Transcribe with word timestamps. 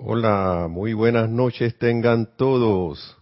Hola, 0.00 0.68
muy 0.70 0.92
buenas 0.92 1.28
noches 1.28 1.76
tengan 1.76 2.36
todos. 2.36 3.16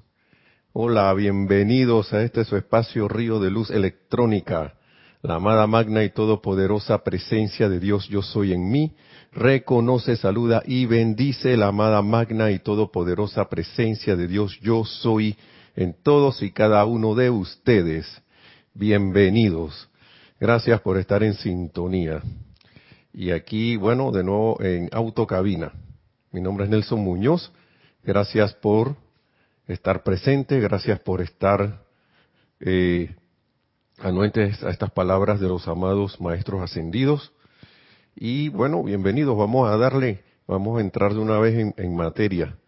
Hola, 0.75 1.15
bienvenidos 1.15 2.13
a 2.13 2.23
este 2.23 2.45
su 2.45 2.55
espacio 2.55 3.08
Río 3.08 3.41
de 3.41 3.50
Luz 3.50 3.71
Electrónica. 3.71 4.75
La 5.23 5.36
amada 5.36 5.67
magna 5.67 6.04
y 6.04 6.10
todopoderosa 6.10 7.02
presencia 7.02 7.70
de 7.70 7.81
Dios 7.81 8.07
yo 8.11 8.20
soy 8.20 8.52
en 8.52 8.70
mí. 8.70 8.95
Reconoce, 9.32 10.16
saluda 10.16 10.62
y 10.66 10.84
bendice 10.84 11.57
la 11.57 11.69
amada 11.69 12.03
magna 12.03 12.51
y 12.51 12.59
todopoderosa 12.59 13.49
presencia 13.49 14.15
de 14.15 14.29
Dios 14.29 14.61
yo 14.61 14.85
soy 14.85 15.35
en 15.77 15.97
todos 16.03 16.43
y 16.43 16.51
cada 16.51 16.85
uno 16.85 17.15
de 17.15 17.31
ustedes. 17.31 18.07
Bienvenidos. 18.75 19.89
Gracias 20.39 20.83
por 20.83 20.99
estar 20.99 21.23
en 21.23 21.33
sintonía. 21.33 22.21
Y 23.15 23.31
aquí, 23.31 23.77
bueno, 23.77 24.13
de 24.13 24.23
nuevo 24.23 24.61
en 24.61 24.91
autocabina. 24.93 25.73
Mi 26.37 26.43
nombre 26.43 26.66
es 26.66 26.71
Nelson 26.71 27.00
Muñoz. 27.00 27.50
Gracias 28.05 28.52
por 28.52 28.95
estar 29.66 30.02
presente, 30.02 30.61
gracias 30.61 31.01
por 31.01 31.23
estar 31.23 31.83
eh, 32.61 33.16
anuentes 34.01 34.62
a 34.62 34.69
estas 34.69 34.91
palabras 34.91 35.41
de 35.41 35.48
los 35.48 35.66
amados 35.66 36.20
maestros 36.20 36.61
ascendidos. 36.61 37.33
Y 38.14 38.51
bueno, 38.51 38.83
bienvenidos, 38.83 39.34
vamos 39.34 39.66
a 39.66 39.78
darle, 39.78 40.25
vamos 40.47 40.77
a 40.77 40.83
entrar 40.83 41.14
de 41.14 41.20
una 41.20 41.38
vez 41.38 41.55
en, 41.55 41.75
en 41.78 41.97
materia, 41.97 42.59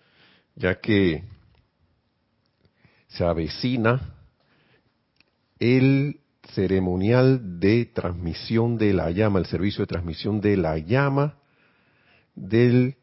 ya 0.57 0.81
que 0.81 1.25
se 3.09 3.23
avecina 3.23 4.15
el 5.59 6.21
ceremonial 6.55 7.61
de 7.61 7.85
transmisión 7.85 8.79
de 8.79 8.95
la 8.95 9.11
llama, 9.11 9.41
el 9.41 9.47
servicio 9.47 9.83
de 9.83 9.89
transmisión 9.89 10.41
de 10.41 10.57
la 10.57 10.79
llama 10.79 11.37
del, 12.35 12.98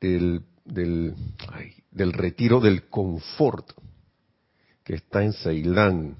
del, 0.00 0.42
del, 0.64 1.14
del 1.90 2.12
retiro 2.12 2.60
del 2.60 2.88
confort 2.88 3.70
que 4.84 4.94
está 4.94 5.22
en 5.22 5.32
Ceilán. 5.32 6.16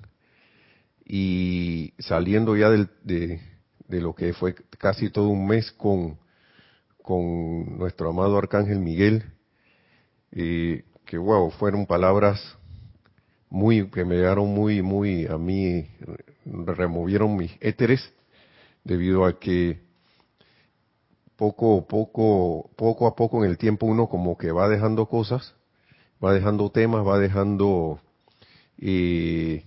Y 1.04 1.94
saliendo 1.98 2.56
ya 2.56 2.68
del, 2.68 2.90
de, 3.02 3.40
de, 3.86 4.00
lo 4.00 4.14
que 4.14 4.34
fue 4.34 4.54
casi 4.76 5.08
todo 5.08 5.28
un 5.28 5.46
mes 5.46 5.72
con, 5.72 6.18
con 7.02 7.78
nuestro 7.78 8.10
amado 8.10 8.36
Arcángel 8.36 8.78
Miguel, 8.78 9.24
eh, 10.32 10.84
que 11.06 11.16
wow, 11.16 11.50
fueron 11.52 11.86
palabras 11.86 12.58
muy 13.48 13.88
que 13.88 14.04
me 14.04 14.16
llegaron 14.16 14.48
muy 14.48 14.82
muy 14.82 15.26
a 15.26 15.38
mí 15.38 15.88
removieron 16.44 17.34
mis 17.34 17.50
éteres 17.60 18.12
debido 18.84 19.24
a 19.24 19.38
que 19.38 19.80
poco 21.38 21.86
poco 21.86 22.68
poco 22.76 23.06
a 23.06 23.16
poco 23.16 23.42
en 23.42 23.50
el 23.50 23.56
tiempo 23.56 23.86
uno 23.86 24.08
como 24.08 24.36
que 24.36 24.52
va 24.52 24.68
dejando 24.68 25.06
cosas 25.06 25.54
va 26.22 26.34
dejando 26.34 26.70
temas 26.70 27.06
va 27.06 27.18
dejando 27.18 28.00
eh, 28.76 29.64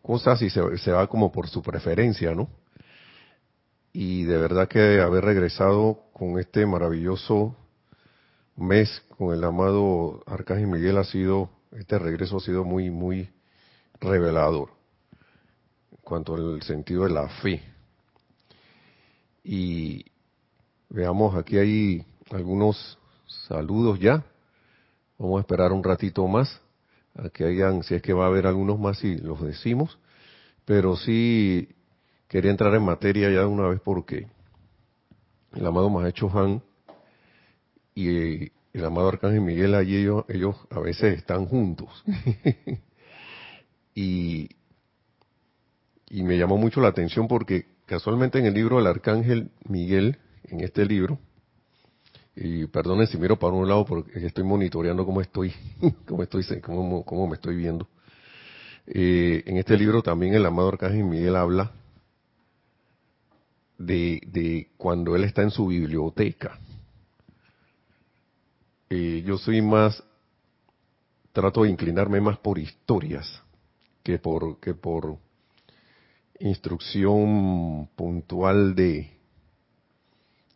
cosas 0.00 0.40
y 0.40 0.48
se, 0.48 0.78
se 0.78 0.92
va 0.92 1.06
como 1.08 1.30
por 1.30 1.48
su 1.48 1.60
preferencia 1.60 2.34
no 2.34 2.48
y 3.92 4.22
de 4.24 4.38
verdad 4.38 4.68
que 4.68 5.00
haber 5.00 5.24
regresado 5.24 6.04
con 6.14 6.38
este 6.38 6.64
maravilloso 6.64 7.56
mes 8.56 9.02
con 9.18 9.34
el 9.34 9.44
amado 9.44 10.22
Arcángel 10.26 10.68
Miguel 10.68 10.96
ha 10.96 11.04
sido 11.04 11.50
este 11.72 11.98
regreso 11.98 12.38
ha 12.38 12.40
sido 12.40 12.64
muy, 12.64 12.90
muy 12.90 13.30
revelador 14.00 14.70
en 15.92 15.98
cuanto 16.02 16.34
al 16.34 16.62
sentido 16.62 17.04
de 17.04 17.10
la 17.10 17.28
fe. 17.28 17.62
Y 19.44 20.04
veamos, 20.90 21.36
aquí 21.36 21.56
hay 21.56 22.04
algunos 22.30 22.98
saludos 23.48 23.98
ya. 23.98 24.24
Vamos 25.18 25.38
a 25.38 25.40
esperar 25.40 25.72
un 25.72 25.82
ratito 25.82 26.26
más 26.26 26.60
a 27.14 27.30
que 27.30 27.44
hayan, 27.44 27.82
si 27.82 27.94
es 27.94 28.02
que 28.02 28.12
va 28.12 28.24
a 28.24 28.28
haber 28.28 28.46
algunos 28.46 28.78
más 28.78 29.02
y 29.04 29.16
los 29.16 29.40
decimos. 29.40 29.98
Pero 30.64 30.96
sí 30.96 31.68
quería 32.28 32.50
entrar 32.50 32.74
en 32.74 32.84
materia 32.84 33.30
ya 33.30 33.40
de 33.40 33.46
una 33.46 33.68
vez 33.68 33.80
porque 33.80 34.28
el 35.54 35.66
amado 35.66 35.90
Mahecho 35.90 36.30
Han 36.38 36.62
y 37.94 38.52
el 38.72 38.84
amado 38.84 39.08
Arcángel 39.08 39.40
Miguel 39.40 39.74
allí 39.74 39.96
ellos, 39.96 40.24
ellos 40.28 40.56
a 40.70 40.80
veces 40.80 41.18
están 41.18 41.46
juntos. 41.46 42.04
y, 43.94 44.48
y 46.08 46.22
me 46.22 46.38
llamó 46.38 46.56
mucho 46.56 46.80
la 46.80 46.88
atención 46.88 47.26
porque 47.26 47.66
casualmente 47.86 48.38
en 48.38 48.46
el 48.46 48.54
libro 48.54 48.76
del 48.76 48.86
Arcángel 48.86 49.50
Miguel, 49.68 50.18
en 50.50 50.60
este 50.60 50.84
libro, 50.84 51.18
y 52.36 52.66
perdonen 52.66 53.06
si 53.06 53.18
miro 53.18 53.38
para 53.38 53.54
un 53.54 53.68
lado 53.68 53.84
porque 53.84 54.24
estoy 54.24 54.44
monitoreando 54.44 55.04
cómo 55.04 55.20
estoy, 55.20 55.52
cómo 56.06 56.22
estoy, 56.22 56.44
cómo, 56.60 57.04
cómo 57.04 57.26
me 57.26 57.34
estoy 57.34 57.56
viendo. 57.56 57.88
Eh, 58.86 59.42
en 59.46 59.56
este 59.56 59.76
libro 59.76 60.02
también 60.02 60.34
el 60.34 60.46
amado 60.46 60.68
Arcángel 60.68 61.04
Miguel 61.04 61.36
habla 61.36 61.72
de, 63.78 64.20
de 64.26 64.68
cuando 64.76 65.14
él 65.14 65.24
está 65.24 65.42
en 65.42 65.50
su 65.50 65.66
biblioteca 65.66 66.58
eh, 68.92 69.22
yo 69.24 69.38
soy 69.38 69.62
más, 69.62 70.02
trato 71.32 71.62
de 71.62 71.70
inclinarme 71.70 72.20
más 72.20 72.38
por 72.38 72.58
historias 72.58 73.40
que 74.02 74.18
por, 74.18 74.58
que 74.58 74.74
por 74.74 75.16
instrucción 76.40 77.88
puntual 77.94 78.74
de, 78.74 79.08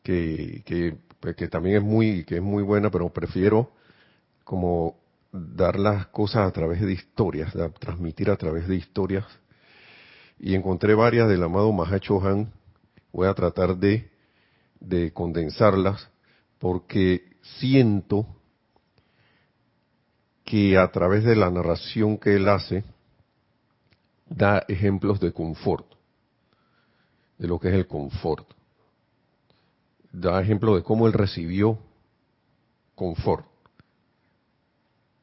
que, 0.04 0.62
que, 0.64 0.96
pues, 1.18 1.34
que 1.34 1.48
también 1.48 1.78
es 1.78 1.82
muy, 1.82 2.24
que 2.24 2.36
es 2.36 2.42
muy 2.42 2.62
buena, 2.62 2.90
pero 2.90 3.12
prefiero 3.12 3.72
como 4.44 4.96
dar 5.32 5.80
las 5.80 6.06
cosas 6.08 6.46
a 6.46 6.52
través 6.52 6.80
de 6.82 6.92
historias, 6.92 7.52
transmitir 7.80 8.30
a 8.30 8.36
través 8.36 8.68
de 8.68 8.76
historias. 8.76 9.24
Y 10.38 10.54
encontré 10.54 10.94
varias 10.94 11.28
del 11.28 11.42
amado 11.42 11.72
Mahacho 11.72 12.20
Han. 12.22 12.52
Voy 13.12 13.26
a 13.26 13.34
tratar 13.34 13.76
de, 13.76 14.10
de 14.78 15.12
condensarlas 15.12 16.08
porque 16.58 17.24
siento 17.40 18.26
que 20.44 20.76
a 20.76 20.90
través 20.92 21.24
de 21.24 21.34
la 21.34 21.50
narración 21.50 22.18
que 22.18 22.36
él 22.36 22.48
hace, 22.48 22.84
da 24.26 24.64
ejemplos 24.68 25.18
de 25.20 25.32
confort, 25.32 25.86
de 27.38 27.48
lo 27.48 27.58
que 27.58 27.68
es 27.68 27.74
el 27.74 27.86
confort. 27.86 28.46
Da 30.16 30.40
ejemplo 30.40 30.76
de 30.76 30.84
cómo 30.84 31.08
él 31.08 31.12
recibió 31.12 31.76
confort. 32.94 33.44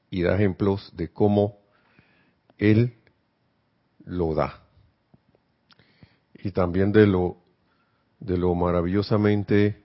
Y 0.09 0.21
da 0.21 0.35
ejemplos 0.35 0.91
de 0.97 1.07
cómo 1.07 1.59
él 2.57 2.93
lo 4.03 4.35
da. 4.35 4.61
Y 6.33 6.51
también 6.51 6.91
de 6.91 7.07
lo, 7.07 7.37
de 8.19 8.37
lo 8.37 8.53
maravillosamente 8.53 9.81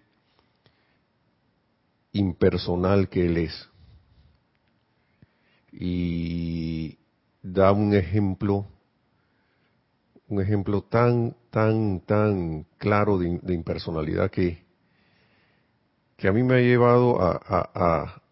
impersonal 2.10 3.08
que 3.08 3.26
Él 3.26 3.36
es. 3.36 3.68
Y 5.70 6.98
da 7.42 7.70
un 7.70 7.94
ejemplo, 7.94 8.66
un 10.26 10.42
ejemplo 10.42 10.82
tan, 10.82 11.36
tan, 11.50 12.00
tan 12.00 12.66
claro 12.78 13.18
de, 13.18 13.38
de 13.40 13.54
impersonalidad 13.54 14.32
que, 14.32 14.65
que 16.16 16.28
a 16.28 16.32
mí 16.32 16.42
me 16.42 16.54
ha 16.54 16.60
llevado 16.60 17.20
a, 17.20 17.40
a, 17.46 18.22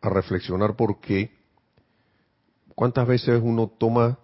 a, 0.00 0.08
reflexionar 0.08 0.76
porque 0.76 1.32
cuántas 2.74 3.08
veces 3.08 3.40
uno 3.42 3.66
toma 3.66 4.18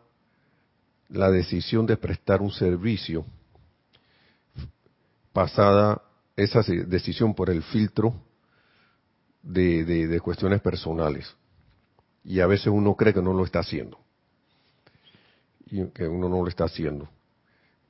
la 1.08 1.30
decisión 1.30 1.86
de 1.86 1.96
prestar 1.96 2.40
un 2.40 2.52
servicio 2.52 3.24
pasada 5.32 6.02
esa 6.36 6.62
decisión 6.62 7.34
por 7.34 7.50
el 7.50 7.62
filtro 7.64 8.14
de, 9.42 9.84
de, 9.84 10.06
de, 10.06 10.20
cuestiones 10.20 10.60
personales. 10.60 11.34
Y 12.24 12.38
a 12.38 12.46
veces 12.46 12.68
uno 12.68 12.94
cree 12.94 13.12
que 13.12 13.20
no 13.20 13.32
lo 13.32 13.44
está 13.44 13.58
haciendo. 13.58 13.98
Y 15.66 15.84
que 15.88 16.06
uno 16.06 16.28
no 16.28 16.42
lo 16.42 16.48
está 16.48 16.64
haciendo. 16.64 17.08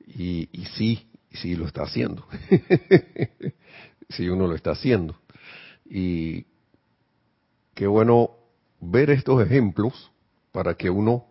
Y, 0.07 0.49
y 0.51 0.65
sí, 0.65 1.07
sí 1.31 1.55
lo 1.55 1.67
está 1.67 1.83
haciendo. 1.83 2.25
sí 4.09 4.29
uno 4.29 4.47
lo 4.47 4.55
está 4.55 4.71
haciendo. 4.71 5.15
Y 5.85 6.45
qué 7.73 7.87
bueno 7.87 8.31
ver 8.79 9.09
estos 9.09 9.41
ejemplos 9.41 10.11
para 10.51 10.75
que 10.75 10.89
uno 10.89 11.25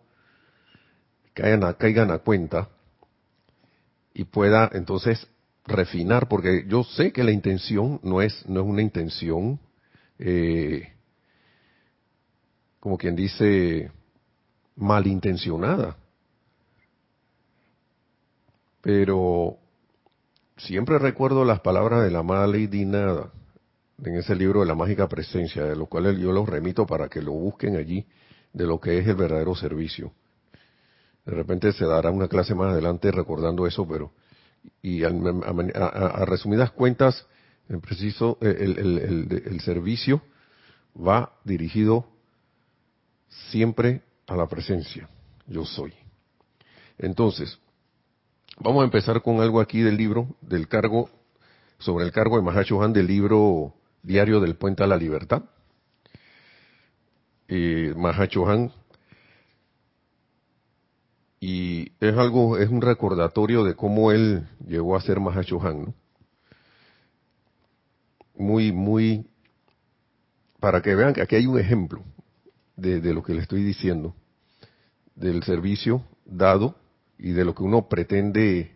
caigan 1.34 1.64
a, 1.64 1.74
caigan 1.74 2.10
a 2.10 2.19
cuenta 2.19 2.69
y 4.14 4.24
pueda 4.24 4.70
entonces 4.72 5.28
refinar, 5.64 6.28
porque 6.28 6.64
yo 6.69 6.84
sé 6.84 7.12
que 7.12 7.24
la 7.24 7.30
intención 7.30 8.00
no 8.02 8.20
es, 8.20 8.46
no 8.48 8.60
es 8.60 8.66
una 8.66 8.82
intención 8.82 9.60
eh, 10.19 10.92
como 12.82 12.98
quien 12.98 13.14
dice, 13.14 13.92
malintencionada. 14.74 15.96
Pero 18.80 19.58
siempre 20.56 20.99
recuerdo 20.99 21.44
las 21.44 21.60
palabras 21.60 22.02
de 22.04 22.10
la 22.10 22.20
amada 22.20 22.46
Lady 22.46 22.84
Nada 22.84 23.31
en 24.04 24.16
ese 24.16 24.34
libro 24.34 24.60
de 24.60 24.66
la 24.66 24.75
mágica 24.75 25.08
presencia, 25.08 25.64
de 25.64 25.76
lo 25.76 25.87
cual 25.87 26.16
yo 26.19 26.32
los 26.32 26.49
remito 26.49 26.87
para 26.87 27.08
que 27.08 27.22
lo 27.22 27.32
busquen 27.32 27.76
allí, 27.76 28.06
de 28.52 28.66
lo 28.66 28.81
que 28.81 28.99
es 28.99 29.06
el 29.06 29.14
verdadero 29.14 29.54
servicio. 29.54 30.12
De 31.25 31.32
repente 31.32 31.72
se 31.72 31.84
dará 31.84 32.10
una 32.10 32.28
clase 32.28 32.54
más 32.54 32.72
adelante 32.72 33.12
recordando 33.12 33.66
eso, 33.66 33.87
pero 33.87 34.12
y 34.81 35.04
a, 35.04 36.25
resumidas 36.25 36.72
cuentas, 36.72 37.26
en 37.69 37.81
preciso, 37.81 38.38
el 38.40 39.60
servicio 39.64 40.22
va 40.96 41.32
dirigido 41.44 42.06
siempre 43.50 44.02
a 44.26 44.37
la 44.37 44.46
presencia. 44.46 45.08
Yo 45.46 45.64
soy. 45.64 45.93
Entonces, 46.98 47.58
vamos 48.58 48.82
a 48.82 48.84
empezar 48.84 49.22
con 49.22 49.40
algo 49.40 49.60
aquí 49.60 49.81
del 49.81 49.96
libro, 49.96 50.37
del 50.40 50.69
cargo, 50.69 51.10
sobre 51.78 52.04
el 52.04 52.12
cargo 52.12 52.37
de 52.37 52.43
Mahachohan 52.43 52.93
del 52.93 53.06
libro 53.06 53.75
Diario 54.02 54.40
del 54.40 54.56
Puente 54.56 54.82
a 54.82 54.87
la 54.87 54.96
Libertad. 54.96 55.43
Eh, 57.49 57.93
Mahachohan 57.96 58.72
y 61.40 61.93
es 61.99 62.16
algo, 62.16 62.56
es 62.56 62.69
un 62.70 62.81
recordatorio 62.81 63.64
de 63.64 63.75
cómo 63.75 64.12
él 64.12 64.46
llegó 64.64 64.96
a 64.96 65.00
ser 65.00 65.19
Mahachohan, 65.19 65.82
¿no? 65.82 65.94
Muy, 68.37 68.72
muy, 68.72 69.26
para 70.60 70.81
que 70.81 70.94
vean 70.94 71.12
que 71.12 71.20
aquí 71.20 71.37
hay 71.37 71.46
un 71.46 71.58
ejemplo 71.58 72.02
de, 72.76 73.00
de 73.00 73.12
lo 73.12 73.22
que 73.22 73.34
le 73.34 73.43
estoy 73.43 73.62
diciendo, 73.62 74.14
del 75.14 75.43
servicio 75.43 76.05
dado 76.25 76.76
y 77.22 77.30
de 77.30 77.44
lo 77.44 77.54
que 77.54 77.62
uno 77.62 77.88
pretende 77.88 78.72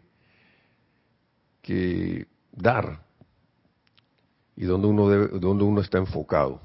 que 1.62 2.28
dar 2.52 3.02
y 4.54 4.64
donde 4.64 4.87
uno 4.87 5.08
debe, 5.08 5.38
donde 5.40 5.64
uno 5.64 5.81
está 5.81 5.98
enfocado, 5.98 6.60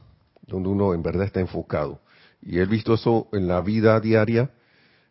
donde 0.45 0.69
uno 0.69 0.93
en 0.93 1.01
verdad 1.01 1.25
está 1.25 1.39
enfocado. 1.39 1.99
Y 2.39 2.59
he 2.59 2.65
visto 2.65 2.93
eso 2.93 3.27
en 3.33 3.47
la 3.47 3.61
vida 3.61 3.99
diaria, 3.99 4.51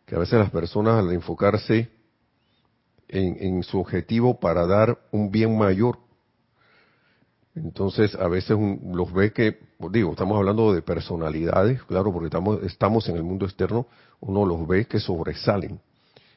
que 0.05 0.15
a 0.15 0.19
veces 0.19 0.39
las 0.39 0.49
personas 0.49 0.97
al 0.97 1.11
enfocarse 1.11 1.89
en, 3.09 3.61
su 3.63 3.77
objetivo 3.77 4.39
para 4.39 4.65
dar 4.65 4.97
un 5.11 5.29
bien 5.29 5.57
mayor, 5.57 5.99
entonces 7.53 8.15
a 8.15 8.29
veces 8.29 8.57
los 8.57 9.11
ve 9.11 9.33
que, 9.33 9.59
digo, 9.91 10.11
estamos 10.11 10.37
hablando 10.37 10.73
de 10.73 10.81
personalidades, 10.81 11.83
claro, 11.83 12.13
porque 12.13 12.27
estamos, 12.27 12.63
estamos 12.63 13.09
en 13.09 13.17
el 13.17 13.23
mundo 13.23 13.45
externo, 13.45 13.87
uno 14.21 14.45
los 14.45 14.65
ve 14.65 14.85
que 14.85 15.01
sobresalen 15.01 15.81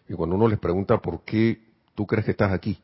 y 0.08 0.14
cuando 0.14 0.36
uno 0.36 0.48
les 0.48 0.58
pregunta 0.58 0.98
por 0.98 1.24
qué 1.24 1.62
tú 1.94 2.06
crees 2.06 2.24
que 2.24 2.32
estás 2.32 2.52
aquí, 2.52 2.78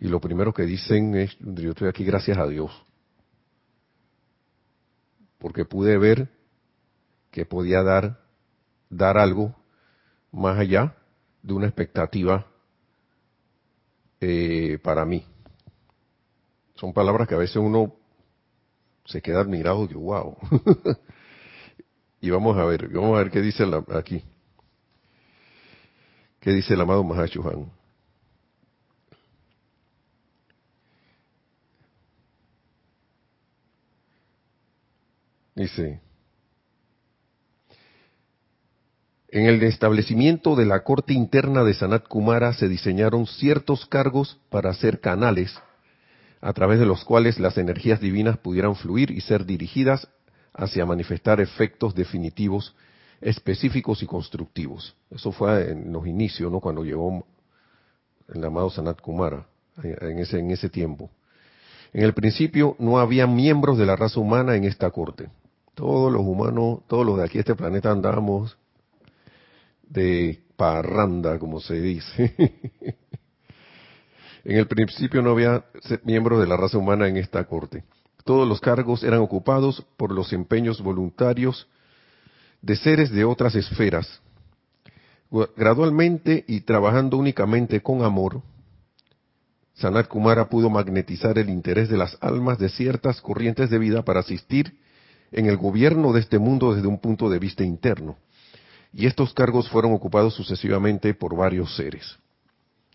y 0.00 0.08
lo 0.08 0.20
primero 0.20 0.52
que 0.52 0.64
dicen 0.64 1.14
es, 1.14 1.36
yo 1.38 1.70
estoy 1.70 1.88
aquí 1.88 2.04
gracias 2.04 2.38
a 2.38 2.46
Dios, 2.46 2.70
porque 5.38 5.64
pude 5.64 5.98
ver 5.98 6.28
que 7.30 7.46
podía 7.46 7.82
dar, 7.82 8.20
dar 8.90 9.18
algo 9.18 9.54
más 10.30 10.58
allá 10.58 10.96
de 11.42 11.52
una 11.52 11.66
expectativa 11.66 12.46
eh, 14.20 14.78
para 14.82 15.04
mí. 15.04 15.24
Son 16.76 16.92
palabras 16.92 17.26
que 17.26 17.34
a 17.34 17.38
veces 17.38 17.56
uno 17.56 17.94
se 19.04 19.20
queda 19.20 19.40
admirado 19.40 19.88
que 19.88 19.94
wow. 19.94 20.36
y 22.20 22.30
vamos 22.30 22.56
a 22.56 22.64
ver, 22.64 22.88
vamos 22.88 23.16
a 23.16 23.22
ver 23.22 23.30
qué 23.30 23.40
dice 23.40 23.64
aquí. 23.94 24.24
¿Qué 26.42 26.50
dice 26.50 26.74
el 26.74 26.80
amado 26.80 27.04
Mahashuhan? 27.04 27.70
Dice, 35.54 36.00
en 39.28 39.46
el 39.46 39.62
establecimiento 39.62 40.56
de 40.56 40.66
la 40.66 40.82
corte 40.82 41.12
interna 41.12 41.62
de 41.62 41.74
Sanat 41.74 42.08
Kumara 42.08 42.52
se 42.54 42.66
diseñaron 42.68 43.26
ciertos 43.26 43.86
cargos 43.86 44.40
para 44.50 44.74
ser 44.74 44.98
canales 44.98 45.56
a 46.40 46.52
través 46.54 46.80
de 46.80 46.86
los 46.86 47.04
cuales 47.04 47.38
las 47.38 47.56
energías 47.56 48.00
divinas 48.00 48.38
pudieran 48.38 48.74
fluir 48.74 49.12
y 49.12 49.20
ser 49.20 49.46
dirigidas 49.46 50.08
hacia 50.54 50.84
manifestar 50.86 51.40
efectos 51.40 51.94
definitivos 51.94 52.74
específicos 53.22 54.02
y 54.02 54.06
constructivos. 54.06 54.94
Eso 55.10 55.32
fue 55.32 55.70
en 55.70 55.92
los 55.92 56.06
inicios, 56.06 56.50
¿no? 56.50 56.60
Cuando 56.60 56.84
llegó 56.84 57.24
el 58.28 58.44
amado 58.44 58.68
Sanat 58.70 59.00
Kumara, 59.00 59.46
en 59.82 60.18
ese, 60.18 60.38
en 60.40 60.50
ese 60.50 60.68
tiempo. 60.68 61.10
En 61.92 62.04
el 62.04 62.14
principio 62.14 62.76
no 62.78 62.98
había 62.98 63.26
miembros 63.26 63.78
de 63.78 63.86
la 63.86 63.96
raza 63.96 64.18
humana 64.18 64.56
en 64.56 64.64
esta 64.64 64.90
corte. 64.90 65.28
Todos 65.74 66.12
los 66.12 66.22
humanos, 66.22 66.80
todos 66.88 67.06
los 67.06 67.16
de 67.18 67.24
aquí 67.24 67.34
de 67.34 67.40
este 67.40 67.54
planeta 67.54 67.90
andábamos 67.90 68.56
de 69.82 70.42
parranda, 70.56 71.38
como 71.38 71.60
se 71.60 71.80
dice. 71.80 72.34
en 74.44 74.56
el 74.56 74.66
principio 74.66 75.22
no 75.22 75.30
había 75.30 75.64
miembros 76.04 76.40
de 76.40 76.46
la 76.46 76.56
raza 76.56 76.78
humana 76.78 77.08
en 77.08 77.16
esta 77.16 77.44
corte. 77.44 77.84
Todos 78.24 78.48
los 78.48 78.60
cargos 78.60 79.02
eran 79.02 79.20
ocupados 79.20 79.84
por 79.96 80.12
los 80.12 80.32
empeños 80.32 80.80
voluntarios 80.80 81.68
de 82.62 82.76
seres 82.76 83.10
de 83.10 83.24
otras 83.24 83.54
esferas. 83.54 84.20
Gradualmente 85.56 86.44
y 86.46 86.60
trabajando 86.60 87.16
únicamente 87.16 87.80
con 87.80 88.02
amor, 88.02 88.42
Sanat 89.74 90.06
Kumara 90.06 90.48
pudo 90.48 90.70
magnetizar 90.70 91.38
el 91.38 91.48
interés 91.48 91.88
de 91.88 91.96
las 91.96 92.16
almas 92.20 92.58
de 92.58 92.68
ciertas 92.68 93.20
corrientes 93.20 93.70
de 93.70 93.78
vida 93.78 94.02
para 94.02 94.20
asistir 94.20 94.78
en 95.32 95.46
el 95.46 95.56
gobierno 95.56 96.12
de 96.12 96.20
este 96.20 96.38
mundo 96.38 96.74
desde 96.74 96.86
un 96.86 97.00
punto 97.00 97.30
de 97.30 97.38
vista 97.38 97.64
interno. 97.64 98.16
Y 98.92 99.06
estos 99.06 99.32
cargos 99.32 99.70
fueron 99.70 99.94
ocupados 99.94 100.34
sucesivamente 100.34 101.14
por 101.14 101.34
varios 101.34 101.74
seres. 101.74 102.18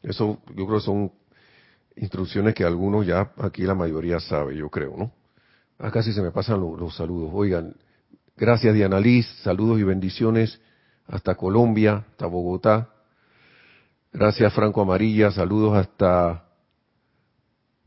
Eso 0.03 0.39
yo 0.55 0.67
creo 0.67 0.79
son 0.79 1.11
instrucciones 1.95 2.53
que 2.53 2.63
algunos 2.63 3.05
ya 3.07 3.31
aquí 3.39 3.63
la 3.63 3.73
mayoría 3.73 4.19
sabe, 4.19 4.55
yo 4.55 4.69
creo, 4.69 4.95
¿no? 4.95 5.11
Acá 5.79 6.03
sí 6.03 6.13
se 6.13 6.21
me 6.21 6.31
pasan 6.31 6.61
los 6.61 6.95
saludos. 6.95 7.31
Oigan, 7.33 7.75
Gracias 8.39 8.75
Diana 8.75 8.99
Liz, 8.99 9.25
saludos 9.41 9.79
y 9.79 9.83
bendiciones 9.83 10.61
hasta 11.07 11.33
Colombia, 11.33 12.05
hasta 12.11 12.27
Bogotá. 12.27 12.87
Gracias 14.13 14.53
Franco 14.53 14.79
Amarilla, 14.79 15.31
saludos 15.31 15.75
hasta 15.75 16.45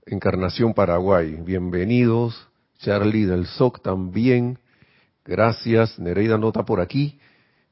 Encarnación 0.07 0.75
Paraguay. 0.75 1.39
Bienvenidos. 1.41 2.49
Charlie 2.79 3.27
del 3.27 3.47
SOC 3.47 3.81
también. 3.81 4.59
Gracias. 5.25 6.01
Nereida 6.01 6.37
no 6.37 6.49
está 6.49 6.65
por 6.65 6.81
aquí, 6.81 7.21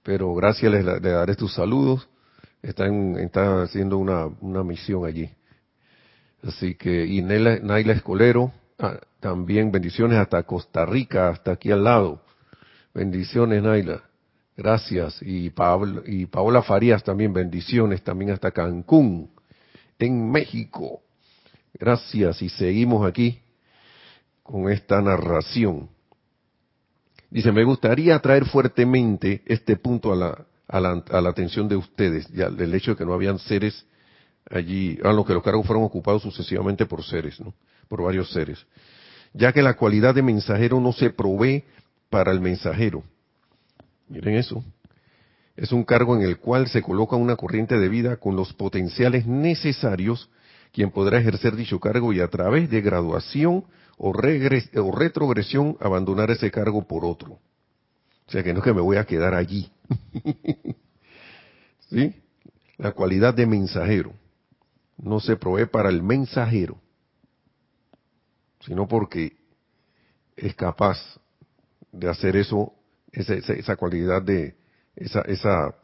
pero 0.04 0.32
gracias, 0.36 0.70
le, 0.70 1.00
daré 1.00 1.34
tus 1.34 1.54
saludos. 1.54 2.08
Están, 2.62 3.16
haciendo 3.60 3.98
una, 3.98 4.26
una 4.40 4.62
misión 4.62 5.04
allí. 5.04 5.28
Así 6.44 6.76
que, 6.76 7.06
y 7.06 7.22
Naila 7.22 7.92
Escolero, 7.92 8.52
ah, 8.78 9.00
también 9.18 9.72
bendiciones 9.72 10.16
hasta 10.18 10.44
Costa 10.44 10.86
Rica, 10.86 11.30
hasta 11.30 11.50
aquí 11.50 11.72
al 11.72 11.82
lado. 11.82 12.27
Bendiciones, 12.98 13.62
Naila. 13.62 14.02
Gracias. 14.56 15.22
Y, 15.22 15.50
Pablo, 15.50 16.02
y 16.04 16.26
Paola 16.26 16.62
Farías 16.62 17.04
también, 17.04 17.32
bendiciones, 17.32 18.02
también 18.02 18.32
hasta 18.32 18.50
Cancún, 18.50 19.30
en 20.00 20.28
México. 20.28 21.02
Gracias. 21.74 22.42
Y 22.42 22.48
seguimos 22.48 23.06
aquí 23.06 23.38
con 24.42 24.68
esta 24.68 25.00
narración. 25.00 25.88
Dice, 27.30 27.52
me 27.52 27.62
gustaría 27.62 28.18
traer 28.18 28.46
fuertemente 28.46 29.42
este 29.46 29.76
punto 29.76 30.12
a 30.12 30.80
la, 30.80 31.28
atención 31.28 31.68
de 31.68 31.76
ustedes, 31.76 32.26
ya 32.32 32.50
del 32.50 32.74
hecho 32.74 32.90
de 32.90 32.96
que 32.96 33.04
no 33.04 33.14
habían 33.14 33.38
seres 33.38 33.86
allí, 34.50 34.98
a 35.04 35.12
lo 35.12 35.24
que 35.24 35.34
los 35.34 35.44
cargos 35.44 35.64
fueron 35.64 35.84
ocupados 35.84 36.22
sucesivamente 36.22 36.84
por 36.84 37.04
seres, 37.04 37.38
¿no? 37.38 37.54
Por 37.86 38.02
varios 38.02 38.32
seres. 38.32 38.66
Ya 39.34 39.52
que 39.52 39.62
la 39.62 39.76
cualidad 39.76 40.16
de 40.16 40.22
mensajero 40.22 40.80
no 40.80 40.92
se 40.92 41.10
provee 41.10 41.62
para 42.10 42.32
el 42.32 42.40
mensajero. 42.40 43.02
Miren 44.08 44.36
eso. 44.36 44.64
Es 45.56 45.72
un 45.72 45.84
cargo 45.84 46.16
en 46.16 46.22
el 46.22 46.38
cual 46.38 46.68
se 46.68 46.82
coloca 46.82 47.16
una 47.16 47.36
corriente 47.36 47.78
de 47.78 47.88
vida 47.88 48.16
con 48.16 48.36
los 48.36 48.52
potenciales 48.52 49.26
necesarios, 49.26 50.30
quien 50.72 50.90
podrá 50.90 51.18
ejercer 51.18 51.56
dicho 51.56 51.80
cargo 51.80 52.12
y 52.12 52.20
a 52.20 52.28
través 52.28 52.70
de 52.70 52.80
graduación 52.80 53.64
o, 53.96 54.10
o 54.10 54.92
retrogresión 54.92 55.76
abandonar 55.80 56.30
ese 56.30 56.50
cargo 56.50 56.86
por 56.86 57.04
otro. 57.04 57.32
O 58.26 58.30
sea 58.30 58.42
que 58.42 58.52
no 58.52 58.60
es 58.60 58.64
que 58.64 58.74
me 58.74 58.80
voy 58.80 58.98
a 58.98 59.04
quedar 59.04 59.34
allí. 59.34 59.70
¿Sí? 61.90 62.14
La 62.76 62.92
cualidad 62.92 63.34
de 63.34 63.46
mensajero 63.46 64.12
no 64.98 65.18
se 65.18 65.36
provee 65.36 65.66
para 65.66 65.88
el 65.88 66.02
mensajero, 66.02 66.78
sino 68.60 68.86
porque 68.86 69.36
es 70.36 70.54
capaz 70.54 70.98
de 71.92 72.08
hacer 72.08 72.36
eso, 72.36 72.72
esa, 73.12 73.34
esa, 73.34 73.76
cualidad 73.76 74.22
de, 74.22 74.54
esa, 74.96 75.22
esa, 75.22 75.74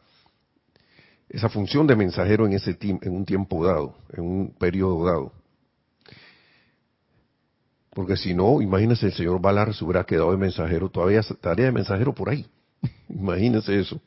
esa 1.29 1.49
función 1.49 1.87
de 1.87 1.95
mensajero 1.95 2.45
en, 2.45 2.53
ese 2.53 2.77
en 2.81 3.11
un 3.11 3.25
tiempo 3.25 3.65
dado, 3.65 3.95
en 4.13 4.23
un 4.23 4.55
periodo 4.57 5.05
dado. 5.05 5.33
Porque 7.95 8.17
si 8.17 8.33
no, 8.33 8.61
imagínense, 8.61 9.05
el 9.05 9.13
señor 9.13 9.39
Valar 9.39 9.73
se 9.73 9.83
hubiera 9.83 10.03
quedado 10.03 10.31
de 10.31 10.37
mensajero, 10.37 10.89
todavía 10.89 11.21
estaría 11.21 11.65
de 11.65 11.71
mensajero 11.71 12.13
por 12.13 12.29
ahí. 12.29 12.45
imagínense 13.09 13.79
eso. 13.79 14.01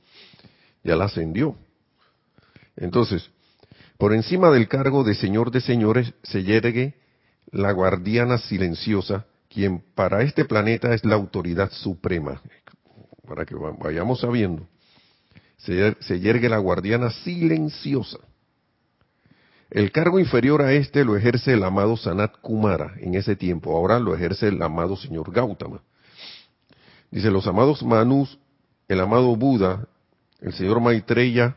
Ya 0.85 0.95
la 0.95 1.07
ascendió. 1.07 1.57
Entonces, 2.77 3.31
por 3.97 4.13
encima 4.13 4.51
del 4.51 4.69
cargo 4.69 5.05
de 5.05 5.15
señor 5.15 5.51
de 5.51 5.61
señores 5.61 6.13
se 6.23 6.45
yergue 6.45 6.95
la 7.51 7.73
guardiana 7.73 8.39
silenciosa, 8.39 9.27
quien 9.49 9.83
para 9.95 10.23
este 10.23 10.45
planeta 10.45 10.95
es 10.95 11.05
la 11.05 11.15
autoridad 11.15 11.71
suprema. 11.71 12.43
Para 13.27 13.45
que 13.45 13.55
vayamos 13.55 14.21
sabiendo. 14.21 14.67
Se, 15.59 16.21
yergue 16.21 16.49
la 16.49 16.59
guardiana 16.59 17.11
silenciosa. 17.11 18.19
El 19.71 19.93
cargo 19.93 20.19
inferior 20.19 20.63
a 20.63 20.73
este 20.73 21.05
lo 21.05 21.17
ejerce 21.17 21.53
el 21.53 21.63
amado 21.63 21.97
Sanat 21.97 22.41
Kumara 22.41 22.95
en 23.01 23.15
ese 23.15 23.37
tiempo. 23.37 23.77
Ahora 23.77 23.99
lo 23.99 24.15
ejerce 24.15 24.49
el 24.49 24.63
amado 24.63 24.97
señor 24.97 25.31
Gautama. 25.31 25.83
Dice, 27.11 27.31
los 27.31 27.47
amados 27.47 27.83
Manus, 27.83 28.39
el 28.87 29.01
amado 29.01 29.37
Buda, 29.37 29.89
el 30.41 30.53
señor 30.55 30.81
Maitreya 30.81 31.57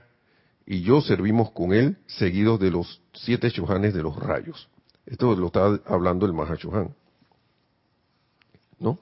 y 0.65 0.81
yo 0.81 1.01
servimos 1.01 1.51
con 1.51 1.73
él, 1.73 1.97
seguidos 2.07 2.59
de 2.59 2.71
los 2.71 3.01
siete 3.13 3.51
chohanes 3.51 3.93
de 3.93 4.03
los 4.03 4.15
rayos. 4.15 4.69
Esto 5.05 5.35
lo 5.35 5.47
está 5.47 5.79
hablando 5.85 6.25
el 6.25 6.33
Mahachohan. 6.33 6.93
¿No? 8.81 8.99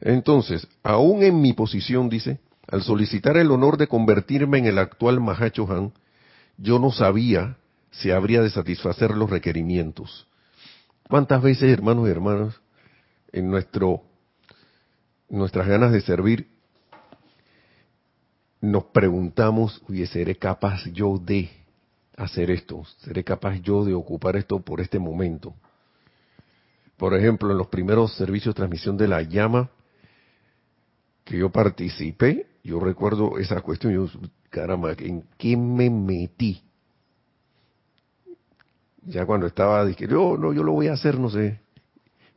Entonces, 0.00 0.68
aún 0.82 1.22
en 1.24 1.40
mi 1.40 1.52
posición, 1.52 2.08
dice, 2.08 2.38
al 2.68 2.82
solicitar 2.82 3.36
el 3.36 3.50
honor 3.50 3.76
de 3.76 3.88
convertirme 3.88 4.58
en 4.58 4.66
el 4.66 4.78
actual 4.78 5.20
Mahachohan, 5.20 5.92
yo 6.58 6.78
no 6.78 6.92
sabía 6.92 7.56
si 7.90 8.10
habría 8.10 8.42
de 8.42 8.50
satisfacer 8.50 9.10
los 9.12 9.30
requerimientos. 9.30 10.28
¿Cuántas 11.08 11.42
veces, 11.42 11.72
hermanos 11.72 12.08
y 12.08 12.10
hermanas, 12.10 12.60
en 13.32 13.50
nuestro 13.50 14.02
nuestras 15.28 15.66
ganas 15.66 15.92
de 15.92 16.02
servir 16.02 16.46
nos 18.60 18.84
preguntamos, 18.84 19.82
oye, 19.88 20.06
¿seré 20.06 20.36
capaz 20.36 20.84
yo 20.92 21.18
de 21.18 21.50
hacer 22.16 22.50
esto? 22.50 22.84
¿Seré 22.98 23.24
capaz 23.24 23.56
yo 23.56 23.84
de 23.84 23.92
ocupar 23.92 24.36
esto 24.36 24.60
por 24.60 24.80
este 24.80 25.00
momento? 25.00 25.54
Por 27.02 27.16
ejemplo, 27.16 27.50
en 27.50 27.58
los 27.58 27.66
primeros 27.66 28.14
servicios 28.14 28.54
de 28.54 28.58
transmisión 28.58 28.96
de 28.96 29.08
la 29.08 29.22
llama 29.22 29.68
que 31.24 31.36
yo 31.36 31.50
participé, 31.50 32.46
yo 32.62 32.78
recuerdo 32.78 33.38
esa 33.38 33.60
cuestión, 33.60 33.92
yo, 33.92 34.06
caramba, 34.50 34.92
¿en 34.92 35.24
qué 35.36 35.56
me 35.56 35.90
metí? 35.90 36.62
Ya 39.04 39.26
cuando 39.26 39.48
estaba, 39.48 39.84
dije, 39.84 40.06
yo, 40.06 40.36
no, 40.36 40.52
yo 40.52 40.62
lo 40.62 40.74
voy 40.74 40.86
a 40.86 40.92
hacer, 40.92 41.18
no 41.18 41.28
sé. 41.28 41.58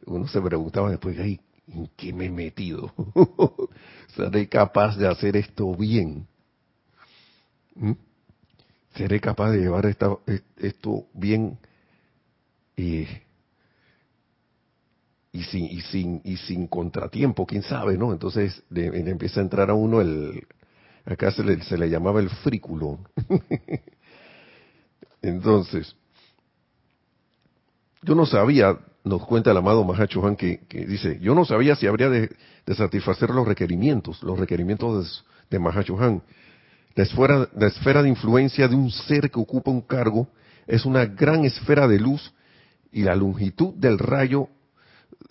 Uno 0.07 0.27
se 0.27 0.41
preguntaba 0.41 0.89
después, 0.89 1.15
ay, 1.19 1.39
¿en 1.67 1.87
qué 1.95 2.11
me 2.11 2.25
he 2.25 2.31
metido? 2.31 2.91
¿Seré 4.15 4.49
capaz 4.49 4.97
de 4.97 5.07
hacer 5.07 5.37
esto 5.37 5.75
bien? 5.75 6.25
¿Mm? 7.75 7.91
¿Seré 8.95 9.19
capaz 9.19 9.51
de 9.51 9.59
llevar 9.59 9.85
esta, 9.85 10.17
esto 10.57 11.05
bien 11.13 11.59
y, 15.35 15.43
sin, 15.43 15.65
y, 15.65 15.81
sin, 15.81 16.21
y 16.23 16.37
sin 16.37 16.67
contratiempo? 16.67 17.45
¿Quién 17.45 17.61
sabe, 17.61 17.97
no? 17.97 18.13
Entonces 18.13 18.63
empieza 18.73 19.41
a 19.41 19.43
entrar 19.43 19.69
a 19.69 19.73
uno 19.73 19.99
el... 20.01 20.47
Acá 21.05 21.29
se 21.31 21.43
le, 21.43 21.61
se 21.63 21.77
le 21.77 21.89
llamaba 21.89 22.19
el 22.19 22.29
frículo. 22.29 22.99
Entonces, 25.21 25.95
yo 28.01 28.15
no 28.15 28.25
sabía 28.25 28.79
nos 29.03 29.23
cuenta 29.25 29.51
el 29.51 29.57
amado 29.57 29.83
Mahacho 29.83 30.19
Juan 30.19 30.35
que, 30.35 30.61
dice, 30.69 31.19
yo 31.21 31.35
no 31.35 31.45
sabía 31.45 31.75
si 31.75 31.85
habría 31.85 32.09
de, 32.09 32.35
satisfacer 32.75 33.29
los 33.29 33.47
requerimientos, 33.47 34.23
los 34.23 34.39
requerimientos 34.39 35.23
de, 35.49 35.57
de 35.57 35.59
Mahacho 35.59 36.01
Han. 36.01 36.23
La 36.95 37.03
esfera, 37.03 37.47
la 37.55 37.67
esfera 37.67 38.01
de 38.01 38.09
influencia 38.09 38.67
de 38.67 38.75
un 38.75 38.89
ser 38.89 39.29
que 39.29 39.39
ocupa 39.39 39.69
un 39.69 39.81
cargo 39.81 40.27
es 40.65 40.85
una 40.85 41.05
gran 41.05 41.45
esfera 41.45 41.87
de 41.87 41.99
luz 41.99 42.33
y 42.91 43.03
la 43.03 43.15
longitud 43.15 43.75
del 43.75 43.99
rayo 43.99 44.49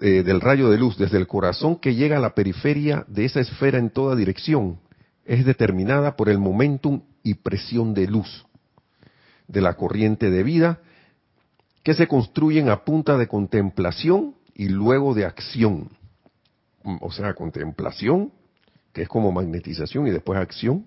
eh, 0.00 0.22
del 0.22 0.40
rayo 0.40 0.70
de 0.70 0.78
luz 0.78 0.98
desde 0.98 1.18
el 1.18 1.26
corazón 1.26 1.76
que 1.76 1.94
llega 1.94 2.16
a 2.16 2.20
la 2.20 2.34
periferia 2.34 3.04
de 3.08 3.24
esa 3.24 3.40
esfera 3.40 3.78
en 3.78 3.90
toda 3.90 4.16
dirección 4.16 4.80
es 5.24 5.44
determinada 5.44 6.16
por 6.16 6.28
el 6.28 6.38
momentum 6.38 7.02
y 7.22 7.34
presión 7.34 7.94
de 7.94 8.06
luz 8.06 8.46
de 9.48 9.60
la 9.60 9.74
corriente 9.74 10.30
de 10.30 10.42
vida 10.42 10.80
que 11.82 11.94
se 11.94 12.08
construyen 12.08 12.70
a 12.70 12.84
punta 12.84 13.16
de 13.18 13.28
contemplación 13.28 14.34
y 14.54 14.68
luego 14.68 15.14
de 15.14 15.26
acción. 15.26 15.90
O 17.00 17.12
sea, 17.12 17.34
contemplación, 17.34 18.32
que 18.92 19.02
es 19.02 19.08
como 19.08 19.32
magnetización, 19.32 20.06
y 20.06 20.10
después 20.10 20.38
acción 20.38 20.86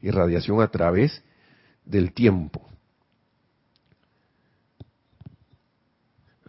y 0.00 0.10
radiación 0.10 0.62
a 0.62 0.68
través 0.68 1.22
del 1.84 2.12
tiempo. 2.12 2.69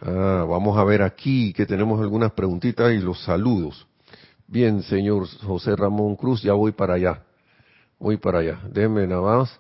Ah, 0.04 0.46
vamos 0.50 0.78
a 0.80 0.84
ver 0.84 1.04
aquí 1.04 1.54
que 1.54 1.68
tenemos 1.68 2.02
algunas 2.02 2.32
preguntitas 2.32 2.92
y 2.92 2.98
los 2.98 3.24
saludos. 3.24 3.88
Bien, 4.48 4.82
señor 4.82 5.28
José 5.44 5.76
Ramón 5.76 6.16
Cruz, 6.16 6.42
ya 6.42 6.54
voy 6.54 6.72
para 6.72 6.96
allá. 6.96 7.22
Voy 8.00 8.18
para 8.18 8.40
allá. 8.40 8.60
Déjenme 8.72 9.06
nada 9.06 9.22
más. 9.22 9.60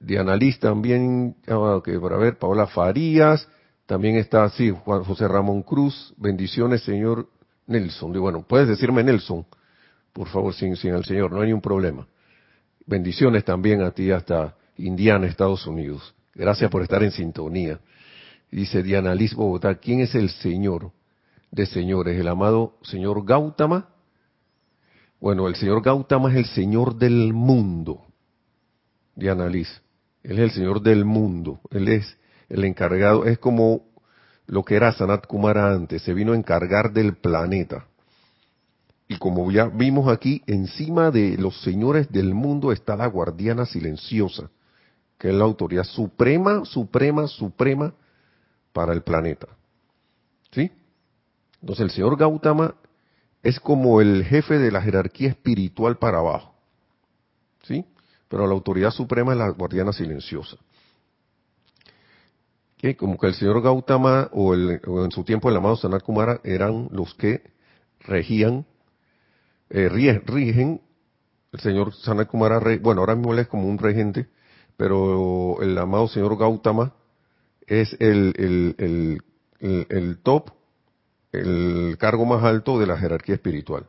Diana 0.00 0.34
Liz 0.34 0.58
también, 0.58 1.36
que 1.84 2.00
para 2.00 2.16
ver, 2.16 2.38
Paola 2.38 2.66
Farías, 2.66 3.48
también 3.86 4.16
está 4.16 4.44
así, 4.44 4.70
Juan 4.70 5.04
José 5.04 5.28
Ramón 5.28 5.62
Cruz, 5.62 6.14
bendiciones, 6.16 6.82
señor 6.82 7.28
Nelson. 7.66 8.14
Y 8.14 8.18
bueno, 8.18 8.44
puedes 8.46 8.68
decirme 8.68 9.04
Nelson, 9.04 9.46
por 10.12 10.28
favor, 10.28 10.54
sin, 10.54 10.76
sin 10.76 10.94
el 10.94 11.04
señor, 11.04 11.32
no 11.32 11.40
hay 11.40 11.48
ningún 11.48 11.62
problema. 11.62 12.06
Bendiciones 12.86 13.44
también 13.44 13.82
a 13.82 13.90
ti 13.90 14.10
hasta 14.10 14.54
Indiana, 14.78 15.26
Estados 15.26 15.66
Unidos. 15.66 16.14
Gracias 16.34 16.70
por 16.70 16.82
estar 16.82 17.02
en 17.02 17.10
sintonía. 17.10 17.78
Dice 18.50 18.82
Diana 18.82 19.14
Liz 19.14 19.34
Bogotá, 19.34 19.74
¿quién 19.76 20.00
es 20.00 20.14
el 20.14 20.30
señor 20.30 20.92
de 21.50 21.66
señores? 21.66 22.18
¿El 22.18 22.28
amado 22.28 22.78
señor 22.82 23.24
Gautama? 23.24 23.88
Bueno, 25.20 25.48
el 25.48 25.56
señor 25.56 25.82
Gautama 25.82 26.30
es 26.30 26.36
el 26.36 26.46
señor 26.46 26.96
del 26.96 27.32
mundo. 27.32 28.04
Diana 29.14 29.48
Liz. 29.48 29.68
Él 30.22 30.38
es 30.38 30.44
el 30.44 30.50
señor 30.52 30.82
del 30.82 31.04
mundo. 31.04 31.60
Él 31.70 31.88
es 31.88 32.16
el 32.48 32.64
encargado, 32.64 33.24
es 33.24 33.38
como 33.38 33.82
lo 34.46 34.64
que 34.64 34.76
era 34.76 34.92
Sanat 34.92 35.26
Kumara 35.26 35.72
antes, 35.72 36.02
se 36.02 36.14
vino 36.14 36.32
a 36.32 36.36
encargar 36.36 36.92
del 36.92 37.16
planeta. 37.16 37.86
Y 39.08 39.18
como 39.18 39.50
ya 39.50 39.66
vimos 39.66 40.08
aquí, 40.08 40.42
encima 40.46 41.10
de 41.10 41.36
los 41.36 41.60
señores 41.62 42.10
del 42.10 42.34
mundo 42.34 42.72
está 42.72 42.96
la 42.96 43.06
guardiana 43.06 43.66
silenciosa, 43.66 44.50
que 45.18 45.28
es 45.28 45.34
la 45.34 45.44
autoridad 45.44 45.84
suprema, 45.84 46.64
suprema, 46.64 47.26
suprema 47.26 47.94
para 48.76 48.92
el 48.92 49.00
planeta. 49.00 49.48
¿Sí? 50.52 50.70
Entonces 51.62 51.84
el 51.84 51.90
señor 51.92 52.18
Gautama 52.18 52.74
es 53.42 53.58
como 53.58 54.02
el 54.02 54.22
jefe 54.24 54.58
de 54.58 54.70
la 54.70 54.82
jerarquía 54.82 55.30
espiritual 55.30 55.96
para 55.96 56.18
abajo. 56.18 56.54
¿Sí? 57.62 57.86
Pero 58.28 58.46
la 58.46 58.52
autoridad 58.52 58.90
suprema 58.90 59.32
es 59.32 59.38
la 59.38 59.48
guardiana 59.48 59.94
silenciosa 59.94 60.58
como 62.94 63.18
que 63.18 63.26
el 63.26 63.34
señor 63.34 63.62
Gautama 63.62 64.28
o, 64.32 64.54
en 64.54 65.10
su 65.10 65.24
tiempo 65.24 65.48
el 65.48 65.56
amado 65.56 65.76
Sanat 65.76 66.02
Kumara 66.02 66.40
eran 66.44 66.88
los 66.92 67.14
que 67.14 67.42
regían, 68.00 68.66
eh, 69.70 69.88
rigen, 69.88 70.80
el 71.52 71.60
señor 71.60 71.94
Sanat 71.94 72.28
Kumara, 72.28 72.60
bueno, 72.80 73.00
ahora 73.00 73.16
mismo 73.16 73.32
él 73.32 73.40
es 73.40 73.48
como 73.48 73.66
un 73.66 73.78
regente, 73.78 74.28
pero 74.76 75.60
el 75.62 75.76
amado 75.78 76.06
señor 76.06 76.38
Gautama 76.38 76.92
es 77.66 77.96
el, 78.00 78.34
el, 78.36 79.22
el, 79.60 79.86
el 79.88 80.18
top, 80.18 80.50
el 81.32 81.96
cargo 81.98 82.24
más 82.24 82.42
alto 82.44 82.78
de 82.78 82.86
la 82.86 82.96
jerarquía 82.96 83.34
espiritual. 83.34 83.86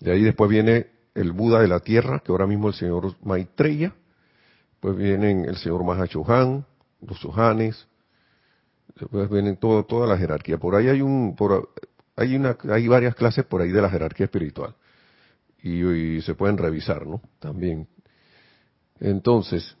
De 0.00 0.12
ahí 0.12 0.22
después 0.22 0.50
viene 0.50 0.88
el 1.14 1.32
Buda 1.32 1.60
de 1.60 1.68
la 1.68 1.80
Tierra, 1.80 2.20
que 2.20 2.32
ahora 2.32 2.46
mismo 2.46 2.68
el 2.68 2.74
señor 2.74 3.14
Maitreya, 3.22 3.94
pues 4.80 4.96
vienen 4.96 5.46
el 5.46 5.56
señor 5.56 5.84
Mahachohan, 5.84 6.64
los 7.00 7.18
Sohanes, 7.18 7.86
después 8.98 9.28
vienen 9.30 9.56
todo, 9.56 9.84
toda 9.84 10.06
la 10.06 10.18
jerarquía. 10.18 10.58
Por 10.58 10.74
ahí 10.74 10.88
hay 10.88 11.00
un, 11.00 11.34
por, 11.34 11.70
hay 12.16 12.36
una, 12.36 12.56
hay 12.70 12.86
varias 12.88 13.14
clases 13.14 13.44
por 13.44 13.62
ahí 13.62 13.70
de 13.70 13.82
la 13.82 13.90
jerarquía 13.90 14.24
espiritual 14.24 14.74
y, 15.62 16.20
se 16.22 16.34
pueden 16.34 16.58
revisar, 16.58 17.06
¿no? 17.06 17.20
También. 17.38 17.88
Entonces, 19.00 19.76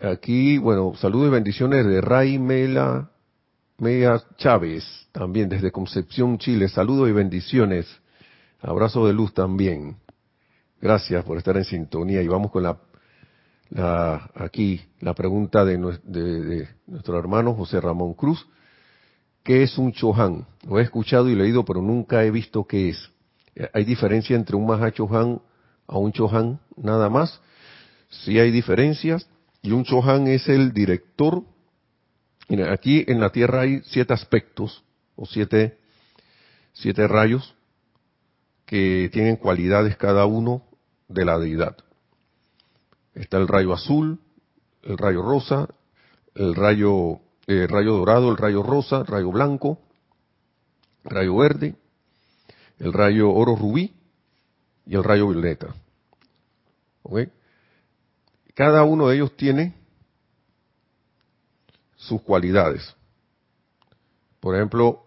aquí, 0.00 0.58
bueno, 0.58 0.94
saludos 0.96 1.28
y 1.28 1.32
bendiciones 1.32 1.86
de 1.86 2.00
Ray 2.00 2.38
Mela, 2.38 3.10
Mea 3.78 4.22
Chávez, 4.36 4.84
también 5.12 5.48
desde 5.48 5.70
Concepción, 5.70 6.38
Chile. 6.38 6.68
Saludos 6.68 7.08
y 7.08 7.12
bendiciones. 7.12 7.86
Abrazo 8.60 9.06
de 9.06 9.12
luz 9.12 9.32
también. 9.34 9.96
Gracias 10.80 11.24
por 11.24 11.38
estar 11.38 11.56
en 11.56 11.64
sintonía 11.64 12.22
y 12.22 12.28
vamos 12.28 12.50
con 12.50 12.62
la 12.62 12.78
la, 13.70 14.30
aquí 14.34 14.80
la 15.00 15.14
pregunta 15.14 15.64
de, 15.64 15.78
nuestro 15.78 17.18
hermano 17.18 17.54
José 17.54 17.80
Ramón 17.80 18.14
Cruz, 18.14 18.46
¿qué 19.42 19.62
es 19.62 19.76
un 19.78 19.92
Chohan? 19.92 20.46
Lo 20.66 20.78
he 20.78 20.82
escuchado 20.82 21.28
y 21.28 21.34
leído, 21.34 21.64
pero 21.64 21.82
nunca 21.82 22.24
he 22.24 22.30
visto 22.30 22.64
qué 22.64 22.90
es. 22.90 23.10
¿Hay 23.72 23.84
diferencia 23.84 24.36
entre 24.36 24.56
un 24.56 24.66
Mahachohan 24.66 25.40
a 25.86 25.98
un 25.98 26.12
Chohan 26.12 26.60
nada 26.76 27.08
más? 27.10 27.40
Sí 28.08 28.38
hay 28.38 28.50
diferencias. 28.50 29.28
Y 29.62 29.72
un 29.72 29.84
Chohan 29.84 30.28
es 30.28 30.48
el 30.48 30.72
director. 30.72 31.42
Mira, 32.48 32.72
aquí 32.72 33.04
en 33.06 33.20
la 33.20 33.30
Tierra 33.30 33.62
hay 33.62 33.82
siete 33.84 34.14
aspectos, 34.14 34.84
o 35.16 35.26
siete, 35.26 35.78
siete 36.72 37.06
rayos, 37.06 37.54
que 38.64 39.10
tienen 39.12 39.36
cualidades 39.36 39.96
cada 39.96 40.26
uno 40.26 40.62
de 41.08 41.24
la 41.24 41.38
deidad. 41.38 41.76
Está 43.14 43.38
el 43.38 43.48
rayo 43.48 43.72
azul, 43.72 44.20
el 44.82 44.96
rayo 44.96 45.22
rosa, 45.22 45.68
el 46.34 46.54
rayo, 46.54 47.20
eh, 47.46 47.66
rayo 47.66 47.96
dorado, 47.96 48.30
el 48.30 48.36
rayo 48.36 48.62
rosa, 48.62 49.02
rayo 49.02 49.30
blanco, 49.32 49.80
rayo 51.04 51.36
verde, 51.36 51.74
el 52.78 52.92
rayo 52.92 53.30
oro 53.30 53.56
rubí 53.56 53.92
y 54.86 54.94
el 54.94 55.02
rayo 55.02 55.28
violeta. 55.28 55.74
Cada 58.58 58.82
uno 58.82 59.06
de 59.06 59.14
ellos 59.14 59.36
tiene 59.36 59.72
sus 61.94 62.20
cualidades. 62.22 62.96
Por 64.40 64.56
ejemplo, 64.56 65.04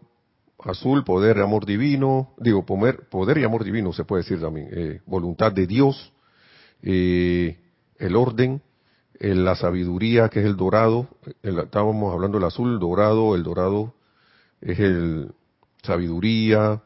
azul, 0.58 1.04
poder 1.04 1.36
y 1.36 1.42
amor 1.42 1.66
divino, 1.66 2.34
digo, 2.38 2.66
poder, 2.66 3.38
y 3.38 3.44
amor 3.44 3.66
divino 3.66 3.92
se 3.92 4.06
puede 4.06 4.24
decir 4.24 4.40
también, 4.40 4.70
eh, 4.72 5.02
voluntad 5.06 5.52
de 5.52 5.68
Dios, 5.68 6.14
eh, 6.82 7.60
el 7.98 8.16
orden, 8.16 8.62
la 9.20 9.58
sabiduría 9.58 10.30
que 10.30 10.40
es 10.40 10.46
el 10.46 10.56
dorado, 10.56 11.10
estábamos 11.44 12.14
hablando 12.14 12.40
del 12.40 12.48
azul, 12.48 12.72
el 12.72 12.80
dorado, 12.80 13.36
el 13.36 13.44
dorado 13.44 13.94
es 14.62 14.80
el 14.80 15.34
sabiduría, 15.84 16.82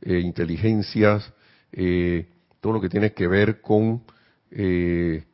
eh, 0.00 0.18
inteligencias, 0.18 1.32
eh, 1.70 2.28
todo 2.60 2.72
lo 2.72 2.80
que 2.80 2.88
tiene 2.88 3.12
que 3.12 3.28
ver 3.28 3.60
con 3.60 4.02
eh, 4.50 5.27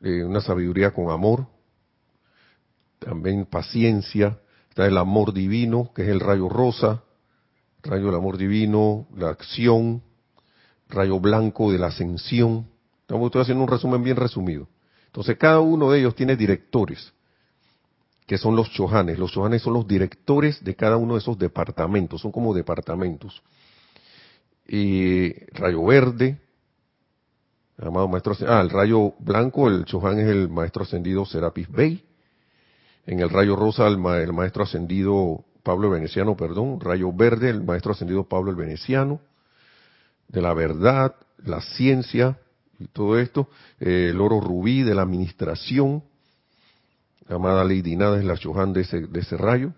una 0.00 0.40
sabiduría 0.40 0.92
con 0.92 1.10
amor, 1.10 1.46
también 2.98 3.46
paciencia, 3.46 4.38
está 4.68 4.86
el 4.86 4.98
amor 4.98 5.32
divino, 5.32 5.90
que 5.94 6.02
es 6.02 6.08
el 6.08 6.20
rayo 6.20 6.48
rosa, 6.48 7.02
rayo 7.82 8.06
del 8.06 8.16
amor 8.16 8.36
divino, 8.36 9.06
la 9.16 9.30
acción, 9.30 10.02
rayo 10.88 11.20
blanco 11.20 11.72
de 11.72 11.78
la 11.78 11.88
ascensión. 11.88 12.68
Estamos 13.00 13.26
estoy 13.26 13.42
haciendo 13.42 13.64
un 13.64 13.70
resumen 13.70 14.02
bien 14.02 14.16
resumido. 14.16 14.68
Entonces 15.06 15.36
cada 15.38 15.60
uno 15.60 15.90
de 15.90 16.00
ellos 16.00 16.14
tiene 16.14 16.36
directores, 16.36 17.12
que 18.26 18.38
son 18.38 18.54
los 18.54 18.70
chohanes. 18.70 19.18
Los 19.18 19.32
chohanes 19.32 19.62
son 19.62 19.72
los 19.72 19.86
directores 19.86 20.62
de 20.62 20.74
cada 20.76 20.96
uno 20.96 21.14
de 21.14 21.20
esos 21.20 21.38
departamentos, 21.38 22.20
son 22.20 22.32
como 22.32 22.54
departamentos. 22.54 23.42
Y 24.66 25.32
rayo 25.54 25.84
verde, 25.84 26.38
amado 27.86 28.08
maestro, 28.08 28.36
ah, 28.48 28.60
el 28.60 28.70
rayo 28.70 29.14
blanco, 29.20 29.68
el 29.68 29.84
chohan 29.84 30.18
es 30.18 30.28
el 30.28 30.48
maestro 30.48 30.82
ascendido 30.82 31.24
Serapis 31.24 31.70
Bey. 31.70 32.04
En 33.06 33.20
el 33.20 33.30
rayo 33.30 33.56
rosa, 33.56 33.86
el, 33.86 34.04
el 34.04 34.32
maestro 34.32 34.64
ascendido 34.64 35.44
Pablo 35.62 35.88
el 35.88 35.94
Veneciano, 35.94 36.36
perdón. 36.36 36.80
Rayo 36.80 37.12
verde, 37.12 37.50
el 37.50 37.62
maestro 37.62 37.92
ascendido 37.92 38.28
Pablo 38.28 38.50
el 38.50 38.56
Veneciano. 38.56 39.20
De 40.28 40.42
la 40.42 40.52
verdad, 40.54 41.14
la 41.44 41.60
ciencia, 41.60 42.38
y 42.78 42.86
todo 42.88 43.18
esto, 43.18 43.48
eh, 43.80 44.08
el 44.10 44.20
oro 44.20 44.40
rubí 44.40 44.82
de 44.82 44.94
la 44.94 45.02
administración, 45.02 46.02
la 47.28 47.36
amada 47.36 47.64
Lady 47.64 47.96
Nada 47.96 48.18
es 48.18 48.24
la 48.24 48.36
Chohan 48.36 48.72
de 48.72 48.82
ese, 48.82 49.00
de 49.02 49.20
ese 49.20 49.36
rayo, 49.36 49.72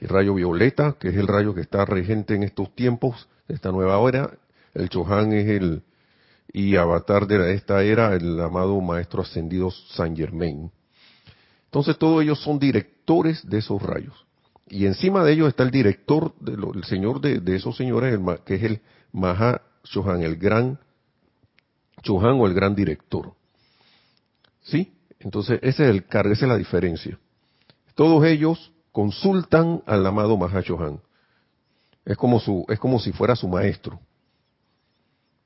el 0.00 0.08
rayo 0.08 0.34
violeta, 0.34 0.96
que 0.98 1.08
es 1.08 1.16
el 1.16 1.26
rayo 1.26 1.54
que 1.54 1.60
está 1.60 1.84
regente 1.84 2.34
en 2.34 2.42
estos 2.42 2.74
tiempos, 2.74 3.28
de 3.46 3.54
esta 3.54 3.70
nueva 3.70 4.08
era, 4.08 4.30
el 4.74 4.88
Chohan 4.88 5.32
es 5.32 5.48
el 5.48 5.82
y 6.52 6.76
avatar 6.76 7.26
de 7.26 7.54
esta 7.54 7.82
era, 7.82 8.14
el 8.14 8.40
amado 8.40 8.80
maestro 8.80 9.22
ascendido 9.22 9.70
San 9.70 10.16
Germain. 10.16 10.70
Entonces 11.66 11.96
todos 11.98 12.22
ellos 12.22 12.42
son 12.42 12.58
directores 12.58 13.48
de 13.48 13.58
esos 13.58 13.80
rayos. 13.80 14.26
Y 14.68 14.86
encima 14.86 15.24
de 15.24 15.32
ellos 15.32 15.48
está 15.48 15.62
el 15.62 15.70
director, 15.70 16.34
de 16.40 16.52
el 16.52 16.84
señor 16.84 17.20
de, 17.20 17.56
esos 17.56 17.76
señores, 17.76 18.18
que 18.44 18.54
es 18.54 18.62
el 18.62 18.80
Maha 19.12 19.62
Chohan, 19.84 20.22
el 20.22 20.36
gran 20.36 20.78
Chohan 22.02 22.40
o 22.40 22.46
el 22.46 22.54
gran 22.54 22.74
director. 22.74 23.32
¿Sí? 24.62 24.92
Entonces, 25.18 25.58
ese 25.62 25.84
es 25.84 25.90
el 25.90 26.06
cargo, 26.06 26.32
esa 26.32 26.46
es 26.46 26.48
la 26.48 26.56
diferencia. 26.56 27.18
Todos 27.94 28.24
ellos 28.24 28.72
consultan 28.92 29.82
al 29.86 30.06
amado 30.06 30.38
Chohan. 30.62 31.00
Como 32.16 32.40
su, 32.40 32.64
es 32.68 32.78
como 32.78 32.98
si 32.98 33.12
fuera 33.12 33.36
su 33.36 33.48
maestro. 33.48 34.00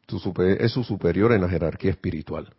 Es 0.06 0.72
su 0.72 0.84
superior 0.84 1.32
en 1.32 1.40
la 1.42 1.48
jerarquía 1.48 1.90
espiritual. 1.90 2.52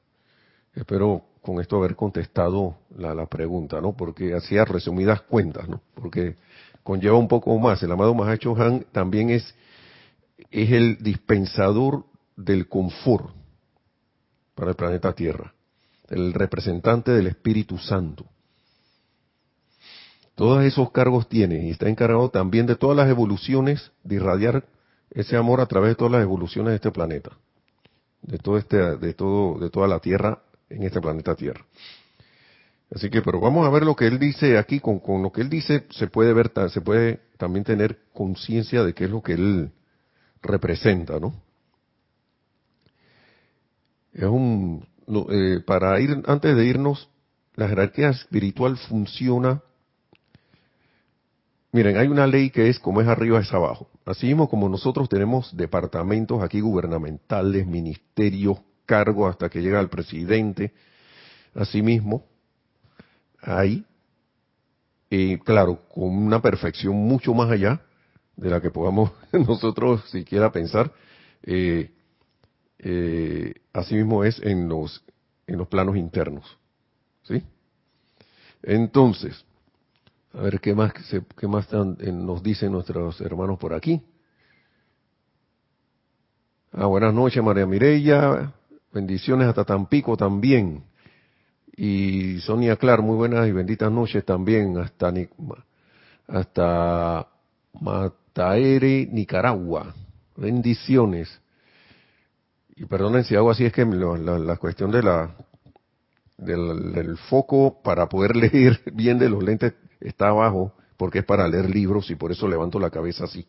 Espero 0.73 1.23
con 1.41 1.61
esto 1.61 1.77
haber 1.77 1.95
contestado 1.95 2.77
la, 2.97 3.13
la 3.13 3.27
pregunta, 3.27 3.79
¿no? 3.79 3.95
Porque 3.95 4.33
hacía 4.33 4.65
resumidas 4.65 5.21
cuentas, 5.21 5.69
¿no? 5.69 5.81
Porque 5.93 6.35
conlleva 6.83 7.17
un 7.17 7.27
poco 7.27 7.57
más. 7.57 7.81
El 7.83 7.91
amado 7.91 8.15
Chohan 8.37 8.85
también 8.91 9.29
es, 9.29 9.55
es 10.51 10.71
el 10.71 10.97
dispensador 11.01 12.05
del 12.35 12.67
confort 12.67 13.33
para 14.53 14.71
el 14.71 14.75
planeta 14.75 15.13
Tierra, 15.13 15.53
el 16.09 16.33
representante 16.33 17.11
del 17.11 17.27
Espíritu 17.27 17.77
Santo. 17.77 18.25
Todos 20.35 20.63
esos 20.63 20.91
cargos 20.91 21.29
tiene 21.29 21.65
y 21.65 21.71
está 21.71 21.87
encargado 21.87 22.29
también 22.29 22.65
de 22.65 22.75
todas 22.75 22.97
las 22.97 23.09
evoluciones, 23.09 23.91
de 24.03 24.15
irradiar 24.15 24.65
ese 25.11 25.37
amor 25.37 25.61
a 25.61 25.65
través 25.65 25.91
de 25.91 25.95
todas 25.95 26.13
las 26.13 26.21
evoluciones 26.21 26.71
de 26.71 26.75
este 26.75 26.91
planeta, 26.91 27.31
de 28.21 28.37
todo 28.37 28.57
este, 28.57 28.77
de 28.97 29.13
todo, 29.13 29.59
de 29.59 29.69
toda 29.69 29.87
la 29.87 29.99
Tierra 29.99 30.41
en 30.69 30.83
este 30.83 31.01
planeta 31.01 31.35
Tierra. 31.35 31.65
Así 32.93 33.09
que, 33.09 33.21
pero 33.21 33.39
vamos 33.39 33.65
a 33.65 33.71
ver 33.71 33.83
lo 33.83 33.95
que 33.95 34.07
él 34.07 34.19
dice 34.19 34.57
aquí. 34.57 34.79
Con, 34.79 34.99
con 34.99 35.23
lo 35.23 35.31
que 35.31 35.41
él 35.41 35.49
dice 35.49 35.85
se 35.89 36.07
puede 36.07 36.33
ver, 36.33 36.51
se 36.69 36.81
puede 36.81 37.21
también 37.37 37.65
tener 37.65 37.99
conciencia 38.13 38.83
de 38.83 38.93
qué 38.93 39.05
es 39.05 39.09
lo 39.09 39.21
que 39.21 39.33
él 39.33 39.71
representa, 40.41 41.19
¿no? 41.19 41.33
Es 44.13 44.23
un, 44.23 44.87
eh, 45.29 45.59
para 45.65 45.99
ir, 45.99 46.23
antes 46.25 46.55
de 46.55 46.65
irnos, 46.65 47.09
la 47.55 47.67
jerarquía 47.67 48.09
espiritual 48.09 48.77
funciona. 48.77 49.61
Miren, 51.75 51.97
hay 51.97 52.07
una 52.07 52.25
ley 52.25 52.51
que 52.51 52.69
es 52.69 52.79
como 52.79 53.01
es 53.01 53.07
arriba 53.09 53.41
es 53.41 53.51
abajo. 53.51 53.89
Así 54.05 54.27
mismo 54.27 54.47
como 54.47 54.69
nosotros 54.69 55.09
tenemos 55.09 55.53
departamentos 55.57 56.41
aquí 56.41 56.61
gubernamentales, 56.61 57.67
ministerios, 57.67 58.59
cargos 58.85 59.31
hasta 59.31 59.49
que 59.49 59.61
llega 59.61 59.81
el 59.81 59.89
presidente, 59.89 60.71
asimismo, 61.53 62.23
hay, 63.41 63.83
y 65.09 65.37
claro, 65.39 65.81
con 65.93 66.15
una 66.15 66.41
perfección 66.41 66.95
mucho 66.95 67.33
más 67.33 67.51
allá 67.51 67.81
de 68.37 68.49
la 68.49 68.61
que 68.61 68.71
podamos 68.71 69.11
nosotros 69.33 70.09
siquiera 70.09 70.53
pensar, 70.53 70.93
eh, 71.43 71.91
eh, 72.79 73.53
asimismo 73.73 74.23
es 74.23 74.41
en 74.41 74.69
los, 74.69 75.03
en 75.45 75.57
los 75.57 75.67
planos 75.67 75.97
internos. 75.97 76.57
¿Sí? 77.23 77.43
Entonces, 78.63 79.43
a 80.37 80.41
ver 80.41 80.59
qué 80.59 80.75
más, 80.75 80.93
qué 81.37 81.47
más 81.47 81.71
nos 81.71 82.43
dicen 82.43 82.71
nuestros 82.71 83.21
hermanos 83.21 83.57
por 83.57 83.73
aquí. 83.73 84.01
Ah, 86.73 86.87
buenas 86.87 87.13
noches, 87.13 87.41
María 87.41 87.65
Mireya. 87.65 88.53
Bendiciones 88.91 89.47
hasta 89.47 89.63
Tampico 89.63 90.17
también. 90.17 90.83
Y 91.77 92.39
Sonia 92.41 92.75
Clar, 92.75 93.01
muy 93.01 93.15
buenas 93.15 93.47
y 93.47 93.51
benditas 93.51 93.91
noches 93.91 94.25
también 94.25 94.77
hasta, 94.77 95.13
hasta 96.27 97.27
Mataere, 97.79 99.07
Nicaragua. 99.11 99.93
Bendiciones 100.35 101.41
y 102.75 102.85
perdonen 102.85 103.23
si 103.23 103.35
hago 103.35 103.51
así, 103.51 103.65
es 103.65 103.71
que 103.71 103.85
la, 103.85 104.57
cuestión 104.57 104.91
de 104.91 105.01
la 105.01 105.33
del, 106.37 107.17
foco 107.29 107.81
para 107.81 108.09
poder 108.09 108.35
leer 108.35 108.81
bien 108.93 109.17
de 109.17 109.29
los 109.29 109.41
lentes 109.41 109.73
está 109.99 110.29
abajo, 110.29 110.73
porque 110.97 111.19
es 111.19 111.25
para 111.25 111.47
leer 111.47 111.69
libros 111.69 112.09
y 112.09 112.15
por 112.15 112.31
eso 112.31 112.47
levanto 112.47 112.79
la 112.79 112.89
cabeza 112.89 113.25
así. 113.25 113.47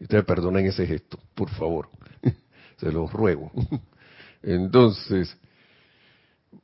Ustedes 0.00 0.24
perdonen 0.24 0.66
ese 0.66 0.86
gesto, 0.86 1.18
por 1.34 1.50
favor. 1.50 1.88
Se 2.78 2.90
los 2.90 3.12
ruego. 3.12 3.50
Entonces, 4.42 5.36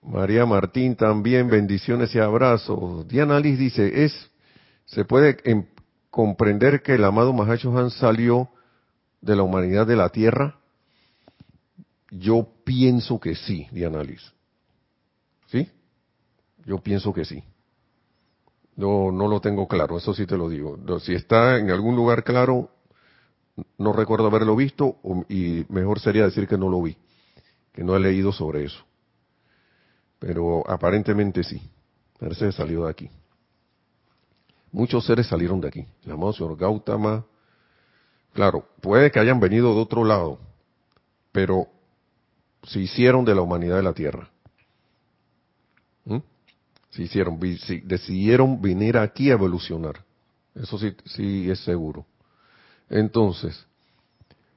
María 0.03 0.47
Martín 0.47 0.97
también, 0.97 1.49
bendiciones 1.49 2.15
y 2.15 2.19
abrazos. 2.19 3.07
Diana 3.07 3.39
Liz 3.39 3.59
dice, 3.59 4.05
es, 4.05 4.31
se 4.87 5.05
puede 5.05 5.37
em, 5.45 5.67
comprender 6.11 6.83
que 6.83 6.95
el 6.95 7.05
amado 7.05 7.33
Mahacho 7.33 7.77
Han 7.77 7.91
salió 7.91 8.49
de 9.21 9.37
la 9.37 9.43
humanidad 9.43 9.87
de 9.87 9.97
la 9.97 10.09
tierra 10.09 10.57
yo 12.11 12.49
pienso 12.65 13.21
que 13.21 13.35
sí, 13.35 13.67
Diana 13.71 14.03
Liz. 14.03 14.23
¿Sí? 15.47 15.69
Yo 16.65 16.79
pienso 16.79 17.13
que 17.13 17.25
sí. 17.25 17.43
No, 18.77 19.11
no 19.11 19.27
lo 19.27 19.41
tengo 19.41 19.67
claro, 19.67 19.97
eso 19.97 20.13
sí 20.13 20.27
te 20.27 20.37
lo 20.37 20.49
digo. 20.49 20.79
Si 21.01 21.15
está 21.15 21.59
en 21.59 21.71
algún 21.71 21.97
lugar 21.97 22.25
claro, 22.25 22.71
no 23.79 23.93
recuerdo 23.93 24.27
haberlo 24.27 24.55
visto 24.55 24.97
y 25.29 25.65
mejor 25.71 25.99
sería 25.99 26.25
decir 26.25 26.47
que 26.47 26.59
no 26.59 26.69
lo 26.69 26.83
vi, 26.83 26.97
que 27.73 27.83
no 27.83 27.97
he 27.97 28.01
leído 28.01 28.33
sobre 28.33 28.65
eso. 28.65 28.85
Pero 30.19 30.69
aparentemente 30.69 31.43
sí, 31.43 31.61
parece 32.19 32.47
que 32.47 32.53
salió 32.53 32.85
de 32.85 32.91
aquí. 32.91 33.11
Muchos 34.73 35.07
seres 35.07 35.27
salieron 35.27 35.61
de 35.61 35.69
aquí. 35.69 35.87
El 36.05 36.13
amado 36.13 36.35
señor 36.35 36.57
Gautama, 36.59 37.25
claro, 38.35 38.67
puede 38.83 39.11
que 39.11 39.21
hayan 39.21 39.41
venido 39.41 39.75
de 39.75 39.81
otro 39.81 40.05
lado, 40.05 40.39
pero 41.33 41.69
se 42.63 42.81
hicieron 42.81 43.25
de 43.25 43.35
la 43.35 43.41
humanidad 43.41 43.77
de 43.77 43.83
la 43.83 43.95
Tierra. 43.95 44.29
¿Mm? 46.05 46.19
Se 46.91 47.03
hicieron, 47.03 47.39
decidieron 47.39 48.61
venir 48.61 48.97
aquí 48.97 49.31
a 49.31 49.35
evolucionar. 49.35 50.05
Eso 50.55 50.79
sí, 50.79 50.95
sí 51.05 51.51
es 51.51 51.61
seguro. 51.61 52.07
Entonces, 52.89 53.67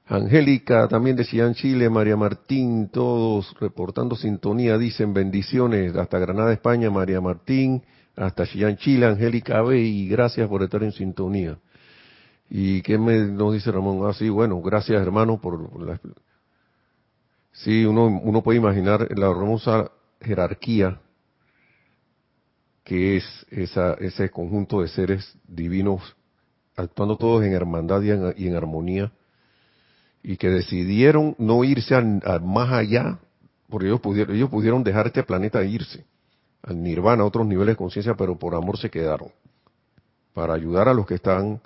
Angélica 0.05 0.87
también 0.87 1.15
decía 1.15 1.45
en 1.45 1.53
Chile, 1.53 1.89
María 1.89 2.15
Martín, 2.15 2.89
todos 2.89 3.55
reportando 3.59 4.15
sintonía, 4.15 4.77
dicen 4.77 5.13
bendiciones 5.13 5.95
hasta 5.95 6.17
Granada, 6.17 6.53
España, 6.53 6.89
María 6.89 7.21
Martín, 7.21 7.83
hasta 8.15 8.45
Chillán, 8.47 8.77
Chile, 8.77 9.05
Angélica 9.05 9.61
B, 9.61 9.79
y 9.79 10.07
gracias 10.07 10.47
por 10.47 10.63
estar 10.63 10.83
en 10.83 10.91
sintonía. 10.93 11.57
¿Y 12.49 12.81
qué 12.81 12.97
me 12.97 13.19
nos 13.19 13.53
dice 13.53 13.71
Ramón? 13.71 14.09
Ah, 14.09 14.13
sí, 14.13 14.29
bueno, 14.29 14.61
gracias 14.61 15.01
hermano 15.01 15.39
por 15.39 15.79
la... 15.81 15.99
Sí, 17.51 17.85
uno, 17.85 18.07
uno 18.07 18.41
puede 18.41 18.57
imaginar 18.57 19.07
la 19.17 19.29
hermosa 19.29 19.91
jerarquía 20.21 20.99
que 22.89 23.17
es 23.17 23.45
esa, 23.51 23.93
ese 23.99 24.31
conjunto 24.31 24.81
de 24.81 24.87
seres 24.87 25.37
divinos 25.47 26.15
actuando 26.75 27.17
todos 27.17 27.45
en 27.45 27.53
hermandad 27.53 28.01
y 28.01 28.47
en, 28.47 28.55
armonía, 28.55 29.11
y 30.23 30.37
que 30.37 30.49
decidieron 30.49 31.35
no 31.37 31.63
irse 31.63 31.93
más 32.41 32.71
allá, 32.71 33.19
porque 33.69 33.85
ellos 33.85 34.01
pudieron, 34.01 34.35
ellos 34.35 34.49
pudieron 34.49 34.83
dejar 34.83 35.05
este 35.05 35.21
planeta 35.21 35.61
e 35.61 35.67
irse 35.67 36.03
al 36.63 36.81
nirvana, 36.81 37.21
a 37.21 37.27
otros 37.27 37.45
niveles 37.45 37.73
de 37.73 37.77
conciencia, 37.77 38.15
pero 38.15 38.39
por 38.39 38.55
amor 38.55 38.79
se 38.79 38.89
quedaron, 38.89 39.29
para 40.33 40.55
ayudar 40.55 40.87
a 40.87 40.93
los 40.95 41.05
que 41.05 41.13
están, 41.13 41.61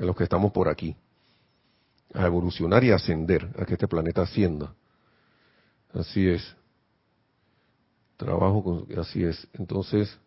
a 0.00 0.04
los 0.06 0.16
que 0.16 0.24
estamos 0.24 0.50
por 0.50 0.70
aquí, 0.70 0.96
a 2.14 2.24
evolucionar 2.24 2.82
y 2.84 2.90
ascender, 2.90 3.50
a 3.58 3.66
que 3.66 3.74
este 3.74 3.86
planeta 3.86 4.22
ascienda. 4.22 4.72
Así 5.92 6.26
es. 6.26 6.56
Trabajo 8.16 8.64
con, 8.64 8.98
así 8.98 9.22
es. 9.22 9.46
Entonces, 9.52 10.18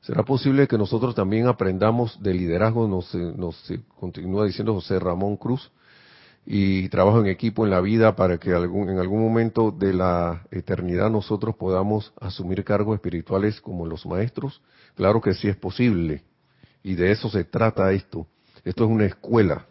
¿Será 0.00 0.22
posible 0.22 0.68
que 0.68 0.78
nosotros 0.78 1.14
también 1.14 1.48
aprendamos 1.48 2.22
de 2.22 2.32
liderazgo? 2.32 2.86
Nos, 2.86 3.14
nos 3.14 3.62
continúa 3.98 4.46
diciendo 4.46 4.74
José 4.74 4.98
Ramón 4.98 5.36
Cruz. 5.36 5.70
Y 6.46 6.88
trabajo 6.88 7.20
en 7.20 7.26
equipo 7.26 7.64
en 7.64 7.70
la 7.70 7.80
vida 7.82 8.16
para 8.16 8.38
que 8.38 8.54
algún, 8.54 8.88
en 8.88 8.98
algún 8.98 9.20
momento 9.20 9.70
de 9.70 9.92
la 9.92 10.46
eternidad 10.50 11.10
nosotros 11.10 11.56
podamos 11.56 12.14
asumir 12.18 12.64
cargos 12.64 12.94
espirituales 12.94 13.60
como 13.60 13.84
los 13.84 14.06
maestros. 14.06 14.62
Claro 14.94 15.20
que 15.20 15.34
sí 15.34 15.48
es 15.48 15.56
posible. 15.56 16.24
Y 16.82 16.94
de 16.94 17.10
eso 17.12 17.28
se 17.28 17.44
trata 17.44 17.92
esto. 17.92 18.26
Esto 18.64 18.84
es 18.84 18.90
una 18.90 19.04
escuela. 19.04 19.66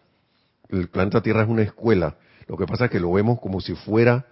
El 0.70 0.90
planeta 0.90 1.22
Tierra 1.22 1.44
es 1.44 1.50
una 1.50 1.64
escuela. 1.64 2.18
Lo 2.48 2.58
que 2.58 2.68
pasa 2.68 2.86
es 2.86 2.92
que 2.92 3.00
lo 3.00 3.12
vemos 3.12 3.40
como 3.40 3.60
si 3.60 3.74
fuera 3.74 4.28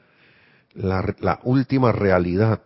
la, 0.76 1.16
la 1.20 1.40
última 1.44 1.92
realidad 1.94 2.62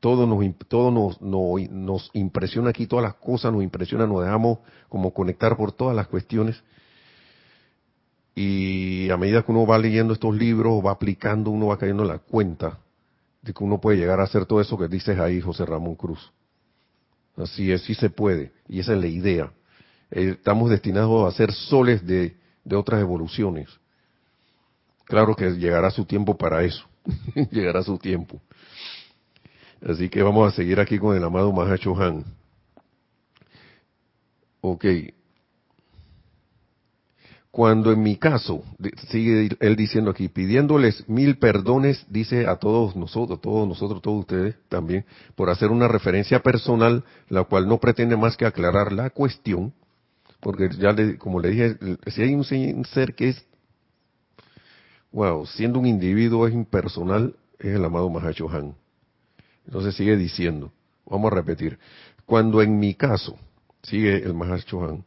todo 0.00 0.26
nos 0.26 0.44
todo 0.68 0.90
nos, 0.90 1.20
nos, 1.20 2.10
impresiona 2.12 2.70
aquí, 2.70 2.86
todas 2.86 3.02
las 3.02 3.14
cosas 3.14 3.52
nos 3.52 3.62
impresionan, 3.62 4.08
nos 4.08 4.22
dejamos 4.22 4.58
como 4.88 5.12
conectar 5.12 5.56
por 5.56 5.72
todas 5.72 5.96
las 5.96 6.06
cuestiones. 6.08 6.62
Y 8.34 9.10
a 9.10 9.16
medida 9.16 9.42
que 9.42 9.50
uno 9.50 9.66
va 9.66 9.78
leyendo 9.78 10.12
estos 10.12 10.36
libros, 10.36 10.84
va 10.84 10.92
aplicando, 10.92 11.50
uno 11.50 11.66
va 11.68 11.78
cayendo 11.78 12.02
en 12.02 12.08
la 12.08 12.18
cuenta 12.18 12.78
de 13.42 13.52
que 13.52 13.64
uno 13.64 13.80
puede 13.80 13.98
llegar 13.98 14.20
a 14.20 14.24
hacer 14.24 14.46
todo 14.46 14.60
eso 14.60 14.78
que 14.78 14.86
dices 14.86 15.18
ahí, 15.18 15.40
José 15.40 15.66
Ramón 15.66 15.96
Cruz. 15.96 16.32
Así 17.36 17.72
es, 17.72 17.82
sí 17.82 17.94
se 17.94 18.10
puede, 18.10 18.52
y 18.68 18.80
esa 18.80 18.94
es 18.94 19.00
la 19.00 19.06
idea. 19.06 19.52
Eh, 20.10 20.36
estamos 20.38 20.70
destinados 20.70 21.26
a 21.26 21.36
ser 21.36 21.52
soles 21.52 22.06
de 22.06 22.36
otras 22.72 23.00
evoluciones. 23.00 23.68
Claro 25.04 25.34
que 25.34 25.50
llegará 25.52 25.90
su 25.90 26.04
tiempo 26.04 26.36
para 26.36 26.62
eso, 26.62 26.86
llegará 27.50 27.82
su 27.82 27.98
tiempo. 27.98 28.40
Así 29.86 30.08
que 30.08 30.22
vamos 30.22 30.52
a 30.52 30.56
seguir 30.56 30.80
aquí 30.80 30.98
con 30.98 31.16
el 31.16 31.22
amado 31.22 31.52
Mahacho 31.52 31.96
Han. 32.00 32.24
Ok. 34.60 34.84
Cuando 37.50 37.90
en 37.90 38.02
mi 38.02 38.16
caso, 38.16 38.62
sigue 39.08 39.48
él 39.58 39.76
diciendo 39.76 40.10
aquí, 40.10 40.28
pidiéndoles 40.28 41.08
mil 41.08 41.38
perdones, 41.38 42.06
dice 42.08 42.46
a 42.46 42.56
todos 42.56 42.94
nosotros, 42.94 43.40
todos 43.40 43.66
nosotros, 43.66 44.02
todos 44.02 44.20
ustedes 44.20 44.56
también, 44.68 45.04
por 45.34 45.50
hacer 45.50 45.70
una 45.70 45.88
referencia 45.88 46.40
personal, 46.40 47.04
la 47.28 47.44
cual 47.44 47.66
no 47.66 47.78
pretende 47.78 48.16
más 48.16 48.36
que 48.36 48.46
aclarar 48.46 48.92
la 48.92 49.10
cuestión, 49.10 49.72
porque 50.40 50.68
ya 50.78 50.92
le, 50.92 51.18
como 51.18 51.40
le 51.40 51.50
dije, 51.50 51.76
si 52.06 52.22
hay 52.22 52.34
un 52.34 52.44
ser 52.84 53.14
que 53.14 53.30
es, 53.30 53.44
wow, 55.10 55.44
siendo 55.46 55.80
un 55.80 55.86
individuo 55.86 56.46
es 56.46 56.54
impersonal, 56.54 57.34
es 57.58 57.74
el 57.74 57.84
amado 57.84 58.08
Mahacho 58.10 58.48
Han. 58.50 58.76
Entonces 59.68 59.94
sigue 59.96 60.16
diciendo, 60.16 60.72
vamos 61.06 61.30
a 61.30 61.34
repetir, 61.34 61.78
cuando 62.24 62.62
en 62.62 62.78
mi 62.78 62.94
caso, 62.94 63.36
sigue 63.82 64.16
el 64.16 64.32
Mahachohan, 64.32 65.04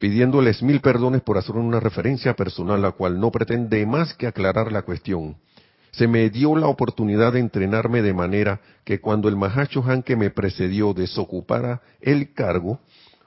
pidiéndoles 0.00 0.60
mil 0.60 0.80
perdones 0.80 1.22
por 1.22 1.38
hacer 1.38 1.54
una 1.54 1.78
referencia 1.78 2.34
personal, 2.34 2.82
la 2.82 2.90
cual 2.90 3.20
no 3.20 3.30
pretende 3.30 3.86
más 3.86 4.14
que 4.14 4.26
aclarar 4.26 4.72
la 4.72 4.82
cuestión. 4.82 5.36
Se 5.92 6.08
me 6.08 6.30
dio 6.30 6.56
la 6.56 6.66
oportunidad 6.66 7.34
de 7.34 7.38
entrenarme 7.38 8.02
de 8.02 8.12
manera 8.12 8.60
que 8.82 9.00
cuando 9.00 9.28
el 9.28 9.36
Mahachohan 9.36 10.02
que 10.02 10.16
me 10.16 10.30
precedió 10.30 10.94
desocupara 10.94 11.80
el 12.00 12.32
cargo, 12.32 12.80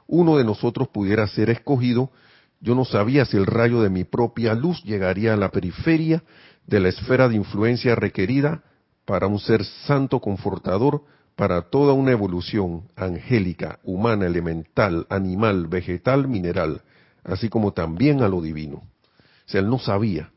uno 0.08 0.36
de 0.36 0.44
nosotros 0.44 0.90
pudiera 0.90 1.26
ser 1.30 1.50
escogido, 1.50 2.12
yo 2.60 2.76
no 2.76 2.84
sabía 2.84 3.24
si 3.24 3.38
el 3.38 3.46
rayo 3.46 3.82
de 3.82 3.90
mi 3.90 4.04
propia 4.04 4.54
luz 4.54 4.84
llegaría 4.84 5.36
a 5.36 5.38
la 5.38 5.52
periferia 5.52 6.22
de 6.68 6.82
la 6.82 6.90
esfera 6.90 7.30
de 7.30 7.36
influencia 7.36 7.96
requerida 7.96 8.62
para 9.06 9.28
un 9.28 9.40
ser 9.40 9.64
santo 9.64 10.20
confortador 10.20 11.04
para 11.36 11.64
toda 11.64 11.94
una 11.94 12.12
evolución 12.12 12.84
angélica, 12.96 13.80
humana, 13.84 14.26
elemental, 14.26 15.06
animal, 15.10 15.68
vegetal, 15.68 16.28
mineral, 16.28 16.82
así 17.24 17.50
como 17.50 17.74
también 17.74 18.22
a 18.22 18.30
lo 18.30 18.42
divino. 18.42 18.78
O 18.78 19.50
sea, 19.50 19.62
él 19.62 19.70
no 19.70 19.80
sabía 19.80 20.32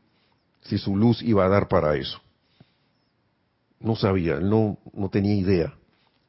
si 0.61 0.77
su 0.77 0.95
luz 0.95 1.21
iba 1.21 1.45
a 1.45 1.49
dar 1.49 1.67
para 1.67 1.95
eso. 1.95 2.21
No 3.79 3.95
sabía, 3.95 4.35
él 4.35 4.49
no, 4.49 4.77
no 4.93 5.09
tenía 5.09 5.35
idea. 5.35 5.73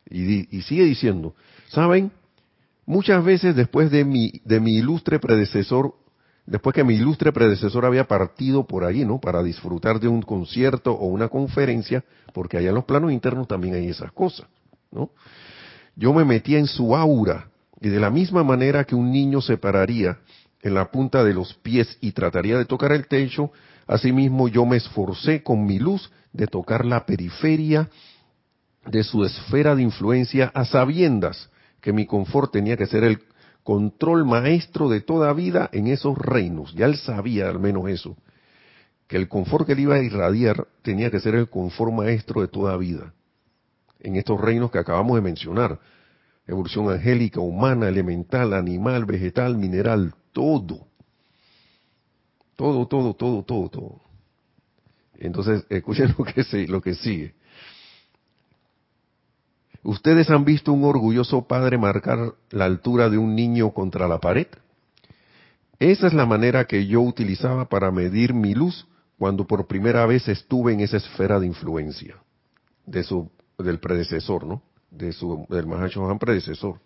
Y, 0.09 0.57
y 0.57 0.63
sigue 0.63 0.85
diciendo, 0.85 1.35
¿saben? 1.69 2.13
Muchas 2.87 3.25
veces 3.25 3.57
después 3.57 3.91
de 3.91 4.05
mi, 4.05 4.41
de 4.45 4.61
mi 4.61 4.77
ilustre 4.77 5.19
predecesor 5.19 5.95
después 6.51 6.75
que 6.75 6.83
mi 6.83 6.95
ilustre 6.95 7.33
predecesor 7.33 7.87
había 7.87 8.09
partido 8.09 8.67
por 8.67 8.85
allí, 8.85 9.05
¿no? 9.05 9.21
Para 9.21 9.41
disfrutar 9.41 10.01
de 10.01 10.09
un 10.09 10.21
concierto 10.21 10.93
o 10.93 11.07
una 11.07 11.29
conferencia, 11.29 12.05
porque 12.35 12.59
allá 12.59 12.71
en 12.71 12.75
los 12.75 12.85
planos 12.85 13.13
internos 13.13 13.47
también 13.47 13.75
hay 13.75 13.89
esas 13.89 14.11
cosas, 14.13 14.49
¿no? 14.91 15.11
Yo 15.95 16.13
me 16.13 16.25
metía 16.25 16.59
en 16.59 16.67
su 16.67 16.97
aura 16.97 17.49
y 17.81 17.89
de 17.89 18.01
la 18.01 18.11
misma 18.11 18.43
manera 18.43 18.85
que 18.85 18.97
un 18.97 19.13
niño 19.13 19.41
se 19.41 19.59
pararía 19.59 20.19
en 20.61 20.75
la 20.75 20.91
punta 20.91 21.23
de 21.23 21.35
los 21.35 21.55
pies 21.55 21.97
y 22.01 22.13
trataría 22.13 22.59
de 22.59 22.65
tocar 22.65 22.91
el 22.91 23.07
techo, 23.07 23.53
asimismo 23.87 24.49
yo 24.49 24.67
me 24.67 24.77
esforcé 24.77 25.45
con 25.45 25.65
mi 25.65 25.79
luz 25.79 26.11
de 26.33 26.49
tocar 26.49 26.85
la 26.85 27.07
periferia 27.07 27.89
de 28.87 29.05
su 29.05 29.25
esfera 29.25 29.77
de 29.77 29.83
influencia 29.83 30.51
a 30.53 30.65
sabiendas 30.65 31.49
que 31.81 31.93
mi 31.93 32.07
confort 32.07 32.53
tenía 32.53 32.77
que 32.77 32.87
ser 32.87 33.05
el 33.05 33.21
control 33.63 34.25
maestro 34.25 34.89
de 34.89 35.01
toda 35.01 35.33
vida 35.33 35.69
en 35.73 35.87
esos 35.87 36.17
reinos. 36.17 36.75
Ya 36.75 36.87
él 36.87 36.97
sabía 36.97 37.49
al 37.49 37.59
menos 37.59 37.89
eso, 37.89 38.17
que 39.07 39.17
el 39.17 39.29
confort 39.29 39.67
que 39.67 39.73
él 39.73 39.81
iba 39.81 39.97
a 39.97 40.03
irradiar 40.03 40.67
tenía 40.83 41.11
que 41.11 41.21
ser 41.21 41.35
el 41.35 41.49
confort 41.49 41.93
maestro 41.93 42.41
de 42.41 42.49
toda 42.49 42.77
vida, 42.77 43.13
en 44.01 44.17
estos 44.17 44.41
reinos 44.41 44.71
que 44.71 44.79
acabamos 44.79 45.17
de 45.17 45.23
mencionar. 45.23 45.79
Evolución 46.47 46.91
angélica, 46.91 47.41
humana, 47.41 47.89
elemental, 47.89 48.55
animal, 48.55 49.05
vegetal, 49.05 49.57
mineral, 49.57 50.15
todo. 50.33 50.89
Todo, 52.57 52.87
todo, 52.89 53.15
todo, 53.15 53.43
todo, 53.45 53.69
todo. 53.69 54.01
Entonces, 55.15 55.65
escuchen 55.69 56.15
lo 56.19 56.25
que, 56.25 56.67
lo 56.67 56.81
que 56.81 56.95
sigue. 56.95 57.35
¿Ustedes 59.83 60.29
han 60.31 60.45
visto 60.45 60.73
un 60.73 60.85
orgulloso 60.85 61.47
padre 61.47 61.79
marcar 61.79 62.35
la 62.51 62.67
altura 62.67 63.09
de 63.09 63.19
un 63.19 63.35
niño 63.35 63.73
contra 63.73 64.07
la 64.09 64.19
pared? 64.19 64.47
Esa 65.79 66.07
es 66.07 66.13
la 66.13 66.27
manera 66.27 66.67
que 66.67 66.87
yo 66.87 67.01
utilizaba 67.01 67.67
para 67.67 67.91
medir 67.91 68.35
mi 68.35 68.55
luz 68.55 68.87
cuando 69.19 69.47
por 69.47 69.67
primera 69.67 70.05
vez 70.05 70.29
estuve 70.29 70.75
en 70.75 70.81
esa 70.81 70.99
esfera 70.99 71.41
de 71.41 71.47
influencia 71.47 72.17
de 72.87 73.05
su 73.05 73.31
del 73.59 73.79
predecesor, 73.79 74.47
¿no? 74.47 74.63
De 74.91 75.13
su 75.13 75.47
del 75.49 75.67
Mahashohan 75.67 76.19
predecesor. 76.19 76.81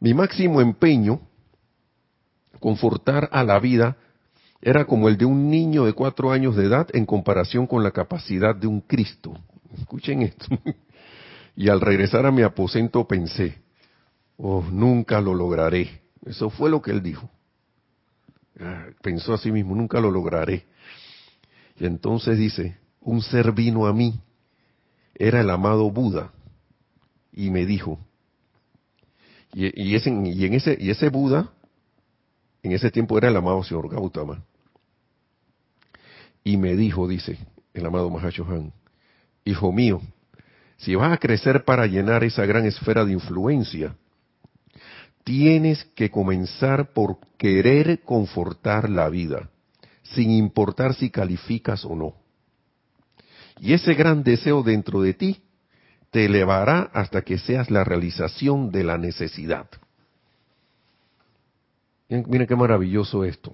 Mi 0.00 0.14
máximo 0.14 0.60
empeño, 0.60 1.20
confortar 2.58 3.28
a 3.32 3.44
la 3.44 3.58
vida, 3.60 3.96
era 4.62 4.84
como 4.86 5.08
el 5.08 5.16
de 5.16 5.24
un 5.24 5.50
niño 5.50 5.84
de 5.84 5.92
cuatro 5.92 6.32
años 6.32 6.56
de 6.56 6.66
edad 6.66 6.88
en 6.92 7.06
comparación 7.06 7.66
con 7.66 7.82
la 7.82 7.90
capacidad 7.90 8.54
de 8.54 8.66
un 8.66 8.80
Cristo. 8.80 9.32
Escuchen 9.78 10.22
esto. 10.22 10.46
Y 11.56 11.68
al 11.68 11.80
regresar 11.80 12.26
a 12.26 12.30
mi 12.30 12.42
aposento 12.42 13.06
pensé, 13.06 13.60
oh, 14.36 14.64
nunca 14.70 15.20
lo 15.20 15.34
lograré. 15.34 16.02
Eso 16.24 16.50
fue 16.50 16.70
lo 16.70 16.80
que 16.80 16.90
él 16.90 17.02
dijo. 17.02 17.30
Ah, 18.58 18.86
pensó 19.02 19.32
a 19.32 19.38
sí 19.38 19.50
mismo, 19.50 19.74
nunca 19.74 20.00
lo 20.00 20.10
lograré. 20.10 20.66
Y 21.78 21.86
entonces 21.86 22.38
dice, 22.38 22.78
un 23.00 23.22
ser 23.22 23.52
vino 23.52 23.86
a 23.86 23.92
mí, 23.92 24.20
era 25.14 25.40
el 25.40 25.50
amado 25.50 25.90
Buda, 25.90 26.32
y 27.32 27.50
me 27.50 27.66
dijo, 27.66 27.98
y, 29.52 29.94
ese, 29.94 30.10
y 30.10 30.44
en 30.44 30.54
ese, 30.54 30.76
y 30.78 30.90
ese 30.90 31.08
Buda, 31.08 31.52
en 32.62 32.72
ese 32.72 32.90
tiempo 32.90 33.18
era 33.18 33.28
el 33.28 33.36
amado 33.36 33.62
señor 33.64 33.88
Gautama, 33.90 34.44
y 36.44 36.56
me 36.56 36.76
dijo, 36.76 37.08
dice 37.08 37.38
el 37.74 37.86
amado 37.86 38.10
Mahashohan, 38.10 38.72
hijo 39.44 39.72
mío, 39.72 40.00
si 40.80 40.94
vas 40.94 41.12
a 41.12 41.18
crecer 41.18 41.64
para 41.64 41.86
llenar 41.86 42.24
esa 42.24 42.46
gran 42.46 42.64
esfera 42.64 43.04
de 43.04 43.12
influencia, 43.12 43.96
tienes 45.24 45.84
que 45.94 46.10
comenzar 46.10 46.92
por 46.94 47.18
querer 47.36 48.00
confortar 48.00 48.88
la 48.88 49.10
vida, 49.10 49.50
sin 50.02 50.30
importar 50.30 50.94
si 50.94 51.10
calificas 51.10 51.84
o 51.84 51.94
no. 51.94 52.14
Y 53.60 53.74
ese 53.74 53.92
gran 53.92 54.22
deseo 54.22 54.62
dentro 54.62 55.02
de 55.02 55.12
ti 55.12 55.42
te 56.10 56.24
elevará 56.24 56.90
hasta 56.94 57.20
que 57.22 57.36
seas 57.36 57.70
la 57.70 57.84
realización 57.84 58.70
de 58.70 58.82
la 58.82 58.96
necesidad. 58.96 59.68
Miren 62.08 62.46
qué 62.46 62.56
maravilloso 62.56 63.24
esto. 63.24 63.52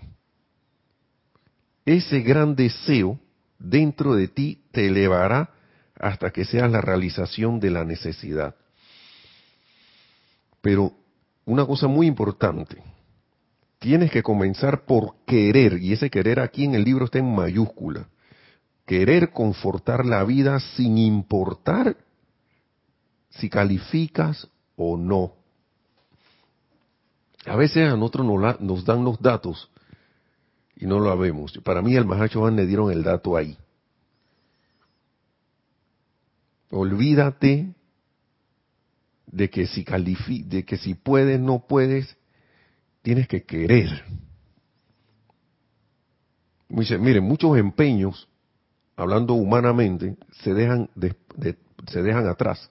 Ese 1.85 2.21
gran 2.21 2.55
deseo 2.55 3.19
dentro 3.59 4.15
de 4.15 4.29
ti 4.29 4.63
te 4.71 4.87
elevará 4.87 5.56
hasta 5.99 6.31
que 6.31 6.45
seas 6.45 6.71
la 6.71 6.81
realización 6.81 7.61
de 7.61 7.71
la 7.71 7.85
necesidad. 7.85 8.55
Pero 10.61 10.93
una 11.45 11.65
cosa 11.65 11.87
muy 11.87 12.07
importante, 12.07 12.83
tienes 13.79 14.11
que 14.11 14.23
comenzar 14.23 14.85
por 14.85 15.15
querer, 15.27 15.79
y 15.81 15.93
ese 15.93 16.11
querer 16.11 16.41
aquí 16.41 16.65
en 16.65 16.75
el 16.75 16.85
libro 16.85 17.05
está 17.05 17.19
en 17.19 17.35
mayúscula, 17.35 18.09
querer 18.85 19.31
confortar 19.31 20.05
la 20.05 20.25
vida 20.25 20.61
sin 20.61 20.99
importar 20.99 21.97
si 23.31 23.49
calificas 23.49 24.49
o 24.77 24.97
no. 24.97 25.35
A 27.45 27.57
veces 27.57 27.89
a 27.89 27.97
nosotros 27.97 28.59
nos, 28.61 28.85
dan 28.85 29.05
los 29.05 29.21
datos 29.21 29.71
y 30.75 30.87
no 30.87 30.99
lo 30.99 31.17
vemos. 31.17 31.59
Para 31.65 31.81
mí 31.81 31.95
el 31.95 32.05
Mahacho 32.05 32.49
le 32.51 32.67
dieron 32.67 32.91
el 32.91 33.03
dato 33.03 33.37
ahí. 33.37 33.57
Olvídate 36.71 37.75
de 39.27 39.51
que 39.51 39.67
si 39.67 39.85
califi 39.85 40.43
de 40.43 40.65
que 40.65 40.77
si 40.77 40.95
puedes, 40.95 41.41
no 41.41 41.67
puedes, 41.67 42.17
tienes 43.03 43.29
que 43.29 43.45
querer. 43.45 44.05
Miren, 46.69 47.25
muchos 47.25 47.57
empeños, 47.57 48.29
hablando 48.97 49.35
humanamente, 49.35 50.17
se 50.43 50.55
dejan, 50.55 50.91
se 51.87 52.03
dejan 52.03 52.27
atrás. 52.27 52.71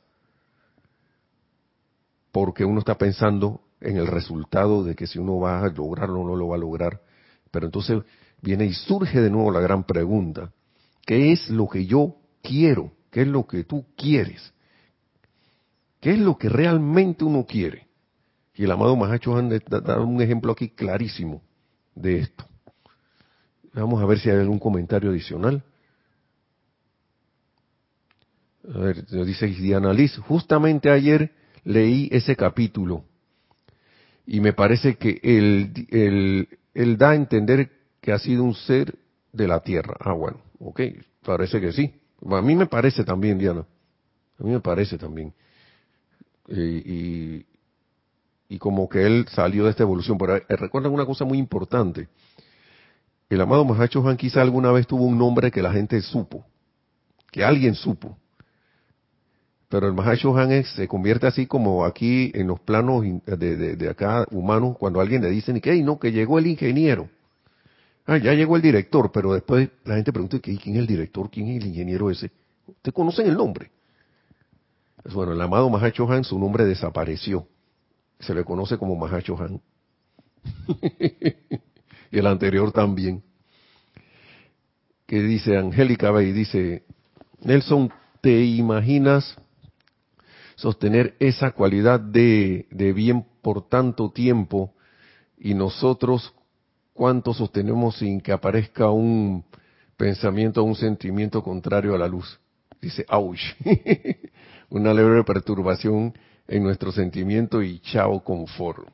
Porque 2.31 2.65
uno 2.65 2.79
está 2.79 2.97
pensando 2.97 3.62
en 3.79 3.97
el 3.97 4.08
resultado 4.08 4.84
de 4.84 4.95
que 4.95 5.08
si 5.08 5.19
uno 5.19 5.39
va 5.39 5.60
a 5.60 5.69
lograrlo 5.69 6.21
o 6.21 6.27
no 6.27 6.36
lo 6.36 6.49
va 6.49 6.55
a 6.55 6.60
lograr. 6.60 7.01
Pero 7.51 7.67
entonces 7.67 8.03
viene 8.41 8.65
y 8.65 8.73
surge 8.73 9.21
de 9.21 9.29
nuevo 9.29 9.51
la 9.51 9.62
gran 9.62 9.86
pregunta. 9.86 10.51
¿Qué 11.05 11.31
es 11.31 11.49
lo 11.49 11.69
que 11.69 11.86
yo 11.86 12.17
quiero? 12.41 12.91
¿Qué 13.15 13.21
es 13.21 13.28
lo 13.30 13.47
que 13.47 13.63
tú 13.63 13.86
quieres? 13.95 14.54
¿Qué 16.01 16.12
es 16.12 16.19
lo 16.19 16.38
que 16.38 16.49
realmente 16.49 17.23
uno 17.23 17.45
quiere? 17.45 17.88
Y 18.56 18.65
el 18.65 18.71
amado 18.71 18.93
Mahacho 18.97 19.38
han 19.38 19.58
dado 19.69 20.06
un 20.06 20.21
ejemplo 20.21 20.51
aquí 20.51 20.67
clarísimo 20.67 21.41
de 21.95 22.19
esto. 22.19 22.45
Vamos 23.73 24.04
a 24.04 24.06
ver 24.06 24.19
si 24.19 24.30
hay 24.30 24.36
algún 24.36 24.60
comentario 24.60 25.12
adicional. 25.12 25.63
A 28.69 28.80
ver, 28.80 29.06
dice 29.06 29.47
Diana 29.47 29.93
Liz, 29.93 30.17
justamente 30.17 30.89
ayer 30.89 31.32
leí 31.63 32.10
ese 32.12 32.36
capítulo 32.36 33.06
y 34.28 34.41
me 34.41 34.51
parece 34.51 34.97
que 34.97 35.21
él, 35.23 36.49
él 36.73 36.97
da 36.97 37.12
a 37.12 37.15
entender 37.15 37.71
que 38.01 38.12
ha 38.12 38.19
sido 38.19 38.43
un 38.43 38.56
ser 38.56 38.93
de 39.32 39.47
la 39.47 39.62
tierra. 39.62 39.95
Ah, 40.01 40.12
bueno, 40.12 40.41
ok, 40.60 40.82
parece 41.23 41.62
que 41.62 41.71
sí. 41.71 41.93
A 42.29 42.41
mí 42.41 42.55
me 42.55 42.65
parece 42.65 43.03
también, 43.03 43.38
Diana. 43.38 43.65
A 44.39 44.43
mí 44.43 44.51
me 44.51 44.59
parece 44.59 44.97
también 44.97 45.33
y, 46.47 47.45
y, 48.49 48.59
como 48.59 48.88
que 48.88 49.05
él 49.05 49.25
salió 49.29 49.65
de 49.65 49.71
esta 49.71 49.83
evolución. 49.83 50.17
Pero 50.17 50.38
eh, 50.38 50.43
recuerdan 50.49 50.93
una 50.93 51.05
cosa 51.05 51.25
muy 51.25 51.38
importante. 51.38 52.07
El 53.29 53.41
amado 53.41 53.65
Mahacho 53.65 54.07
Han 54.07 54.17
quizá 54.17 54.41
alguna 54.41 54.71
vez 54.71 54.88
tuvo 54.88 55.05
un 55.05 55.17
nombre 55.17 55.51
que 55.51 55.61
la 55.61 55.71
gente 55.71 55.99
supo, 56.01 56.45
que 57.31 57.43
alguien 57.43 57.75
supo. 57.75 58.17
Pero 59.67 59.88
el 59.88 59.93
Mahacho 59.93 60.38
Han 60.38 60.63
se 60.63 60.88
convierte 60.88 61.27
así 61.27 61.47
como 61.47 61.85
aquí 61.85 62.31
en 62.35 62.47
los 62.47 62.59
planos 62.59 63.03
de, 63.25 63.75
de, 63.75 63.89
acá 63.89 64.25
humanos, 64.31 64.77
cuando 64.77 65.01
alguien 65.01 65.23
le 65.23 65.29
dicen 65.31 65.59
que, 65.59 65.75
no, 65.81 65.99
que 65.99 66.11
llegó 66.11 66.38
el 66.38 66.47
ingeniero. 66.47 67.09
Ah, 68.05 68.17
ya 68.17 68.33
llegó 68.33 68.55
el 68.55 68.61
director, 68.61 69.11
pero 69.11 69.33
después 69.33 69.69
la 69.83 69.95
gente 69.95 70.13
pregunta, 70.13 70.39
¿quién 70.39 70.59
es 70.59 70.75
el 70.75 70.87
director? 70.87 71.29
¿Quién 71.29 71.49
es 71.49 71.61
el 71.61 71.67
ingeniero 71.69 72.11
ese? 72.11 72.31
¿Ustedes 72.67 72.93
conocen 72.93 73.27
el 73.27 73.35
nombre? 73.35 73.71
Pues 75.01 75.13
bueno, 75.15 75.33
el 75.33 75.41
amado 75.41 75.69
Mahacho 75.69 76.11
Han, 76.11 76.23
su 76.23 76.37
nombre 76.37 76.65
desapareció. 76.65 77.47
Se 78.19 78.33
le 78.33 78.43
conoce 78.43 78.77
como 78.77 78.95
Mahacho 78.95 79.37
Han. 79.39 79.61
y 82.11 82.19
el 82.19 82.27
anterior 82.27 82.71
también. 82.71 83.23
Que 85.07 85.21
dice 85.21 85.57
Angélica 85.57 86.11
Bay, 86.11 86.31
dice, 86.31 86.83
Nelson, 87.41 87.91
¿te 88.21 88.43
imaginas 88.43 89.35
sostener 90.55 91.15
esa 91.19 91.51
cualidad 91.51 91.99
de, 91.99 92.67
de 92.71 92.93
bien 92.93 93.25
por 93.41 93.67
tanto 93.67 94.11
tiempo 94.11 94.73
y 95.37 95.53
nosotros 95.53 96.33
cuánto 96.95 97.34
sostenemos 97.34 97.97
sin 97.97 98.21
que 98.21 98.31
aparezca 98.31 98.89
un 98.89 99.43
pensamiento 99.97 100.62
o 100.62 100.63
un 100.63 100.75
sentimiento 100.75 101.43
contrario 101.43 101.93
a 101.93 101.99
la 101.99 102.08
luz? 102.08 102.39
Dice, 102.81 103.05
ouch. 103.10 103.41
una 104.69 104.93
leve 104.93 105.23
perturbación 105.23 106.17
en 106.47 106.63
nuestro 106.63 106.91
sentimiento 106.91 107.62
y 107.62 107.79
chao 107.79 108.23
confort. 108.23 108.88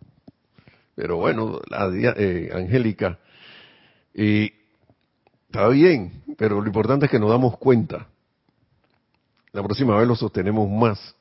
Pero 0.96 1.18
bueno, 1.18 1.62
la, 1.70 1.90
eh, 1.94 2.50
Angélica, 2.54 3.20
y 4.14 4.52
está 5.46 5.68
bien, 5.70 6.24
pero 6.38 6.60
lo 6.60 6.68
importante 6.68 7.06
es 7.06 7.12
que 7.12 7.20
nos 7.20 7.30
damos 7.30 7.58
cuenta. 7.58 8.08
La 9.54 9.64
próxima 9.64 9.98
vez 9.98 10.08
lo 10.08 10.16
sostenemos 10.16 10.70
más, 10.70 11.16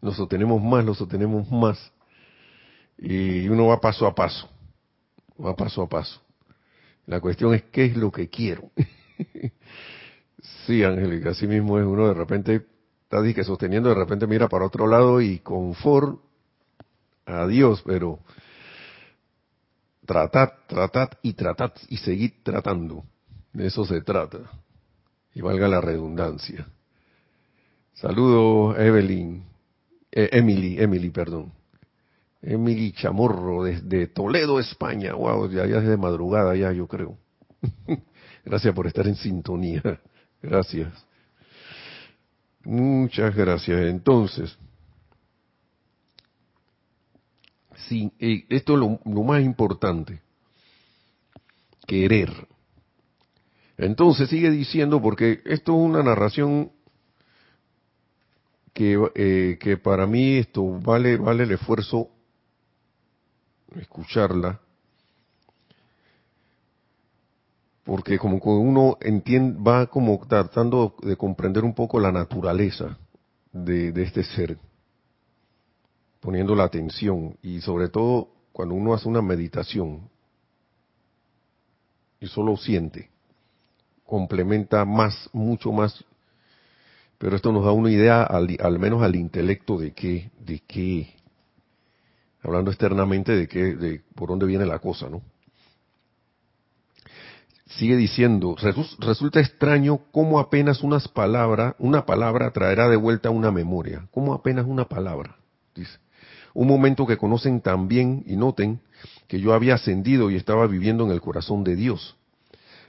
lo 0.00 0.12
sostenemos 0.12 0.62
más, 0.62 0.84
lo 0.84 0.94
sostenemos 0.94 1.50
más. 1.50 1.92
Y 2.98 3.48
uno 3.48 3.66
va 3.66 3.80
paso 3.80 4.06
a 4.06 4.14
paso, 4.14 4.48
va 5.42 5.54
paso 5.54 5.82
a 5.82 5.88
paso. 5.88 6.20
La 7.06 7.20
cuestión 7.20 7.54
es 7.54 7.64
qué 7.64 7.86
es 7.86 7.96
lo 7.96 8.10
que 8.10 8.28
quiero. 8.28 8.70
sí, 10.66 10.82
Angélica, 10.82 11.30
así 11.30 11.46
mismo 11.46 11.78
es 11.78 11.86
uno 11.86 12.08
de 12.08 12.14
repente 12.14 12.66
está 13.04 13.22
que 13.34 13.44
sosteniendo, 13.44 13.88
de 13.90 13.94
repente 13.94 14.26
mira 14.26 14.48
para 14.48 14.66
otro 14.66 14.86
lado 14.86 15.20
y 15.20 15.38
confort, 15.38 16.18
adiós, 17.26 17.82
pero 17.86 18.18
tratad, 20.04 20.50
tratad 20.66 21.10
y 21.22 21.34
tratad 21.34 21.72
y 21.88 21.98
seguid 21.98 22.32
tratando. 22.42 23.04
De 23.52 23.66
eso 23.66 23.84
se 23.84 24.00
trata. 24.00 24.38
Y 25.32 25.40
valga 25.40 25.68
la 25.68 25.80
redundancia. 25.80 26.66
Saludos, 27.94 28.76
Evelyn, 28.78 29.44
eh, 30.10 30.28
Emily, 30.32 30.80
Emily, 30.80 31.10
perdón. 31.10 31.52
Emily 32.46 32.92
Chamorro, 32.92 33.64
desde 33.64 34.06
Toledo, 34.06 34.60
España. 34.60 35.14
Wow, 35.14 35.50
ya, 35.50 35.66
ya 35.66 35.78
es 35.78 35.86
de 35.86 35.96
madrugada 35.96 36.54
ya, 36.54 36.72
yo 36.72 36.86
creo. 36.86 37.16
Gracias 38.44 38.74
por 38.74 38.86
estar 38.86 39.06
en 39.06 39.16
sintonía. 39.16 39.82
Gracias. 40.42 40.92
Muchas 42.64 43.34
gracias. 43.34 43.80
Entonces, 43.86 44.56
sí, 47.88 48.12
esto 48.18 48.74
es 48.74 48.78
lo, 48.78 49.24
más 49.24 49.42
importante. 49.42 50.20
Querer. 51.86 52.30
Entonces 53.78 54.28
sigue 54.28 54.50
diciendo, 54.50 55.00
porque 55.00 55.40
esto 55.46 55.72
es 55.72 55.78
una 55.78 56.02
narración 56.02 56.72
que, 58.74 58.98
eh, 59.14 59.58
que 59.58 59.76
para 59.78 60.06
mí 60.06 60.36
esto 60.36 60.78
vale, 60.80 61.16
vale 61.16 61.44
el 61.44 61.52
esfuerzo 61.52 62.13
escucharla, 63.80 64.60
porque 67.84 68.18
como 68.18 68.38
uno 68.38 68.96
entiende, 69.00 69.60
va 69.62 69.86
como 69.86 70.18
tratando 70.26 70.94
de 71.02 71.16
comprender 71.16 71.64
un 71.64 71.74
poco 71.74 72.00
la 72.00 72.10
naturaleza 72.10 72.98
de, 73.52 73.92
de 73.92 74.02
este 74.02 74.24
ser, 74.24 74.58
poniendo 76.20 76.54
la 76.54 76.64
atención 76.64 77.36
y 77.42 77.60
sobre 77.60 77.88
todo 77.88 78.28
cuando 78.52 78.74
uno 78.74 78.94
hace 78.94 79.08
una 79.08 79.20
meditación 79.20 80.08
y 82.20 82.26
solo 82.26 82.56
siente, 82.56 83.10
complementa 84.04 84.84
más, 84.84 85.28
mucho 85.32 85.72
más, 85.72 86.04
pero 87.18 87.36
esto 87.36 87.52
nos 87.52 87.64
da 87.64 87.72
una 87.72 87.90
idea 87.90 88.22
al, 88.22 88.56
al 88.60 88.78
menos 88.78 89.02
al 89.02 89.16
intelecto 89.16 89.76
de 89.76 89.92
qué, 89.92 90.30
de 90.38 90.60
qué, 90.60 91.14
hablando 92.44 92.70
externamente 92.70 93.32
de 93.32 93.48
qué, 93.48 93.74
de 93.74 94.02
por 94.14 94.28
dónde 94.28 94.46
viene 94.46 94.66
la 94.66 94.78
cosa, 94.78 95.08
¿no? 95.08 95.22
Sigue 97.66 97.96
diciendo, 97.96 98.54
resulta 99.00 99.40
extraño 99.40 100.00
cómo 100.12 100.38
apenas 100.38 100.82
unas 100.82 101.08
palabras, 101.08 101.74
una 101.78 102.06
palabra 102.06 102.52
traerá 102.52 102.88
de 102.88 102.96
vuelta 102.96 103.30
una 103.30 103.50
memoria, 103.50 104.06
cómo 104.12 104.34
apenas 104.34 104.66
una 104.66 104.84
palabra, 104.84 105.36
dice. 105.74 105.98
Un 106.52 106.68
momento 106.68 107.04
que 107.04 107.16
conocen 107.16 107.60
tan 107.60 107.88
bien 107.88 108.22
y 108.26 108.36
noten 108.36 108.80
que 109.26 109.40
yo 109.40 109.54
había 109.54 109.74
ascendido 109.74 110.30
y 110.30 110.36
estaba 110.36 110.68
viviendo 110.68 111.04
en 111.04 111.10
el 111.10 111.20
corazón 111.20 111.64
de 111.64 111.74
Dios, 111.74 112.16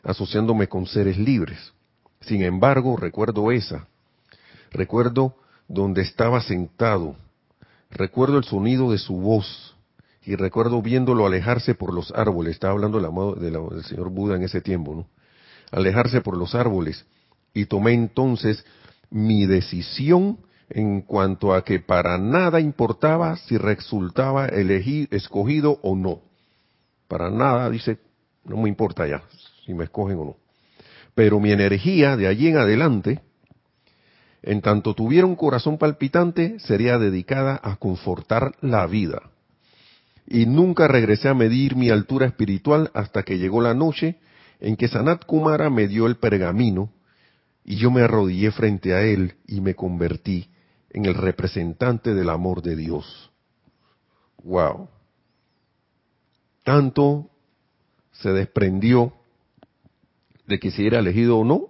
asociándome 0.04 0.68
con 0.68 0.86
seres 0.86 1.18
libres. 1.18 1.74
Sin 2.22 2.44
embargo, 2.44 2.96
recuerdo 2.96 3.52
esa. 3.52 3.88
Recuerdo 4.72 5.36
donde 5.68 6.04
estaba 6.04 6.41
sentado. 6.41 7.15
Recuerdo 7.91 8.38
el 8.38 8.43
sonido 8.43 8.91
de 8.91 8.98
su 8.98 9.15
voz. 9.15 9.76
Y 10.24 10.36
recuerdo 10.36 10.82
viéndolo 10.82 11.26
alejarse 11.26 11.76
por 11.76 11.93
los 11.93 12.12
árboles. 12.15 12.54
Estaba 12.54 12.74
hablando 12.74 13.00
del 13.36 13.84
señor 13.84 14.10
Buda 14.10 14.36
en 14.36 14.43
ese 14.43 14.60
tiempo, 14.62 14.95
¿no? 14.95 15.08
Alejarse 15.71 16.21
por 16.21 16.36
los 16.36 16.56
árboles. 16.56 17.06
Y 17.54 17.65
tomé 17.65 17.93
entonces 17.93 18.65
mi 19.12 19.45
decisión 19.45 20.39
en 20.69 21.02
cuanto 21.02 21.54
a 21.54 21.63
que 21.63 21.80
para 21.80 22.17
nada 22.17 22.60
importaba 22.60 23.38
si 23.38 23.58
resultaba 23.58 24.48
elegido, 24.48 25.08
escogido 25.12 25.80
o 25.84 25.95
no. 25.95 26.21
Para 27.08 27.30
nada, 27.30 27.69
dice, 27.69 28.00
no 28.43 28.58
me 28.58 28.69
importa 28.69 29.08
ya 29.08 29.24
si 29.65 29.74
me 29.74 29.84
escogen 29.84 30.17
o 30.19 30.26
no. 30.26 30.38
Pero 31.13 31.39
mi 31.39 31.52
energía 31.52 32.17
de 32.17 32.28
allí 32.28 32.48
en 32.48 32.58
adelante, 32.58 33.21
en 34.45 34.62
tanto 34.62 34.93
tuviera 34.93 35.25
un 35.25 35.36
corazón 35.36 35.79
palpitante, 35.79 36.60
sería 36.60 36.99
dedicada 36.99 37.60
a 37.63 37.77
confortar 37.77 38.55
la 38.62 38.86
vida. 38.86 39.31
Y 40.27 40.45
nunca 40.45 40.88
regresé 40.88 41.29
a 41.29 41.34
medir 41.34 41.75
mi 41.75 41.89
altura 41.89 42.27
espiritual 42.27 42.91
hasta 42.93 43.23
que 43.23 43.39
llegó 43.39 43.60
la 43.60 43.73
noche 43.73 44.19
en 44.60 44.75
que 44.75 44.88
Sanat 44.88 45.25
Kumara 45.25 45.71
me 45.71 45.88
dio 45.88 46.05
el 46.05 46.17
pergamino 46.17 46.91
y 47.63 47.77
yo 47.77 47.89
me 47.89 48.01
arrodillé 48.01 48.51
frente 48.51 48.93
a 48.93 49.01
él 49.01 49.34
y 49.47 49.62
me 49.62 49.73
convertí 49.73 50.47
en 50.91 51.05
el 51.05 51.15
representante 51.15 52.13
del 52.13 52.29
amor 52.29 52.62
de 52.62 52.75
Dios. 52.75 53.31
Wow. 54.43 54.89
Tanto 56.63 57.31
se 58.12 58.29
desprendió 58.29 59.12
de 60.45 60.60
que 60.60 60.69
si 60.69 60.86
era 60.86 60.99
elegido 60.99 61.39
o 61.39 61.43
no, 61.43 61.69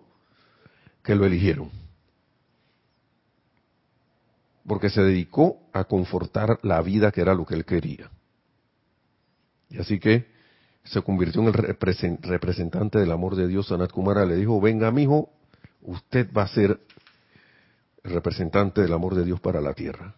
que 1.03 1.15
lo 1.15 1.25
eligieron. 1.25 1.84
Porque 4.67 4.89
se 4.89 5.01
dedicó 5.01 5.59
a 5.73 5.83
confortar 5.83 6.59
la 6.63 6.81
vida 6.81 7.11
que 7.11 7.21
era 7.21 7.35
lo 7.35 7.45
que 7.45 7.55
él 7.55 7.65
quería. 7.65 8.09
Y 9.69 9.79
así 9.79 9.99
que 9.99 10.27
se 10.83 11.01
convirtió 11.01 11.41
en 11.41 11.47
el 11.47 11.53
representante 11.53 12.99
del 12.99 13.11
amor 13.11 13.35
de 13.35 13.47
Dios. 13.47 13.67
Sanat 13.67 13.91
Kumara 13.91 14.25
le 14.25 14.35
dijo, 14.35 14.59
venga 14.61 14.91
mijo, 14.91 15.29
usted 15.81 16.29
va 16.35 16.43
a 16.43 16.47
ser 16.47 16.79
el 18.03 18.11
representante 18.11 18.81
del 18.81 18.93
amor 18.93 19.15
de 19.15 19.25
Dios 19.25 19.39
para 19.39 19.61
la 19.61 19.73
tierra. 19.73 20.15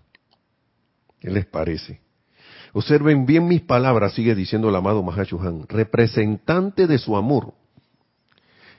¿Qué 1.19 1.29
les 1.29 1.45
parece? 1.45 2.01
Observen 2.73 3.25
bien 3.25 3.47
mis 3.47 3.61
palabras, 3.61 4.13
sigue 4.13 4.35
diciendo 4.35 4.69
el 4.69 4.75
amado 4.75 5.01
Mahachuhan, 5.03 5.67
representante 5.67 6.85
de 6.85 6.97
su 6.97 7.15
amor 7.15 7.53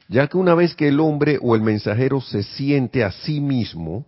ya 0.08 0.26
que 0.26 0.38
una 0.38 0.54
vez 0.54 0.74
que 0.74 0.88
el 0.88 1.00
hombre 1.00 1.38
o 1.40 1.54
el 1.54 1.62
mensajero 1.62 2.20
se 2.20 2.42
siente 2.42 3.04
a 3.04 3.12
sí 3.12 3.40
mismo, 3.40 4.06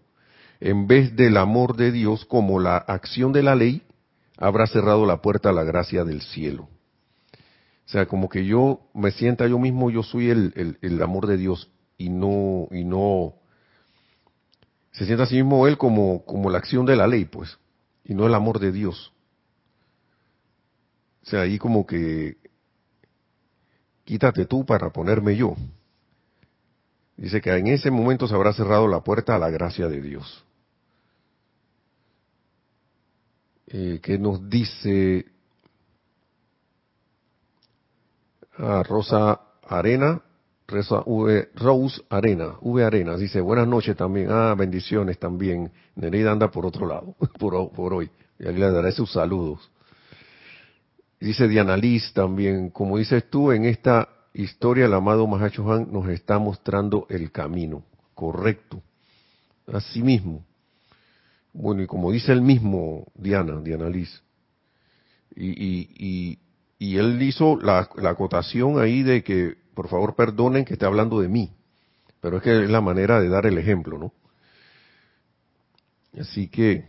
en 0.61 0.87
vez 0.87 1.17
del 1.17 1.37
amor 1.37 1.77
de 1.77 1.91
Dios 1.91 2.25
como 2.27 2.61
la 2.61 2.77
acción 2.77 3.33
de 3.33 3.43
la 3.43 3.55
ley, 3.55 3.83
habrá 4.37 4.67
cerrado 4.67 5.07
la 5.07 5.23
puerta 5.23 5.51
a 5.51 5.53
la 5.53 5.65
gracia 5.65 6.05
del 6.05 6.21
cielo. 6.23 6.69
O 7.87 7.93
sea, 7.93 8.07
como 8.07 8.29
que 8.29 8.45
yo 8.45 8.81
me 8.95 9.11
sienta 9.11 9.49
yo 9.49 9.59
mismo, 9.59 9.91
yo 9.91 10.03
soy 10.03 10.31
el, 10.31 10.79
el, 10.81 11.03
amor 11.03 11.27
de 11.27 11.37
Dios 11.37 11.71
y 11.99 12.09
no, 12.09 12.69
y 12.71 12.85
no, 12.85 13.35
se 14.93 15.07
sienta 15.07 15.25
a 15.25 15.27
sí 15.27 15.37
mismo 15.37 15.67
él 15.67 15.77
como, 15.77 16.25
como 16.25 16.51
la 16.51 16.59
acción 16.59 16.87
de 16.87 16.95
la 16.95 17.07
ley, 17.07 17.25
pues, 17.25 17.59
y 18.05 18.15
no 18.15 18.27
el 18.27 18.35
amor 18.35 18.61
de 18.61 18.71
Dios. 18.71 19.13
O 21.23 21.27
sea, 21.27 21.43
ahí 21.43 21.59
como 21.59 21.87
que 21.87 22.37
quítate 24.05 24.47
tú 24.47 24.65
para 24.65 24.91
ponerme 24.91 25.37
yo. 25.37 25.57
Dice 27.17 27.41
que 27.41 27.51
en 27.51 27.67
ese 27.67 27.91
momento 27.91 28.27
se 28.27 28.35
habrá 28.35 28.53
cerrado 28.53 28.89
la 28.89 29.01
puerta 29.01 29.35
a 29.35 29.39
la 29.39 29.51
gracia 29.51 29.89
de 29.89 30.01
Dios. 30.01 30.45
Eh, 33.73 34.01
¿Qué 34.03 34.19
nos 34.19 34.51
dice 34.51 35.25
Rosa 38.59 39.41
Arena? 39.63 40.21
Rosa 40.67 41.05
Rose 41.55 42.03
Arena, 42.11 42.57
V 42.61 42.85
Arena, 42.85 43.17
dice 43.17 43.41
buenas 43.41 43.67
noches 43.69 43.97
también, 43.97 44.29
ah, 44.31 44.55
bendiciones 44.57 45.19
también. 45.19 45.71
Nereida 45.95 46.33
anda 46.33 46.51
por 46.51 46.67
otro 46.67 46.87
lado, 46.87 47.15
por, 47.39 47.71
por 47.71 47.95
hoy, 47.95 48.11
y 48.39 48.45
le 48.45 48.71
daré 48.71 48.91
sus 48.91 49.13
saludos. 49.13 49.71
Dice 51.21 51.47
Diana 51.47 51.77
Liz 51.77 52.13
también, 52.13 52.71
como 52.71 52.99
dices 52.99 53.31
tú, 53.31 53.53
en 53.53 53.67
esta 53.67 54.09
historia 54.33 54.87
el 54.87 54.95
amado 54.95 55.27
Mahacho 55.27 55.63
nos 55.63 56.09
está 56.09 56.39
mostrando 56.39 57.07
el 57.09 57.31
camino 57.31 57.85
correcto. 58.15 58.83
Así 59.73 60.03
mismo. 60.03 60.45
Bueno, 61.53 61.83
y 61.83 61.87
como 61.87 62.13
dice 62.13 62.33
el 62.33 62.43
mismo 62.43 63.07
Diana, 63.15 63.61
Diana 63.61 63.89
Liz, 63.89 64.23
y, 65.35 66.39
y, 66.79 66.97
él 66.97 67.23
hizo 67.23 67.57
la, 67.61 67.89
la, 67.97 68.11
acotación 68.11 68.81
ahí 68.81 69.03
de 69.03 69.23
que, 69.23 69.57
por 69.75 69.89
favor, 69.89 70.15
perdonen 70.15 70.65
que 70.65 70.75
esté 70.75 70.87
hablando 70.87 71.21
de 71.21 71.29
mí, 71.29 71.53
pero 72.21 72.39
es 72.39 72.43
que 72.43 72.65
es 72.65 72.71
la 72.71 72.81
manera 72.81 73.21
de 73.21 73.29
dar 73.29 73.47
el 73.47 73.59
ejemplo, 73.59 73.99
¿no? 73.99 74.13
Así 76.19 76.49
que, 76.49 76.89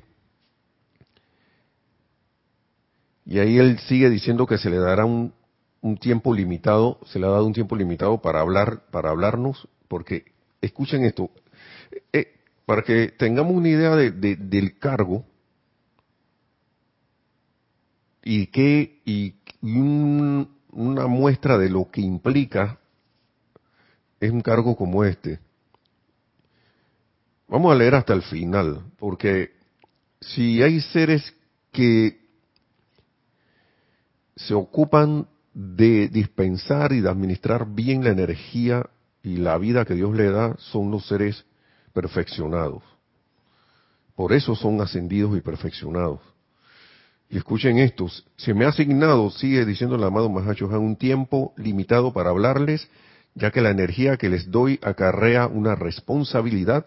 y 3.26 3.40
ahí 3.40 3.58
él 3.58 3.80
sigue 3.80 4.10
diciendo 4.10 4.48
que 4.48 4.58
se 4.58 4.70
le 4.70 4.78
dará 4.78 5.06
un, 5.06 5.34
un 5.82 5.98
tiempo 5.98 6.34
limitado, 6.34 7.00
se 7.06 7.20
le 7.20 7.26
ha 7.26 7.30
dado 7.30 7.46
un 7.46 7.54
tiempo 7.54 7.76
limitado 7.76 8.22
para 8.22 8.40
hablar, 8.40 8.86
para 8.92 9.10
hablarnos, 9.10 9.68
porque 9.88 10.26
escuchen 10.62 11.04
esto, 11.04 11.30
eh, 12.14 12.34
para 12.72 12.84
que 12.84 13.10
tengamos 13.10 13.54
una 13.54 13.68
idea 13.68 13.98
de, 13.98 14.38
del 14.38 14.80
cargo 14.80 15.26
y 18.24 18.48
que 18.48 19.02
y 19.04 19.36
una 19.82 21.08
muestra 21.08 21.58
de 21.58 21.70
lo 21.70 21.92
que 21.92 22.00
implica 22.00 22.80
es 24.22 24.32
un 24.32 24.40
cargo 24.40 24.78
como 24.78 25.04
este. 25.04 25.42
Vamos 27.50 27.74
a 27.74 27.76
leer 27.76 27.94
hasta 27.94 28.14
el 28.14 28.22
final, 28.22 28.86
porque 28.98 29.52
si 30.22 30.64
hay 30.64 30.80
seres 30.80 31.36
que 31.74 32.22
se 34.38 34.54
ocupan 34.54 35.28
de 35.54 36.08
dispensar 36.08 36.94
y 36.94 37.02
de 37.02 37.10
administrar 37.10 37.68
bien 37.68 38.06
la 38.06 38.12
energía 38.12 38.90
y 39.24 39.36
la 39.36 39.58
vida 39.58 39.84
que 39.84 39.96
Dios 39.96 40.16
le 40.16 40.32
da 40.32 40.56
son 40.58 40.90
los 40.90 41.06
seres 41.06 41.46
perfeccionados. 41.94 42.84
Por 44.16 44.34
eso 44.34 44.56
son 44.56 44.82
ascendidos 44.82 45.38
y 45.38 45.42
perfeccionados. 45.42 46.20
Y 47.30 47.38
escuchen 47.38 47.78
esto, 47.78 48.08
se 48.36 48.54
me 48.54 48.66
ha 48.66 48.70
asignado, 48.70 49.30
sigue 49.32 49.66
diciendo 49.66 49.96
el 49.96 50.04
amado 50.04 50.30
Mahacho 50.30 50.68
un 50.68 50.98
tiempo 50.98 51.54
limitado 51.56 52.12
para 52.12 52.30
hablarles, 52.30 52.90
ya 53.36 53.52
que 53.52 53.62
la 53.62 53.70
energía 53.70 54.18
que 54.18 54.30
les 54.30 54.52
doy 54.52 54.80
acarrea 54.82 55.48
una 55.48 55.76
responsabilidad 55.76 56.86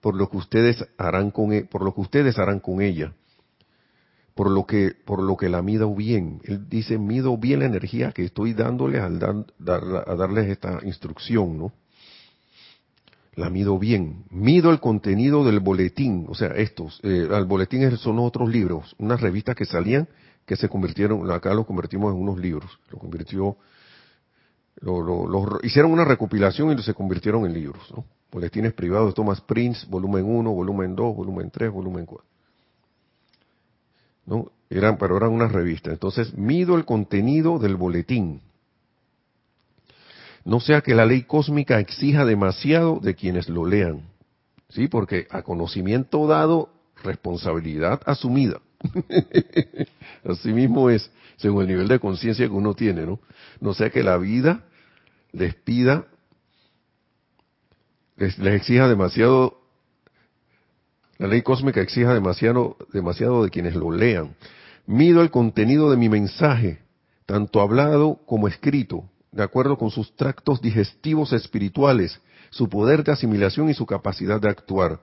por 0.00 0.14
lo 0.14 0.30
que 0.30 0.36
ustedes 0.36 0.84
harán 0.98 1.30
con, 1.32 1.52
e, 1.52 1.64
por 1.64 1.82
lo 1.82 1.94
que 1.94 2.00
ustedes 2.00 2.38
harán 2.38 2.60
con 2.60 2.80
ella 2.80 3.12
por 4.34 4.50
lo 4.50 4.66
que 4.66 4.92
por 5.04 5.22
lo 5.22 5.36
que 5.36 5.48
la 5.48 5.62
mido 5.62 5.94
bien. 5.94 6.40
Él 6.44 6.68
dice, 6.68 6.98
mido 6.98 7.36
bien 7.36 7.60
la 7.60 7.66
energía 7.66 8.12
que 8.12 8.24
estoy 8.24 8.54
dándoles 8.54 9.02
al 9.02 9.18
dar, 9.18 9.44
a 10.06 10.14
darles 10.14 10.48
esta 10.48 10.80
instrucción, 10.84 11.58
¿no? 11.58 11.72
La 13.34 13.48
mido 13.48 13.78
bien. 13.78 14.24
Mido 14.30 14.70
el 14.70 14.80
contenido 14.80 15.44
del 15.44 15.60
boletín, 15.60 16.26
o 16.28 16.34
sea, 16.34 16.48
estos, 16.48 17.00
eh, 17.02 17.28
el 17.30 17.44
boletín 17.46 17.96
son 17.96 18.18
otros 18.18 18.48
libros, 18.48 18.94
unas 18.98 19.20
revistas 19.20 19.56
que 19.56 19.64
salían 19.64 20.08
que 20.46 20.56
se 20.56 20.68
convirtieron, 20.68 21.30
acá 21.30 21.54
los 21.54 21.66
convertimos 21.66 22.12
en 22.12 22.20
unos 22.20 22.38
libros, 22.38 22.78
lo 22.90 22.98
convirtió, 22.98 23.56
lo, 24.80 25.60
hicieron 25.62 25.92
una 25.92 26.04
recopilación 26.04 26.76
y 26.76 26.82
se 26.82 26.94
convirtieron 26.94 27.46
en 27.46 27.54
libros, 27.54 27.90
¿no? 27.94 28.04
Boletines 28.30 28.72
privados 28.72 29.08
de 29.08 29.14
Thomas 29.14 29.40
Prince, 29.42 29.86
volumen 29.88 30.24
1, 30.24 30.50
volumen 30.50 30.96
2, 30.96 31.16
volumen 31.16 31.50
3, 31.50 31.70
volumen 31.70 32.06
4. 32.06 32.26
¿No? 34.24 34.50
Eran, 34.70 34.96
pero 34.96 35.18
eran 35.18 35.32
unas 35.32 35.52
revistas. 35.52 35.92
Entonces, 35.92 36.32
mido 36.34 36.76
el 36.76 36.86
contenido 36.86 37.58
del 37.58 37.76
boletín. 37.76 38.40
No 40.44 40.60
sea 40.60 40.80
que 40.80 40.94
la 40.94 41.06
ley 41.06 41.22
cósmica 41.22 41.78
exija 41.78 42.24
demasiado 42.24 42.98
de 43.00 43.14
quienes 43.14 43.48
lo 43.48 43.64
lean. 43.64 44.02
¿Sí? 44.68 44.88
Porque 44.88 45.26
a 45.30 45.42
conocimiento 45.42 46.26
dado, 46.26 46.70
responsabilidad 47.02 48.00
asumida. 48.06 48.60
Así 50.24 50.52
mismo 50.52 50.90
es, 50.90 51.10
según 51.36 51.62
el 51.62 51.68
nivel 51.68 51.88
de 51.88 52.00
conciencia 52.00 52.46
que 52.46 52.52
uno 52.52 52.74
tiene, 52.74 53.06
¿no? 53.06 53.20
No 53.60 53.74
sea 53.74 53.90
que 53.90 54.02
la 54.02 54.16
vida 54.16 54.64
les 55.32 55.54
pida, 55.54 56.06
les, 58.16 58.38
exija 58.38 58.88
demasiado, 58.88 59.60
la 61.18 61.28
ley 61.28 61.42
cósmica 61.42 61.80
exija 61.80 62.12
demasiado, 62.14 62.76
demasiado 62.92 63.44
de 63.44 63.50
quienes 63.50 63.74
lo 63.74 63.90
lean. 63.90 64.34
Mido 64.86 65.22
el 65.22 65.30
contenido 65.30 65.90
de 65.90 65.96
mi 65.96 66.08
mensaje, 66.08 66.80
tanto 67.26 67.60
hablado 67.60 68.20
como 68.26 68.48
escrito, 68.48 69.08
de 69.32 69.42
acuerdo 69.42 69.78
con 69.78 69.90
sus 69.90 70.14
tractos 70.14 70.60
digestivos 70.60 71.32
espirituales, 71.32 72.20
su 72.50 72.68
poder 72.68 73.02
de 73.02 73.12
asimilación 73.12 73.70
y 73.70 73.74
su 73.74 73.86
capacidad 73.86 74.40
de 74.40 74.50
actuar. 74.50 75.00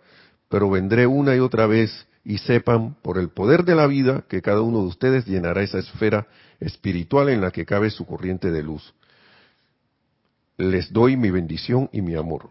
Pero 0.49 0.69
vendré 0.69 1.07
una 1.07 1.35
y 1.35 1.39
otra 1.39 1.67
vez 1.67 2.07
y 2.23 2.37
sepan 2.37 2.95
por 3.01 3.17
el 3.17 3.29
poder 3.29 3.65
de 3.65 3.75
la 3.75 3.87
vida 3.87 4.23
que 4.29 4.41
cada 4.41 4.61
uno 4.61 4.79
de 4.81 4.87
ustedes 4.87 5.25
llenará 5.25 5.63
esa 5.63 5.79
esfera 5.79 6.27
espiritual 6.59 7.29
en 7.29 7.41
la 7.41 7.51
que 7.51 7.65
cabe 7.65 7.89
su 7.89 8.05
corriente 8.05 8.51
de 8.51 8.61
luz. 8.63 8.93
Les 10.57 10.91
doy 10.91 11.17
mi 11.17 11.31
bendición 11.31 11.89
y 11.91 12.01
mi 12.01 12.15
amor. 12.15 12.49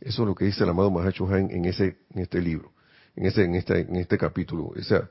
Eso 0.00 0.22
es 0.22 0.28
lo 0.28 0.34
que 0.34 0.46
dice 0.46 0.64
el 0.64 0.70
amado 0.70 0.90
Mahacho 0.90 1.34
en 1.34 1.64
ese 1.64 1.98
en 2.10 2.22
este 2.22 2.40
libro, 2.40 2.72
en 3.16 3.26
ese 3.26 3.44
en 3.44 3.54
este 3.54 3.80
en 3.80 3.96
este 3.96 4.18
capítulo, 4.18 4.72
esa 4.76 5.10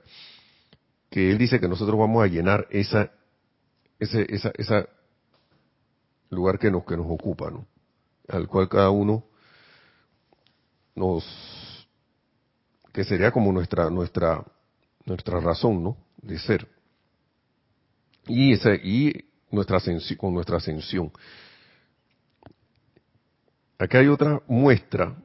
que 1.10 1.32
él 1.32 1.38
dice 1.38 1.60
que 1.60 1.68
nosotros 1.68 1.98
vamos 1.98 2.24
a 2.24 2.28
llenar 2.28 2.68
esa 2.70 3.12
lugar 6.30 6.59
que 6.59 6.71
nos 6.71 6.86
que 6.86 6.97
nos 6.97 7.07
ocupa, 7.09 7.49
¿no? 7.49 7.67
Al 8.27 8.47
cual 8.47 8.69
cada 8.69 8.89
uno 8.89 9.25
nos 10.95 11.25
que 12.93 13.03
sería 13.03 13.32
como 13.32 13.51
nuestra 13.51 13.89
nuestra 13.89 14.45
nuestra 15.05 15.39
razón, 15.39 15.84
¿no? 15.84 15.97
De 16.21 16.38
ser. 16.39 16.67
Y 18.27 18.53
ese 18.53 18.75
y 18.75 19.30
nuestra 19.51 19.80
con 20.17 20.34
nuestra 20.34 20.57
ascensión. 20.57 21.11
Aquí 23.80 23.97
hay 23.97 24.07
otra 24.07 24.41
muestra 24.47 25.15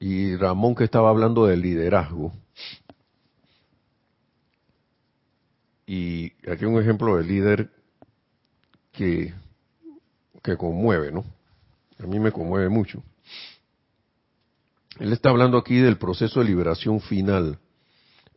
y 0.00 0.36
Ramón 0.36 0.74
que 0.74 0.84
estaba 0.84 1.10
hablando 1.10 1.46
del 1.46 1.60
liderazgo. 1.60 2.32
Y 5.86 6.32
aquí 6.50 6.64
un 6.64 6.80
ejemplo 6.80 7.16
de 7.16 7.24
líder 7.24 7.70
que 8.92 9.34
que 10.44 10.58
conmueve, 10.58 11.10
¿no? 11.10 11.24
A 11.98 12.06
mí 12.06 12.20
me 12.20 12.30
conmueve 12.30 12.68
mucho. 12.68 13.02
Él 15.00 15.12
está 15.12 15.30
hablando 15.30 15.56
aquí 15.56 15.78
del 15.78 15.96
proceso 15.96 16.40
de 16.40 16.46
liberación 16.46 17.00
final. 17.00 17.58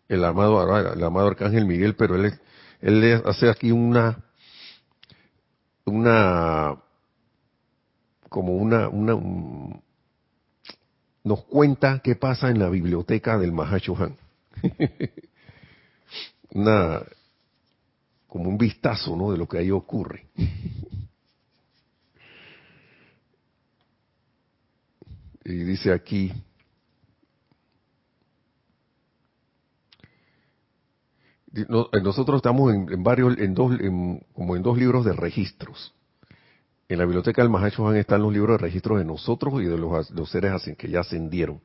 El 0.08 0.24
amado, 0.24 0.93
el 0.93 1.03
amado 1.03 1.28
Arcángel 1.28 1.66
Miguel, 1.66 1.95
pero 1.95 2.16
él, 2.16 2.39
él 2.82 3.22
hace 3.26 3.49
aquí 3.49 3.72
una, 3.72 4.24
una, 5.84 6.78
como 8.30 8.55
una, 8.55 8.88
una, 8.88 9.82
nos 11.26 11.43
cuenta 11.43 11.99
qué 11.99 12.16
pasa 12.16 12.49
en 12.49 12.60
la 12.60 12.70
biblioteca 12.70 13.38
del 13.38 13.51
Mahashohan. 13.51 14.16
una, 16.51 17.01
como 18.28 18.49
un 18.49 18.58
vistazo, 18.58 19.18
¿no? 19.18 19.34
De 19.34 19.38
lo 19.38 19.45
que 19.45 19.58
ahí 19.58 19.72
ocurre. 19.72 20.28
y 25.47 25.63
dice 25.63 25.93
aquí, 25.93 26.31
Eh, 31.57 31.65
nosotros 32.03 32.37
estamos 32.37 32.73
en, 32.73 33.03
varios, 33.03 33.37
en 33.39 33.53
dos, 33.55 33.75
como 34.33 34.55
en 34.55 34.61
dos 34.61 34.77
libros 34.77 35.05
de 35.05 35.13
registros. 35.13 35.93
En 36.87 36.99
la 36.99 37.05
biblioteca 37.05 37.41
del 37.41 37.49
Mahacho 37.49 37.91
están 37.93 38.21
los 38.21 38.31
libros 38.31 38.59
de 38.59 38.67
registros 38.67 38.99
de 38.99 39.05
nosotros 39.05 39.61
y 39.61 39.65
de 39.65 39.77
los, 39.77 40.29
seres 40.29 40.61
que 40.77 40.89
ya 40.89 40.99
ascendieron. 41.01 41.59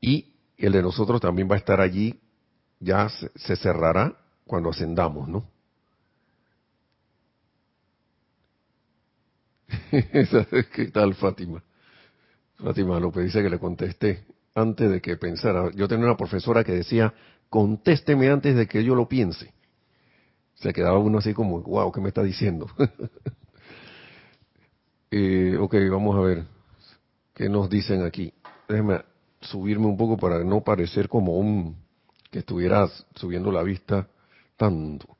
Y 0.00 0.34
el 0.58 0.72
de 0.72 0.82
nosotros 0.82 1.20
también 1.20 1.48
va 1.50 1.54
a 1.54 1.58
estar 1.58 1.80
allí, 1.80 2.20
ya 2.78 3.08
se, 3.08 3.56
cerrará 3.56 4.14
cuando 4.46 4.70
ascendamos, 4.70 5.28
¿no? 5.28 5.48
¿Qué 10.74 10.90
tal, 10.92 11.14
Fátima? 11.14 11.62
Fátima 12.58 12.98
López 12.98 13.24
dice 13.24 13.42
que 13.42 13.50
le 13.50 13.58
contesté 13.58 14.24
antes 14.54 14.90
de 14.90 15.00
que 15.00 15.16
pensara. 15.16 15.70
Yo 15.74 15.88
tenía 15.88 16.06
una 16.06 16.16
profesora 16.16 16.64
que 16.64 16.72
decía, 16.72 17.12
contésteme 17.50 18.28
antes 18.28 18.56
de 18.56 18.66
que 18.66 18.82
yo 18.82 18.94
lo 18.94 19.08
piense. 19.08 19.52
Se 20.54 20.72
quedaba 20.72 20.98
uno 20.98 21.18
así 21.18 21.34
como, 21.34 21.60
wow, 21.60 21.92
¿qué 21.92 22.00
me 22.00 22.08
está 22.08 22.22
diciendo? 22.22 22.66
eh, 25.10 25.56
ok, 25.60 25.74
vamos 25.90 26.16
a 26.16 26.20
ver 26.20 26.44
qué 27.34 27.48
nos 27.48 27.68
dicen 27.68 28.02
aquí. 28.02 28.32
Déjeme 28.68 29.02
subirme 29.40 29.86
un 29.86 29.96
poco 29.96 30.16
para 30.16 30.42
no 30.42 30.62
parecer 30.62 31.08
como 31.08 31.36
un 31.36 31.76
que 32.30 32.38
estuvieras 32.38 33.06
subiendo 33.14 33.52
la 33.52 33.62
vista 33.62 34.08
tanto. 34.56 35.15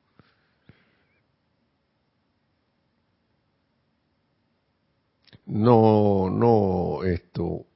No, 5.46 6.28
no, 6.28 7.04
esto, 7.04 7.66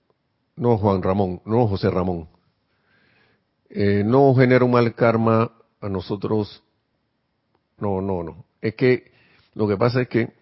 no 0.56 0.76
Juan 0.78 1.02
Ramón, 1.02 1.40
no 1.44 1.68
José 1.68 1.88
Ramón. 1.88 2.28
Eh, 3.68 4.02
no 4.04 4.34
genera 4.34 4.64
un 4.64 4.72
mal 4.72 4.94
karma 4.94 5.52
a 5.80 5.88
nosotros. 5.88 6.62
No, 7.78 8.00
no, 8.00 8.24
no. 8.24 8.44
Es 8.60 8.74
que 8.74 9.12
lo 9.54 9.68
que 9.68 9.76
pasa 9.76 10.02
es 10.02 10.08
que 10.08 10.32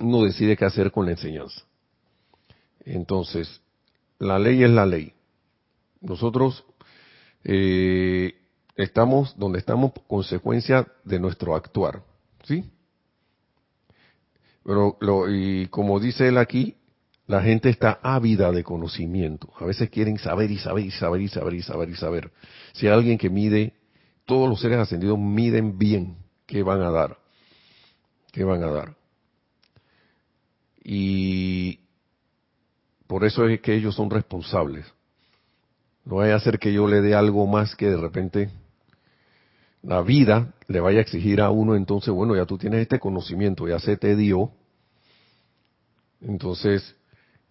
uno 0.00 0.24
decide 0.24 0.56
qué 0.56 0.64
hacer 0.64 0.90
con 0.90 1.04
la 1.04 1.12
enseñanza. 1.12 1.62
Entonces, 2.84 3.60
la 4.18 4.38
ley 4.38 4.62
es 4.62 4.70
la 4.70 4.86
ley. 4.86 5.12
Nosotros 6.00 6.64
eh, 7.44 8.34
estamos 8.74 9.36
donde 9.38 9.58
estamos 9.58 9.92
consecuencia 10.06 10.86
de 11.04 11.18
nuestro 11.18 11.54
actuar, 11.54 12.02
¿sí? 12.44 12.64
Pero 14.66 14.96
lo, 15.00 15.30
y 15.32 15.68
como 15.68 16.00
dice 16.00 16.26
él 16.26 16.38
aquí, 16.38 16.74
la 17.28 17.40
gente 17.40 17.68
está 17.68 18.00
ávida 18.02 18.50
de 18.50 18.64
conocimiento. 18.64 19.48
A 19.60 19.64
veces 19.64 19.90
quieren 19.90 20.18
saber 20.18 20.50
y 20.50 20.58
saber 20.58 20.86
y 20.86 20.90
saber 20.90 21.22
y 21.22 21.28
saber 21.28 21.54
y 21.54 21.62
saber 21.62 21.88
y 21.90 21.94
saber. 21.94 22.32
Si 22.72 22.88
hay 22.88 22.92
alguien 22.92 23.16
que 23.16 23.30
mide, 23.30 23.74
todos 24.24 24.48
los 24.48 24.60
seres 24.60 24.78
ascendidos 24.78 25.20
miden 25.20 25.78
bien 25.78 26.16
qué 26.46 26.64
van 26.64 26.82
a 26.82 26.90
dar. 26.90 27.16
¿Qué 28.32 28.42
van 28.42 28.64
a 28.64 28.72
dar? 28.72 28.96
Y 30.82 31.78
por 33.06 33.24
eso 33.24 33.46
es 33.46 33.60
que 33.60 33.72
ellos 33.72 33.94
son 33.94 34.10
responsables. 34.10 34.84
No 36.04 36.16
vaya 36.16 36.34
a 36.34 36.40
ser 36.40 36.58
que 36.58 36.72
yo 36.72 36.88
le 36.88 37.02
dé 37.02 37.14
algo 37.14 37.46
más 37.46 37.76
que 37.76 37.86
de 37.86 37.96
repente 37.96 38.50
la 39.86 40.02
vida 40.02 40.52
le 40.66 40.80
vaya 40.80 40.98
a 40.98 41.02
exigir 41.02 41.40
a 41.40 41.50
uno, 41.50 41.76
entonces, 41.76 42.12
bueno, 42.12 42.34
ya 42.34 42.44
tú 42.44 42.58
tienes 42.58 42.82
este 42.82 42.98
conocimiento, 42.98 43.68
ya 43.68 43.78
se 43.78 43.96
te 43.96 44.16
dio. 44.16 44.50
Entonces, 46.20 46.96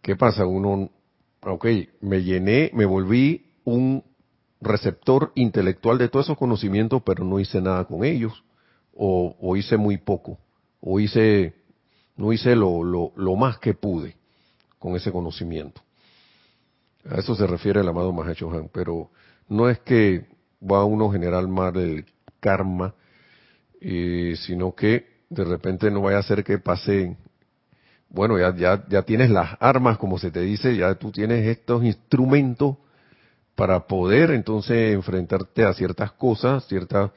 ¿qué 0.02 0.18
pasa? 0.18 0.46
Uno, 0.46 0.92
ok, 1.42 1.66
me 2.02 2.24
llené, 2.24 2.72
me 2.74 2.86
volví 2.86 3.54
un 3.64 4.04
receptor 4.60 5.32
intelectual 5.36 5.98
de 5.98 6.10
todos 6.10 6.26
esos 6.26 6.38
conocimientos, 6.38 7.02
pero 7.06 7.24
no 7.24 7.40
hice 7.40 7.62
nada 7.62 7.86
con 7.86 8.04
ellos, 8.04 8.44
o, 8.94 9.56
hice 9.56 9.78
muy 9.78 9.98
poco, 9.98 10.38
o 10.82 11.00
hice, 11.00 11.54
no 12.18 12.34
hice 12.34 12.56
lo, 12.56 12.84
lo, 12.84 13.36
más 13.36 13.60
que 13.60 13.74
pude 13.74 14.18
con 14.78 14.96
ese 14.96 15.12
conocimiento. 15.12 15.82
A 17.10 17.20
eso 17.20 17.34
se 17.36 17.48
refiere 17.48 17.80
el 17.80 17.88
amado 17.88 18.12
Mahacho 18.12 18.52
Han, 18.52 18.70
pero 18.70 19.10
no 19.48 19.70
es 19.70 19.80
que 19.80 20.28
va 20.62 20.80
a 20.80 20.86
uno 20.86 21.10
generar 21.12 21.48
mal 21.48 21.78
el 21.78 22.06
karma, 22.46 22.94
eh, 23.82 24.36
sino 24.46 24.76
que 24.76 25.08
de 25.30 25.44
repente 25.44 25.90
no 25.90 26.02
vaya 26.02 26.20
a 26.20 26.24
ser 26.24 26.44
que 26.44 26.60
pase 26.60 27.18
bueno, 28.10 28.38
ya, 28.38 28.56
ya, 28.56 28.86
ya 28.88 29.02
tienes 29.02 29.30
las 29.30 29.58
armas, 29.60 29.98
como 29.98 30.20
se 30.20 30.32
te 30.32 30.42
dice, 30.42 30.78
ya 30.78 30.96
tú 30.96 31.12
tienes 31.12 31.46
estos 31.48 31.84
instrumentos 31.84 32.78
para 33.56 33.88
poder 33.88 34.32
entonces 34.32 34.94
enfrentarte 34.94 35.66
a 35.66 35.74
ciertas 35.74 36.12
cosas, 36.14 36.66
ciertas 36.68 37.12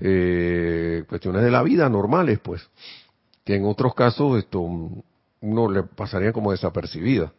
eh, 0.00 1.04
cuestiones 1.08 1.42
de 1.42 1.50
la 1.50 1.62
vida 1.62 1.88
normales, 1.88 2.40
pues, 2.40 2.68
que 3.44 3.56
en 3.56 3.66
otros 3.66 3.94
casos 3.94 4.38
esto 4.38 4.60
uno 4.60 5.70
le 5.70 5.82
pasaría 5.82 6.32
como 6.32 6.50
desapercibida. 6.50 7.32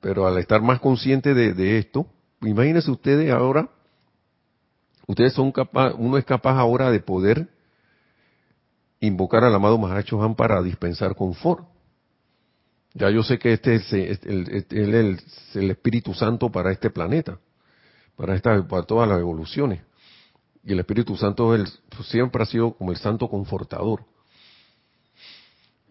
Pero 0.00 0.26
al 0.26 0.38
estar 0.38 0.62
más 0.62 0.80
consciente 0.80 1.34
de, 1.34 1.78
esto, 1.78 2.06
imagínense 2.42 2.90
ustedes 2.90 3.30
ahora, 3.30 3.68
ustedes 5.06 5.32
son 5.32 5.52
capaz, 5.52 5.94
uno 5.94 6.18
es 6.18 6.24
capaz 6.24 6.58
ahora 6.58 6.90
de 6.90 7.00
poder 7.00 7.48
invocar 9.00 9.44
al 9.44 9.54
amado 9.54 9.78
Mahacho 9.78 10.22
Han 10.22 10.34
para 10.34 10.62
dispensar 10.62 11.14
confort. 11.14 11.66
Ya 12.94 13.10
yo 13.10 13.22
sé 13.22 13.38
que 13.38 13.52
este 13.52 13.74
es 13.74 13.92
el, 13.92 15.70
Espíritu 15.70 16.14
Santo 16.14 16.50
para 16.50 16.72
este 16.72 16.88
planeta, 16.88 17.38
para, 18.16 18.34
esta, 18.34 18.66
para 18.66 18.84
todas 18.84 19.08
las 19.08 19.20
evoluciones. 19.20 19.82
Y 20.64 20.72
el 20.72 20.80
Espíritu 20.80 21.14
Santo 21.16 21.54
siempre 22.04 22.42
ha 22.42 22.46
sido 22.46 22.72
como 22.72 22.90
el 22.90 22.96
santo 22.96 23.28
confortador. 23.28 24.04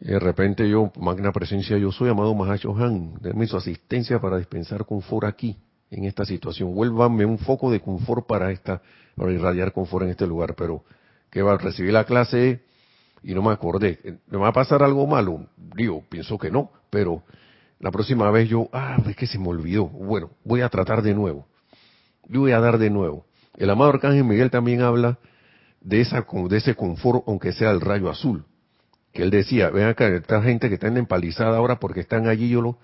Y 0.01 0.07
de 0.07 0.19
repente 0.19 0.67
yo, 0.67 0.91
magna 0.99 1.31
presencia, 1.31 1.77
yo 1.77 1.91
soy 1.91 2.09
amado 2.09 2.33
Mahacho 2.33 2.75
Han, 2.75 3.15
denme 3.21 3.47
su 3.47 3.55
asistencia 3.55 4.19
para 4.19 4.37
dispensar 4.37 4.85
confort 4.85 5.27
aquí, 5.27 5.57
en 5.91 6.05
esta 6.05 6.25
situación. 6.25 6.73
Vuélvame 6.73 7.25
un 7.25 7.37
foco 7.37 7.71
de 7.71 7.79
confort 7.79 8.25
para 8.25 8.51
esta, 8.51 8.81
para 9.15 9.31
irradiar 9.31 9.71
confort 9.71 10.05
en 10.05 10.11
este 10.11 10.27
lugar. 10.27 10.55
Pero, 10.55 10.83
que 11.29 11.41
va 11.41 11.53
a 11.53 11.57
recibir 11.57 11.93
la 11.93 12.05
clase 12.05 12.61
y 13.23 13.33
no 13.33 13.41
me 13.41 13.51
acordé. 13.51 14.19
¿Me 14.27 14.37
va 14.37 14.49
a 14.49 14.53
pasar 14.53 14.83
algo 14.83 15.05
malo? 15.07 15.47
Digo, 15.57 16.03
pienso 16.09 16.37
que 16.37 16.49
no, 16.49 16.71
pero 16.89 17.23
la 17.79 17.91
próxima 17.91 18.31
vez 18.31 18.49
yo, 18.49 18.69
ah, 18.71 18.97
es 19.07 19.15
que 19.15 19.27
se 19.27 19.37
me 19.37 19.49
olvidó. 19.49 19.85
Bueno, 19.87 20.31
voy 20.43 20.61
a 20.61 20.69
tratar 20.69 21.01
de 21.01 21.13
nuevo. 21.13 21.45
Yo 22.27 22.41
voy 22.41 22.51
a 22.51 22.59
dar 22.59 22.77
de 22.77 22.89
nuevo. 22.89 23.25
El 23.57 23.69
amado 23.69 23.91
Arcángel 23.91 24.23
Miguel 24.23 24.49
también 24.49 24.81
habla 24.81 25.19
de, 25.81 26.01
esa, 26.01 26.25
de 26.49 26.57
ese 26.57 26.75
confort, 26.75 27.23
aunque 27.27 27.51
sea 27.51 27.71
el 27.71 27.81
rayo 27.81 28.09
azul. 28.09 28.45
Que 29.11 29.23
él 29.23 29.29
decía, 29.29 29.69
ven 29.69 29.87
acá, 29.87 30.07
esta 30.07 30.41
gente 30.41 30.67
que 30.67 30.75
está 30.75 30.87
empalizada 30.87 31.57
ahora 31.57 31.79
porque 31.79 32.01
están 32.01 32.27
allí, 32.27 32.49
yo 32.49 32.61
lo, 32.61 32.79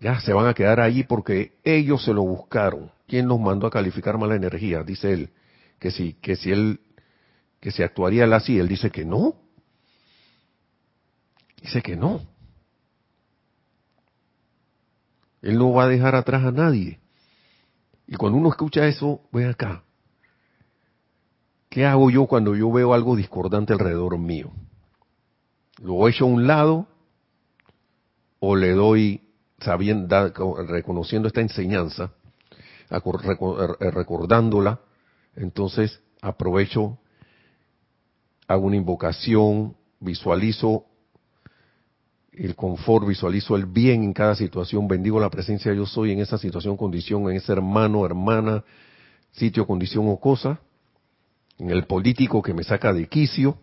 ya 0.00 0.20
se 0.20 0.32
van 0.32 0.46
a 0.46 0.54
quedar 0.54 0.80
allí 0.80 1.02
porque 1.02 1.58
ellos 1.64 2.04
se 2.04 2.12
lo 2.12 2.22
buscaron. 2.22 2.90
¿Quién 3.06 3.26
los 3.26 3.40
mandó 3.40 3.66
a 3.66 3.70
calificar 3.70 4.16
mala 4.16 4.36
energía? 4.36 4.82
Dice 4.82 5.12
él. 5.12 5.30
Que 5.80 5.90
si, 5.90 6.14
que 6.14 6.36
si 6.36 6.50
él, 6.52 6.80
que 7.60 7.72
se 7.72 7.82
actuaría 7.82 8.24
él 8.24 8.32
así, 8.32 8.58
él 8.58 8.68
dice 8.68 8.90
que 8.90 9.04
no. 9.04 9.34
Dice 11.60 11.82
que 11.82 11.96
no. 11.96 12.20
Él 15.42 15.58
no 15.58 15.72
va 15.72 15.84
a 15.84 15.88
dejar 15.88 16.14
atrás 16.14 16.44
a 16.44 16.52
nadie. 16.52 17.00
Y 18.06 18.16
cuando 18.16 18.38
uno 18.38 18.50
escucha 18.50 18.86
eso, 18.86 19.20
ven 19.32 19.48
acá. 19.48 19.82
¿Qué 21.68 21.84
hago 21.84 22.10
yo 22.10 22.26
cuando 22.26 22.54
yo 22.54 22.70
veo 22.70 22.94
algo 22.94 23.16
discordante 23.16 23.72
alrededor 23.72 24.16
mío? 24.16 24.52
¿Lo 25.82 26.08
echo 26.08 26.24
a 26.24 26.28
un 26.28 26.46
lado 26.46 26.86
o 28.40 28.56
le 28.56 28.70
doy, 28.70 29.27
sabiendo, 29.60 30.32
reconociendo 30.66 31.28
esta 31.28 31.40
enseñanza, 31.40 32.12
recordándola? 32.90 34.80
Entonces 35.36 36.00
aprovecho, 36.20 36.98
hago 38.46 38.66
una 38.66 38.76
invocación, 38.76 39.76
visualizo 40.00 40.84
el 42.32 42.54
confort, 42.54 43.06
visualizo 43.06 43.56
el 43.56 43.66
bien 43.66 44.04
en 44.04 44.12
cada 44.12 44.34
situación, 44.34 44.86
bendigo 44.86 45.18
la 45.18 45.30
presencia 45.30 45.72
yo 45.74 45.86
soy 45.86 46.12
en 46.12 46.20
esa 46.20 46.38
situación, 46.38 46.76
condición, 46.76 47.28
en 47.30 47.36
ese 47.36 47.52
hermano, 47.52 48.06
hermana, 48.06 48.64
sitio, 49.32 49.66
condición 49.66 50.08
o 50.08 50.18
cosa, 50.18 50.60
en 51.58 51.70
el 51.70 51.84
político 51.86 52.40
que 52.40 52.54
me 52.54 52.62
saca 52.62 52.92
de 52.92 53.08
quicio, 53.08 53.58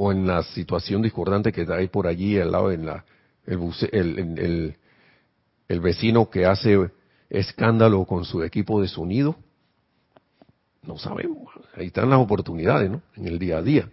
o 0.00 0.12
en 0.12 0.28
la 0.28 0.44
situación 0.44 1.02
discordante 1.02 1.50
que 1.50 1.66
hay 1.72 1.88
por 1.88 2.06
allí 2.06 2.38
al 2.38 2.52
lado 2.52 2.70
en 2.70 2.86
la 2.86 3.04
el, 3.46 4.76
el, 5.68 5.80
vecino 5.80 6.30
que 6.30 6.46
hace 6.46 6.92
escándalo 7.28 8.04
con 8.04 8.24
su 8.24 8.44
equipo 8.44 8.80
de 8.80 8.86
sonido. 8.86 9.34
No 10.82 10.98
sabemos, 10.98 11.52
ahí 11.74 11.86
están 11.86 12.10
las 12.10 12.20
oportunidades, 12.20 12.88
¿no? 12.88 13.02
En 13.16 13.26
el 13.26 13.40
día 13.40 13.58
a 13.58 13.62
día. 13.62 13.90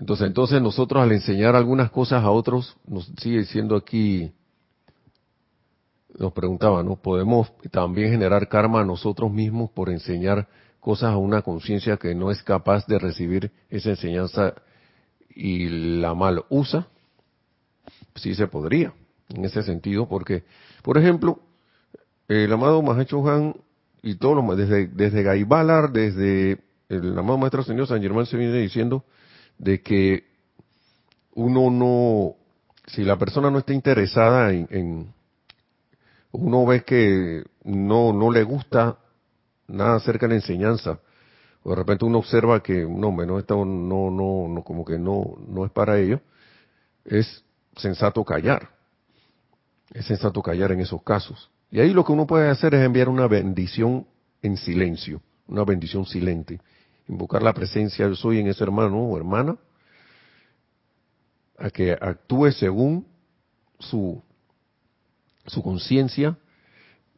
Entonces, 0.00 0.26
entonces 0.26 0.60
nosotros 0.60 1.04
al 1.04 1.12
enseñar 1.12 1.54
algunas 1.54 1.92
cosas 1.92 2.24
a 2.24 2.32
otros, 2.32 2.76
nos 2.84 3.06
sigue 3.16 3.44
siendo 3.44 3.76
aquí 3.76 4.32
nos 6.18 6.32
preguntaba, 6.32 6.82
¿no? 6.82 6.96
Podemos 6.96 7.52
también 7.70 8.10
generar 8.10 8.48
karma 8.48 8.80
a 8.80 8.84
nosotros 8.84 9.30
mismos 9.30 9.70
por 9.70 9.88
enseñar 9.88 10.48
cosas 10.84 11.14
a 11.14 11.16
una 11.16 11.40
conciencia 11.40 11.96
que 11.96 12.14
no 12.14 12.30
es 12.30 12.42
capaz 12.42 12.86
de 12.86 12.98
recibir 12.98 13.50
esa 13.70 13.88
enseñanza 13.88 14.52
y 15.34 15.66
la 15.98 16.14
mal 16.14 16.44
usa. 16.50 16.86
Sí 18.16 18.34
se 18.34 18.48
podría, 18.48 18.92
en 19.30 19.46
ese 19.46 19.62
sentido, 19.62 20.06
porque, 20.06 20.44
por 20.82 20.98
ejemplo, 20.98 21.40
el 22.28 22.52
amado 22.52 22.82
Mahacho 22.82 23.26
Han 23.26 23.56
y 24.02 24.16
todos 24.16 24.36
los, 24.36 24.56
desde, 24.58 24.86
desde 24.88 25.22
Gaibalar, 25.22 25.90
desde 25.90 26.58
el 26.90 27.18
amado 27.18 27.38
Maestro 27.38 27.62
Señor 27.62 27.86
San 27.86 28.02
Germán 28.02 28.26
se 28.26 28.36
viene 28.36 28.58
diciendo 28.58 29.04
de 29.56 29.80
que 29.80 30.24
uno 31.32 31.70
no, 31.70 32.34
si 32.88 33.04
la 33.04 33.16
persona 33.16 33.50
no 33.50 33.58
está 33.58 33.72
interesada 33.72 34.52
en 34.52 35.14
uno 36.30 36.66
ve 36.66 36.84
que 36.84 37.42
no, 37.64 38.12
no 38.12 38.30
le 38.30 38.42
gusta 38.42 38.98
nada 39.66 39.96
acerca 39.96 40.26
de 40.26 40.34
la 40.34 40.40
enseñanza, 40.40 40.98
o 41.62 41.70
de 41.70 41.76
repente 41.76 42.04
uno 42.04 42.18
observa 42.18 42.62
que 42.62 42.82
no, 42.82 43.10
no, 43.10 43.42
no, 43.64 44.10
no, 44.10 44.48
no, 44.48 44.64
como 44.64 44.84
que 44.84 44.98
no, 44.98 45.36
no 45.46 45.64
es 45.64 45.72
para 45.72 45.98
ello, 45.98 46.20
es 47.04 47.44
sensato 47.76 48.24
callar. 48.24 48.70
Es 49.92 50.06
sensato 50.06 50.42
callar 50.42 50.72
en 50.72 50.80
esos 50.80 51.02
casos. 51.02 51.50
Y 51.70 51.80
ahí 51.80 51.92
lo 51.92 52.04
que 52.04 52.12
uno 52.12 52.26
puede 52.26 52.48
hacer 52.48 52.74
es 52.74 52.84
enviar 52.84 53.08
una 53.08 53.26
bendición 53.26 54.06
en 54.42 54.56
silencio, 54.56 55.20
una 55.46 55.64
bendición 55.64 56.04
silente. 56.04 56.60
Invocar 57.08 57.42
la 57.42 57.52
presencia 57.52 58.06
yo 58.06 58.14
soy 58.14 58.40
en 58.40 58.48
ese 58.48 58.64
hermano 58.64 58.98
o 58.98 59.16
hermana, 59.16 59.56
a 61.58 61.70
que 61.70 61.92
actúe 61.92 62.50
según 62.50 63.06
su 63.78 64.22
su 65.46 65.62
conciencia, 65.62 66.36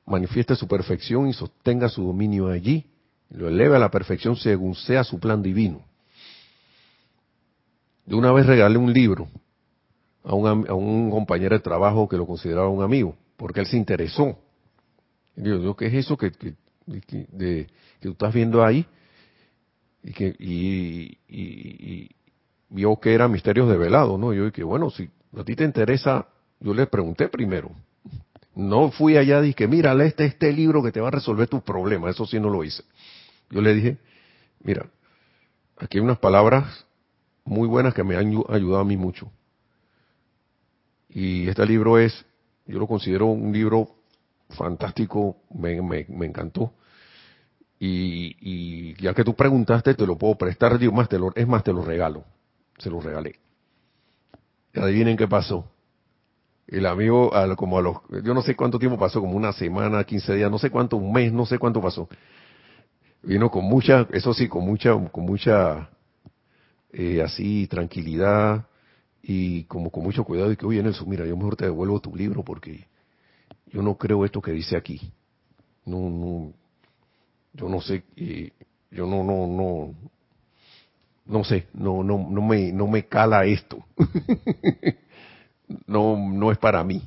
manifieste 0.07 0.55
su 0.55 0.67
perfección 0.69 1.29
y 1.29 1.33
sostenga 1.33 1.89
su 1.89 2.05
dominio 2.05 2.49
allí, 2.49 2.87
lo 3.31 3.49
eleve 3.49 3.77
a 3.77 3.81
la 3.81 3.91
perfección 3.91 4.37
según 4.37 4.75
sea 4.75 5.05
su 5.05 5.19
plan 5.19 5.43
divino. 5.43 5.83
De 8.07 8.15
una 8.15 8.33
vez 8.33 8.47
regalé 8.47 8.79
un 8.79 8.93
libro 8.93 9.29
a 10.23 10.35
un, 10.35 10.69
a 10.69 10.75
un 10.75 11.11
compañero 11.11 11.57
de 11.57 11.61
trabajo 11.61 12.09
que 12.09 12.17
lo 12.17 12.27
consideraba 12.27 12.69
un 12.69 12.83
amigo, 12.83 13.17
porque 13.37 13.61
él 13.61 13.67
se 13.67 13.77
interesó. 13.77 14.39
Y 15.37 15.43
¿qué 15.75 15.87
es 15.87 15.95
eso 15.95 16.17
que, 16.17 16.31
que, 16.31 16.55
tú 18.01 18.11
estás 18.11 18.33
viendo 18.33 18.65
ahí? 18.65 18.87
Y 20.03 20.13
que 20.13 20.35
y, 20.39 22.11
vio 22.69 22.97
que 22.97 23.13
era 23.13 23.29
misterios 23.29 23.69
develados, 23.69 24.19
¿no? 24.19 24.33
Yo 24.33 24.47
dije, 24.47 24.63
bueno, 24.63 24.91
si 24.91 25.11
a 25.37 25.45
ti 25.45 25.55
te 25.55 25.65
interesa, 25.65 26.27
yo 26.61 26.75
le 26.75 26.87
pregunté 26.87 27.29
primero, 27.29 27.71
no 28.57 28.91
fui 28.91 29.19
allá 29.19 29.41
y 29.41 29.49
dije, 29.49 29.69
mira, 29.69 29.93
este 30.03 30.25
este 30.25 30.51
libro 30.51 30.83
que 30.83 30.91
te 30.91 31.01
va 31.01 31.09
a 31.09 31.13
resolver 31.13 31.47
tus 31.47 31.63
problemas. 31.63 32.15
Eso 32.15 32.27
sí 32.27 32.41
no 32.41 32.49
lo 32.49 32.65
hice. 32.65 32.83
Yo 33.51 33.61
le 33.61 33.75
dije, 33.75 33.99
mira, 34.61 34.87
aquí 35.77 35.99
hay 35.99 36.05
unas 36.05 36.19
palabras 36.19 36.87
muy 37.45 37.69
buenas 37.69 37.93
que 37.93 38.03
me 38.03 38.17
han 38.17 38.29
ayudado 38.49 38.79
a 38.79 38.85
mí 38.85 38.97
mucho. 38.97 39.31
Y 41.11 41.47
este 41.49 41.67
libro 41.67 41.99
es, 41.99 42.25
yo 42.67 42.79
lo 42.79 42.87
considero 42.87 43.27
un 43.27 43.53
libro 43.53 43.91
fantástico, 44.49 45.37
me, 45.55 45.81
me, 45.83 46.27
encantó. 46.27 46.73
Y, 47.79 48.37
y, 48.41 48.95
ya 49.03 49.13
que 49.13 49.23
tú 49.23 49.35
preguntaste, 49.35 49.95
te 49.95 50.07
lo 50.07 50.17
puedo 50.17 50.35
prestar, 50.35 50.79
digo, 50.79 50.93
más 50.93 51.11
te 51.11 51.19
lo, 51.19 51.31
es 51.35 51.47
más, 51.47 51.63
te 51.63 51.75
lo 51.75 51.85
regalo. 51.85 52.25
Se 52.79 52.89
lo 52.89 53.01
regalé. 53.03 53.39
Adivinen 54.75 55.17
qué 55.17 55.29
pasó 55.29 55.76
el 56.69 56.87
amigo, 56.87 57.31
como 57.57 57.79
a 57.79 57.83
los, 57.83 57.97
yo 58.25 58.35
no 58.35 58.43
sé 58.43 58.57
cuánto 58.57 58.79
tiempo 58.79 58.99
pasó, 58.99 59.21
como 59.21 59.37
una 59.37 59.53
semana, 59.53 60.03
15 60.05 60.35
días, 60.35 60.51
no 60.51 60.59
sé 60.59 60.71
cuánto, 60.71 60.97
un 60.97 61.13
mes, 61.13 61.33
no 61.33 61.47
sé 61.47 61.59
cuánto 61.59 61.81
pasó. 61.81 62.09
Vino 63.23 63.51
con 63.51 63.65
mucha, 63.65 64.07
eso 64.13 64.35
sí, 64.35 64.49
con 64.49 64.65
mucha, 64.65 64.93
con 65.11 65.25
mucha, 65.25 65.91
eh, 66.93 67.23
así, 67.23 67.67
tranquilidad 67.67 68.67
y 69.23 69.65
como 69.65 69.91
con 69.91 70.03
mucho 70.03 70.25
cuidado 70.25 70.53
y 70.53 70.57
que, 70.57 70.67
oye 70.67 70.83
Nelson, 70.83 71.09
mira, 71.09 71.27
yo 71.27 71.37
mejor 71.37 71.57
te 71.57 71.65
devuelvo 71.65 72.01
tu 72.01 72.15
libro 72.15 72.43
porque 72.45 72.87
yo 73.67 73.83
no 73.83 73.97
creo 73.97 74.25
esto 74.25 74.41
que 74.41 74.53
dice 74.53 74.77
aquí. 74.77 75.13
No, 75.85 76.11
no, 76.11 76.53
yo 77.53 77.69
no 77.69 77.81
sé, 77.81 78.03
eh, 78.17 78.51
yo 78.91 79.07
no, 79.07 79.23
no, 79.23 79.47
no, 79.47 79.95
no 81.27 81.45
sé, 81.45 81.67
no, 81.75 82.03
no, 82.03 82.27
no 82.29 82.43
me, 82.43 82.73
no 82.73 82.87
me 82.87 83.07
cala 83.07 83.45
esto. 83.45 83.85
no, 85.87 86.17
no 86.17 86.53
es 86.53 86.59
para 86.59 86.83
mí. 86.85 87.03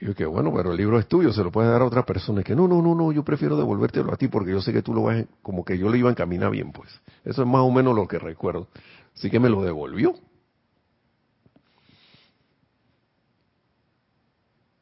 Y 0.00 0.06
yo 0.06 0.14
que 0.14 0.26
bueno, 0.26 0.52
pero 0.54 0.70
el 0.70 0.76
libro 0.76 0.98
es 0.98 1.08
tuyo, 1.08 1.32
se 1.32 1.42
lo 1.42 1.50
puedes 1.50 1.70
dar 1.70 1.82
a 1.82 1.84
otra 1.84 2.04
persona. 2.04 2.40
Y 2.40 2.44
que 2.44 2.54
no, 2.54 2.68
no, 2.68 2.80
no, 2.80 2.94
no, 2.94 3.12
yo 3.12 3.24
prefiero 3.24 3.56
devolvértelo 3.56 4.12
a 4.12 4.16
ti 4.16 4.28
porque 4.28 4.52
yo 4.52 4.60
sé 4.60 4.72
que 4.72 4.82
tú 4.82 4.94
lo 4.94 5.02
vas, 5.04 5.24
como 5.42 5.64
que 5.64 5.76
yo 5.76 5.88
lo 5.88 5.96
iba 5.96 6.08
a 6.08 6.12
encaminar 6.12 6.50
bien, 6.50 6.72
pues. 6.72 6.88
Eso 7.24 7.42
es 7.42 7.48
más 7.48 7.62
o 7.62 7.70
menos 7.70 7.94
lo 7.94 8.06
que 8.06 8.18
recuerdo. 8.18 8.68
Así 9.14 9.30
que 9.30 9.40
me 9.40 9.48
lo 9.48 9.62
devolvió. 9.62 10.14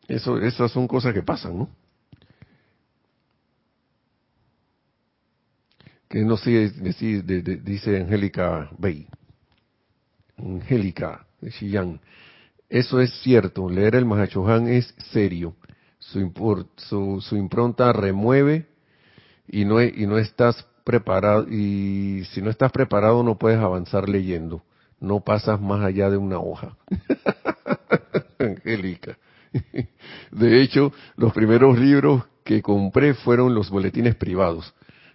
Eso, 0.08 0.38
esas 0.38 0.70
son 0.70 0.86
cosas 0.86 1.12
que 1.14 1.22
pasan, 1.22 1.58
¿no? 1.58 1.68
Que 6.08 6.20
no 6.20 6.36
sé, 6.36 6.70
dice 6.70 8.00
Angélica 8.00 8.70
Bey. 8.78 9.08
Angélica 10.36 11.25
Eso 12.68 13.00
es 13.00 13.12
cierto, 13.22 13.68
leer 13.68 13.94
el 13.94 14.04
Mahachohan 14.04 14.68
es 14.68 14.94
serio. 15.12 15.54
Su, 15.98 16.20
impronta 17.32 17.92
remueve 17.92 18.66
y 19.48 19.64
no, 19.64 19.82
y 19.82 20.06
no 20.06 20.18
estás 20.18 20.66
preparado, 20.84 21.46
y 21.48 22.24
si 22.32 22.40
no 22.40 22.50
estás 22.50 22.70
preparado 22.70 23.22
no 23.22 23.38
puedes 23.38 23.58
avanzar 23.58 24.08
leyendo. 24.08 24.62
No 25.00 25.20
pasas 25.20 25.60
más 25.60 25.84
allá 25.84 26.10
de 26.10 26.16
una 26.16 26.38
hoja. 26.38 26.76
Angélica. 28.38 29.18
De 30.30 30.62
hecho, 30.62 30.92
los 31.16 31.32
primeros 31.32 31.78
libros 31.78 32.24
que 32.44 32.62
compré 32.62 33.14
fueron 33.14 33.54
los 33.54 33.70
boletines 33.70 34.14
privados. 34.14 34.74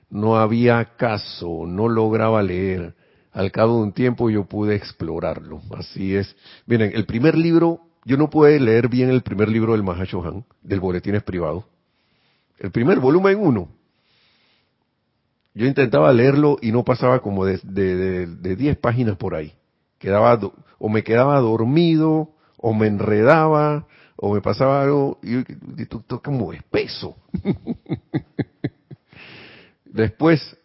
No 0.10 0.38
había 0.38 0.84
caso, 0.98 1.66
no 1.66 1.88
lograba 1.88 2.44
leer 2.44 2.96
al 3.32 3.52
cabo 3.52 3.78
de 3.78 3.84
un 3.84 3.94
tiempo 3.94 4.30
yo 4.30 4.46
pude 4.46 4.76
explorarlo. 4.76 5.62
Así 5.78 6.16
es. 6.16 6.36
Miren, 6.66 6.92
el 6.94 7.06
primer 7.06 7.38
libro, 7.38 7.82
yo 8.06 8.18
no 8.18 8.30
pude 8.30 8.60
leer 8.60 8.90
bien 8.90 9.10
el 9.10 9.22
primer 9.22 9.50
libro 9.50 9.74
del 9.74 9.84
Mahashohan, 9.84 10.46
del 10.62 10.80
Boletines 10.80 11.24
Privado. 11.24 11.66
El 12.60 12.72
primer 12.72 13.00
volumen 13.00 13.38
uno. 13.40 13.70
Yo 15.54 15.66
intentaba 15.66 16.14
leerlo 16.14 16.58
y 16.62 16.72
no 16.72 16.84
pasaba 16.84 17.20
como 17.22 17.46
de 17.46 17.58
10 18.56 18.78
páginas 18.78 19.18
por 19.18 19.36
ahí. 19.36 19.54
Quedaba, 19.98 20.40
o 20.80 20.90
me 20.90 21.04
quedaba 21.04 21.40
dormido, 21.40 22.32
o 22.58 22.74
me 22.74 22.88
enredaba, 22.88 23.88
o 24.16 24.34
me 24.34 24.42
pasaba 24.42 24.82
algo, 24.82 25.20
y, 25.22 25.40
y, 25.40 25.86
como 26.24 26.54
espeso. 26.54 27.18
Después 29.86 30.58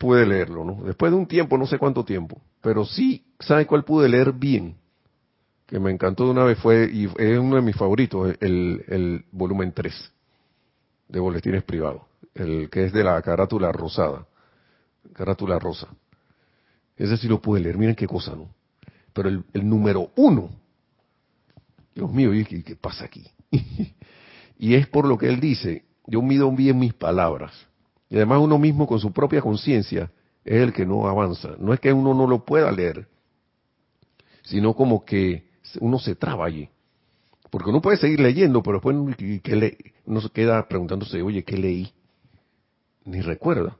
pude 0.00 0.24
leerlo, 0.24 0.64
¿no? 0.64 0.82
Después 0.82 1.12
de 1.12 1.18
un 1.18 1.26
tiempo, 1.26 1.58
no 1.58 1.66
sé 1.66 1.76
cuánto 1.76 2.06
tiempo, 2.06 2.40
pero 2.62 2.86
sí, 2.86 3.22
¿sabe 3.38 3.66
cuál 3.66 3.84
pude 3.84 4.08
leer 4.08 4.32
bien? 4.32 4.78
Que 5.66 5.78
me 5.78 5.90
encantó 5.90 6.24
de 6.24 6.30
una 6.30 6.42
vez, 6.42 6.58
fue, 6.58 6.90
y 6.90 7.04
es 7.04 7.38
uno 7.38 7.56
de 7.56 7.62
mis 7.62 7.76
favoritos, 7.76 8.34
el, 8.40 9.26
volumen 9.30 9.72
3 9.72 10.12
de 11.06 11.20
Boletines 11.20 11.62
Privados, 11.64 12.00
el 12.34 12.70
que 12.70 12.86
es 12.86 12.94
de 12.94 13.04
la 13.04 13.20
carátula 13.20 13.72
rosada, 13.72 14.26
carátula 15.12 15.58
rosa. 15.58 15.88
Ese 16.96 17.18
sí 17.18 17.28
lo 17.28 17.42
pude 17.42 17.60
leer, 17.60 17.76
miren 17.76 17.94
qué 17.94 18.06
cosa, 18.06 18.34
¿no? 18.34 18.48
Pero 19.12 19.28
el, 19.28 19.68
número 19.68 20.12
uno, 20.16 20.48
Dios 21.94 22.10
mío, 22.10 22.30
¿qué, 22.48 22.64
qué 22.64 22.74
pasa 22.74 23.04
aquí? 23.04 23.26
y 24.58 24.74
es 24.76 24.86
por 24.86 25.06
lo 25.06 25.18
que 25.18 25.28
él 25.28 25.40
dice, 25.40 25.84
yo 26.06 26.22
mido 26.22 26.50
bien 26.50 26.78
mis 26.78 26.94
palabras 26.94 27.69
y 28.10 28.16
además 28.16 28.40
uno 28.42 28.58
mismo 28.58 28.88
con 28.88 28.98
su 28.98 29.12
propia 29.12 29.40
conciencia 29.40 30.10
es 30.44 30.60
el 30.60 30.72
que 30.72 30.84
no 30.84 31.06
avanza. 31.06 31.54
No 31.58 31.72
es 31.72 31.78
que 31.78 31.92
uno 31.92 32.12
no 32.12 32.26
lo 32.26 32.44
pueda 32.44 32.70
leer, 32.72 33.06
sino 34.42 34.74
como 34.74 35.04
que 35.04 35.48
uno 35.78 35.98
se 36.00 36.16
traba 36.16 36.44
allí. 36.44 36.68
Porque 37.50 37.70
uno 37.70 37.80
puede 37.80 37.98
seguir 37.98 38.18
leyendo, 38.18 38.62
pero 38.62 38.78
después 38.78 38.96
uno 40.04 40.20
se 40.20 40.30
queda 40.30 40.66
preguntándose, 40.66 41.22
oye, 41.22 41.44
¿qué 41.44 41.56
leí? 41.56 41.92
Ni 43.04 43.20
recuerda. 43.20 43.76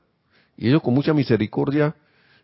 Y 0.55 0.69
ellos 0.69 0.81
con 0.81 0.93
mucha 0.93 1.13
misericordia, 1.13 1.95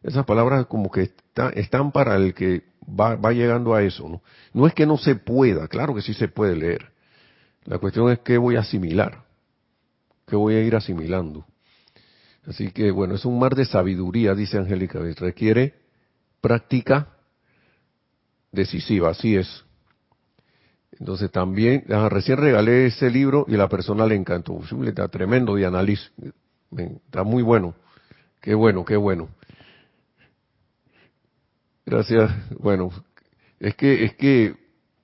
esas 0.03 0.25
palabras 0.25 0.65
como 0.65 0.91
que 0.91 1.11
están 1.55 1.91
para 1.91 2.17
el 2.17 2.33
que 2.33 2.63
va, 2.87 3.15
va 3.15 3.31
llegando 3.31 3.73
a 3.73 3.83
eso. 3.83 4.09
¿no? 4.09 4.21
no 4.53 4.67
es 4.67 4.73
que 4.73 4.85
no 4.85 4.97
se 4.97 5.15
pueda, 5.15 5.67
claro 5.69 5.95
que 5.95 6.01
sí 6.01 6.13
se 6.13 6.27
puede 6.27 6.55
leer. 6.55 6.91
La 7.63 7.77
cuestión 7.77 8.09
es 8.11 8.19
que 8.19 8.37
voy 8.37 8.57
a 8.57 8.61
asimilar, 8.61 9.23
que 10.25 10.35
voy 10.35 10.55
a 10.55 10.61
ir 10.61 10.75
asimilando. 10.75 11.45
Así 12.47 12.71
que 12.71 12.91
bueno, 12.91 13.15
es 13.15 13.25
un 13.25 13.37
mar 13.37 13.55
de 13.55 13.65
sabiduría, 13.65 14.33
dice 14.33 14.57
Angélica, 14.57 14.99
requiere 15.17 15.73
práctica 16.39 17.09
decisiva, 18.53 19.09
así 19.09 19.35
es. 19.35 19.65
Entonces 20.97 21.29
también, 21.29 21.83
recién 22.09 22.37
regalé 22.37 22.85
ese 22.87 23.11
libro 23.11 23.45
y 23.49 23.57
la 23.57 23.67
persona 23.67 24.05
le 24.05 24.15
encantó, 24.15 24.61
está 24.85 25.09
tremendo 25.09 25.55
de 25.55 25.65
análisis, 25.65 26.09
está 27.05 27.23
muy 27.23 27.43
bueno, 27.43 27.75
qué 28.41 28.55
bueno, 28.55 28.85
qué 28.85 28.95
bueno. 28.95 29.27
Gracias, 31.85 32.31
bueno, 32.59 32.91
es 33.59 33.75
que, 33.75 34.05
es 34.05 34.15
que 34.15 34.55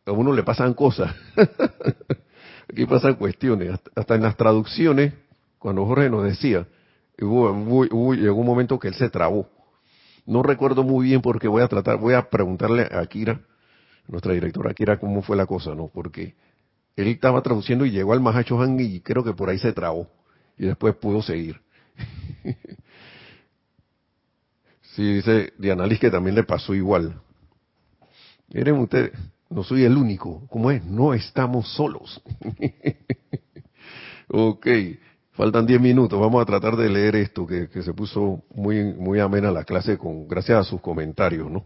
a 0.06 0.14
uno 0.14 0.32
le 0.32 0.44
pasan 0.44 0.74
cosas, 0.74 1.14
aquí 2.72 2.86
pasan 2.86 3.16
cuestiones, 3.16 3.80
hasta 3.96 4.16
en 4.16 4.24
las 4.24 4.38
traducciones, 4.38 5.14
cuando 5.60 5.86
Jorge 5.86 6.10
nos 6.10 6.24
decía, 6.24 6.66
hubo, 7.22 8.14
llegó 8.14 8.36
un 8.36 8.46
momento 8.46 8.80
que 8.80 8.88
él 8.90 8.96
se 8.96 9.10
trabó. 9.10 9.50
No 10.26 10.42
recuerdo 10.42 10.84
muy 10.84 11.08
bien 11.08 11.22
porque 11.22 11.48
voy 11.48 11.62
a 11.62 11.68
tratar, 11.68 11.98
voy 11.98 12.14
a 12.14 12.30
preguntarle 12.30 12.88
a 12.92 13.06
Kira, 13.06 13.42
nuestra 14.08 14.34
directora 14.34 14.74
Kira, 14.74 15.00
cómo 15.00 15.22
fue 15.22 15.36
la 15.36 15.46
cosa, 15.46 15.76
¿no? 15.76 15.90
Porque 15.94 16.36
él 16.96 17.08
estaba 17.08 17.42
traduciendo 17.42 17.86
y 17.86 17.92
llegó 17.92 18.14
al 18.14 18.22
Mahacho 18.22 18.60
Han 18.62 18.80
y 18.80 19.02
creo 19.02 19.24
que 19.24 19.34
por 19.34 19.50
ahí 19.50 19.60
se 19.60 19.74
trabó. 19.74 20.08
Y 20.58 20.66
después 20.66 20.96
pudo 20.96 21.22
seguir. 21.22 21.60
sí, 24.96 25.16
dice 25.16 25.54
Diana 25.58 25.86
Liz 25.88 26.00
que 26.00 26.12
también 26.12 26.36
le 26.36 26.44
pasó 26.44 26.74
igual. 26.74 27.20
Miren 28.50 28.76
ustedes, 28.76 29.12
no 29.50 29.64
soy 29.64 29.84
el 29.84 29.98
único. 29.98 30.48
¿Cómo 30.48 30.72
es? 30.72 30.84
No 30.86 31.14
estamos 31.14 31.68
solos. 31.74 32.22
ok. 34.30 34.68
Faltan 35.34 35.66
10 35.66 35.82
minutos, 35.82 36.20
vamos 36.20 36.42
a 36.42 36.46
tratar 36.46 36.76
de 36.76 36.90
leer 36.90 37.16
esto 37.16 37.48
que, 37.48 37.68
se 37.68 37.94
puso 37.94 38.44
muy 38.54 38.84
muy 38.94 39.20
amena 39.20 39.52
la 39.52 39.64
clase 39.64 39.98
con 39.98 40.28
gracias 40.28 40.60
a 40.60 40.64
sus 40.64 40.80
comentarios, 40.80 41.50
¿no? 41.50 41.66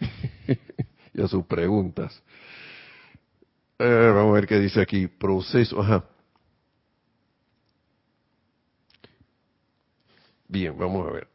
y 1.14 1.22
a 1.22 1.26
sus 1.26 1.46
preguntas. 1.46 2.22
Eh, 3.78 4.12
vamos 4.14 4.32
a 4.32 4.34
ver 4.34 4.46
qué 4.46 4.58
dice 4.58 4.82
aquí, 4.82 5.06
proceso, 5.06 5.80
ajá. 5.80 6.04
Bien, 10.48 10.76
vamos 10.78 11.08
a 11.08 11.12
ver. 11.12 11.28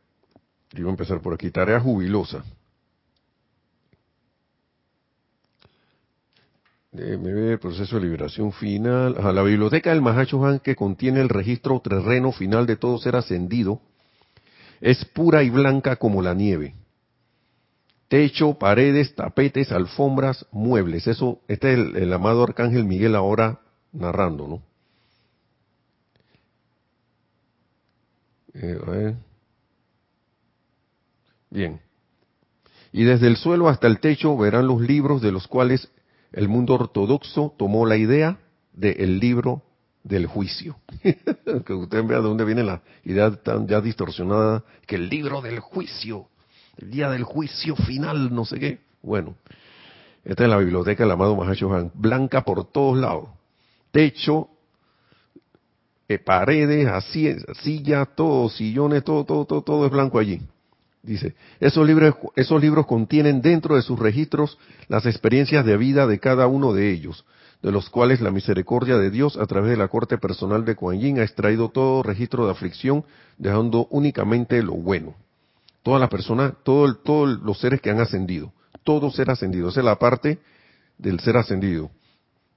Yo 0.73 0.83
voy 0.83 0.89
a 0.89 0.91
empezar 0.91 1.19
por 1.19 1.33
aquí, 1.33 1.49
tarea 1.49 1.79
jubilosa. 1.79 2.43
Déjeme 6.91 7.31
ver, 7.31 7.59
proceso 7.59 7.95
de 7.95 8.01
liberación 8.01 8.51
final. 8.51 9.15
a 9.17 9.31
la 9.31 9.43
biblioteca 9.43 9.93
del 9.93 10.05
Han 10.05 10.59
que 10.59 10.75
contiene 10.75 11.21
el 11.21 11.29
registro 11.29 11.79
terreno 11.79 12.31
final 12.31 12.65
de 12.65 12.75
todo 12.75 12.97
ser 12.97 13.15
ascendido 13.15 13.81
es 14.81 15.05
pura 15.05 15.43
y 15.43 15.49
blanca 15.49 15.95
como 15.95 16.21
la 16.21 16.33
nieve. 16.33 16.75
Techo, 18.07 18.55
paredes, 18.55 19.15
tapetes, 19.15 19.71
alfombras, 19.71 20.45
muebles. 20.51 21.07
Eso, 21.07 21.39
este 21.47 21.73
es 21.73 21.79
el, 21.79 22.11
amado 22.11 22.43
Arcángel 22.43 22.83
Miguel 22.83 23.15
ahora 23.15 23.61
narrando, 23.93 24.47
¿no? 24.47 24.63
Eh, 28.53 29.15
Bien. 31.49 31.79
Y 32.91 33.03
desde 33.03 33.27
el 33.27 33.37
suelo 33.37 33.69
hasta 33.69 33.87
el 33.87 33.99
techo 33.99 34.35
verán 34.35 34.67
los 34.67 34.81
libros 34.81 35.21
de 35.21 35.31
los 35.31 35.47
cuales 35.47 35.89
el 36.31 36.47
mundo 36.47 36.75
ortodoxo 36.75 37.53
tomó 37.57 37.85
la 37.85 37.97
idea 37.97 38.39
del 38.73 39.19
libro 39.19 39.63
del 40.03 40.27
juicio. 40.27 40.77
que 41.65 41.73
usted 41.73 42.03
vea 42.05 42.17
de 42.17 42.23
dónde 42.23 42.45
viene 42.45 42.63
la 42.63 42.81
idea 43.03 43.31
tan 43.31 43.67
ya 43.67 43.81
distorsionada, 43.81 44.63
que 44.87 44.95
el 44.95 45.09
libro 45.09 45.41
del 45.41 45.59
juicio, 45.59 46.27
el 46.77 46.91
día 46.91 47.09
del 47.09 47.23
juicio 47.23 47.75
final, 47.75 48.33
no 48.33 48.45
sé 48.45 48.59
qué. 48.59 48.79
Bueno, 49.01 49.35
esta 50.23 50.43
es 50.43 50.49
la 50.49 50.57
biblioteca 50.57 51.03
del 51.03 51.11
amado 51.11 51.35
Mahashohan, 51.35 51.91
blanca 51.93 52.43
por 52.43 52.65
todos 52.65 52.97
lados. 52.97 53.29
Techo, 53.91 54.49
eh, 56.07 56.19
paredes, 56.19 56.87
así, 56.87 57.35
sillas, 57.61 58.07
todo, 58.15 58.49
sillones, 58.49 59.03
todo, 59.03 59.25
todo, 59.25 59.45
todo, 59.45 59.61
todo 59.61 59.85
es 59.85 59.91
blanco 59.91 60.19
allí. 60.19 60.41
Dice, 61.03 61.33
esos 61.59 61.85
libros, 61.87 62.15
esos 62.35 62.61
libros 62.61 62.85
contienen 62.85 63.41
dentro 63.41 63.75
de 63.75 63.81
sus 63.81 63.97
registros 63.97 64.59
las 64.87 65.05
experiencias 65.07 65.65
de 65.65 65.75
vida 65.77 66.05
de 66.05 66.19
cada 66.19 66.45
uno 66.45 66.73
de 66.73 66.91
ellos, 66.91 67.25
de 67.63 67.71
los 67.71 67.89
cuales 67.89 68.21
la 68.21 68.29
misericordia 68.29 68.97
de 68.97 69.09
Dios 69.09 69.35
a 69.37 69.47
través 69.47 69.71
de 69.71 69.77
la 69.77 69.87
corte 69.87 70.19
personal 70.19 70.63
de 70.63 70.75
Kuan 70.75 70.99
Yin 70.99 71.19
ha 71.19 71.23
extraído 71.23 71.69
todo 71.69 72.03
registro 72.03 72.45
de 72.45 72.51
aflicción, 72.51 73.03
dejando 73.37 73.87
únicamente 73.89 74.61
lo 74.61 74.73
bueno. 74.73 75.15
Todas 75.81 75.99
las 75.99 76.09
personas, 76.09 76.53
todos 76.63 76.99
los 77.41 77.59
seres 77.59 77.81
que 77.81 77.89
han 77.89 77.99
ascendido, 77.99 78.53
todo 78.83 79.09
ser 79.09 79.31
ascendido, 79.31 79.69
esa 79.69 79.79
es 79.79 79.85
la 79.85 79.97
parte 79.97 80.39
del 80.99 81.19
ser 81.19 81.35
ascendido, 81.37 81.89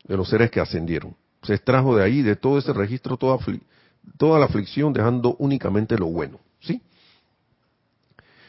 de 0.07 0.19
los 0.19 0.29
seres 0.29 0.51
que 0.51 0.61
ascendieron. 0.61 1.17
se 1.43 1.55
extrajo 1.55 1.97
de 1.97 2.05
ahí, 2.05 2.23
de 2.23 2.37
todo 2.37 2.59
ese 2.59 2.73
registro, 2.73 3.17
toda, 3.17 3.39
toda 4.19 4.39
la 4.39 4.47
aflicción, 4.47 4.93
dejando 4.93 5.37
únicamente 5.39 5.97
lo 5.99 6.07
bueno. 6.07 6.41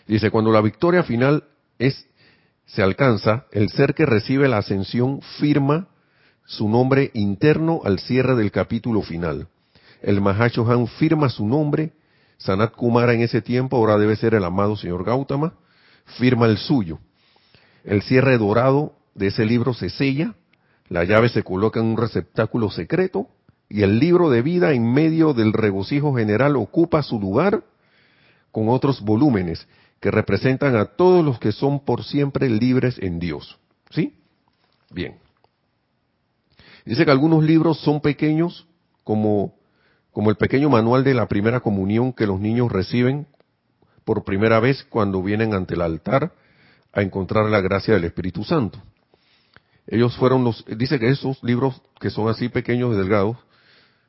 Dice, 0.08 0.30
cuando 0.30 0.52
la 0.52 0.62
victoria 0.62 1.04
final 1.04 1.46
es, 1.80 2.08
se 2.66 2.84
alcanza, 2.84 3.46
el 3.52 3.70
ser 3.70 3.94
que 3.94 4.06
recibe 4.06 4.48
la 4.48 4.58
ascensión 4.58 5.22
firma 5.40 5.88
su 6.46 6.70
nombre 6.70 7.10
interno 7.14 7.82
al 7.84 8.00
cierre 8.00 8.36
del 8.36 8.52
capítulo 8.52 9.02
final. 9.02 9.48
El 10.02 10.22
Mahashohan 10.22 10.88
firma 10.88 11.30
su 11.30 11.48
nombre, 11.48 11.94
Sanat 12.38 12.76
Kumara 12.76 13.14
en 13.14 13.22
ese 13.22 13.42
tiempo, 13.42 13.78
ahora 13.78 13.98
debe 13.98 14.16
ser 14.16 14.36
el 14.36 14.44
amado 14.44 14.76
señor 14.76 15.04
Gautama, 15.04 15.54
firma 16.18 16.46
el 16.46 16.58
suyo. 16.58 17.00
El 17.84 18.04
cierre 18.04 18.38
dorado 18.38 18.94
de 19.16 19.28
ese 19.28 19.46
libro 19.46 19.74
se 19.74 19.90
sella, 19.90 20.36
la 20.88 21.04
llave 21.04 21.30
se 21.30 21.42
coloca 21.42 21.80
en 21.80 21.88
un 21.88 21.98
receptáculo 21.98 22.70
secreto 22.70 23.28
y 23.70 23.82
el 23.82 23.98
libro 23.98 24.30
de 24.30 24.44
vida 24.44 24.74
en 24.74 24.94
medio 24.94 25.34
del 25.34 25.54
regocijo 25.54 26.14
general 26.14 26.56
ocupa 26.58 27.02
su 27.02 27.20
lugar 27.20 27.64
con 28.52 28.70
otros 28.70 29.02
volúmenes 29.02 29.68
que 30.06 30.12
representan 30.12 30.76
a 30.76 30.86
todos 30.86 31.26
los 31.26 31.40
que 31.40 31.52
son 31.52 31.84
por 31.84 32.04
siempre 32.04 32.48
libres 32.48 32.96
en 33.00 33.18
Dios. 33.18 33.58
¿Sí? 33.90 34.14
Bien. 34.92 35.18
Dice 36.86 37.06
que 37.06 37.10
algunos 37.10 37.44
libros 37.44 37.80
son 37.80 38.02
pequeños, 38.02 38.68
como, 39.04 39.56
como 40.12 40.30
el 40.30 40.36
pequeño 40.36 40.70
manual 40.70 41.04
de 41.04 41.16
la 41.16 41.28
primera 41.28 41.62
comunión 41.62 42.14
que 42.14 42.28
los 42.28 42.40
niños 42.40 42.72
reciben 42.72 43.26
por 44.04 44.24
primera 44.24 44.60
vez 44.60 44.84
cuando 44.84 45.24
vienen 45.24 45.56
ante 45.56 45.74
el 45.74 45.82
altar 45.82 46.34
a 46.94 47.02
encontrar 47.02 47.50
la 47.50 47.62
gracia 47.62 47.96
del 47.96 48.04
Espíritu 48.04 48.44
Santo. 48.44 48.78
Ellos 49.88 50.16
fueron 50.18 50.44
los, 50.44 50.64
dice 50.68 51.00
que 51.00 51.10
esos 51.10 51.44
libros 51.44 51.82
que 52.00 52.12
son 52.12 52.30
así 52.30 52.48
pequeños 52.48 52.94
y 52.94 52.98
delgados, 52.98 53.38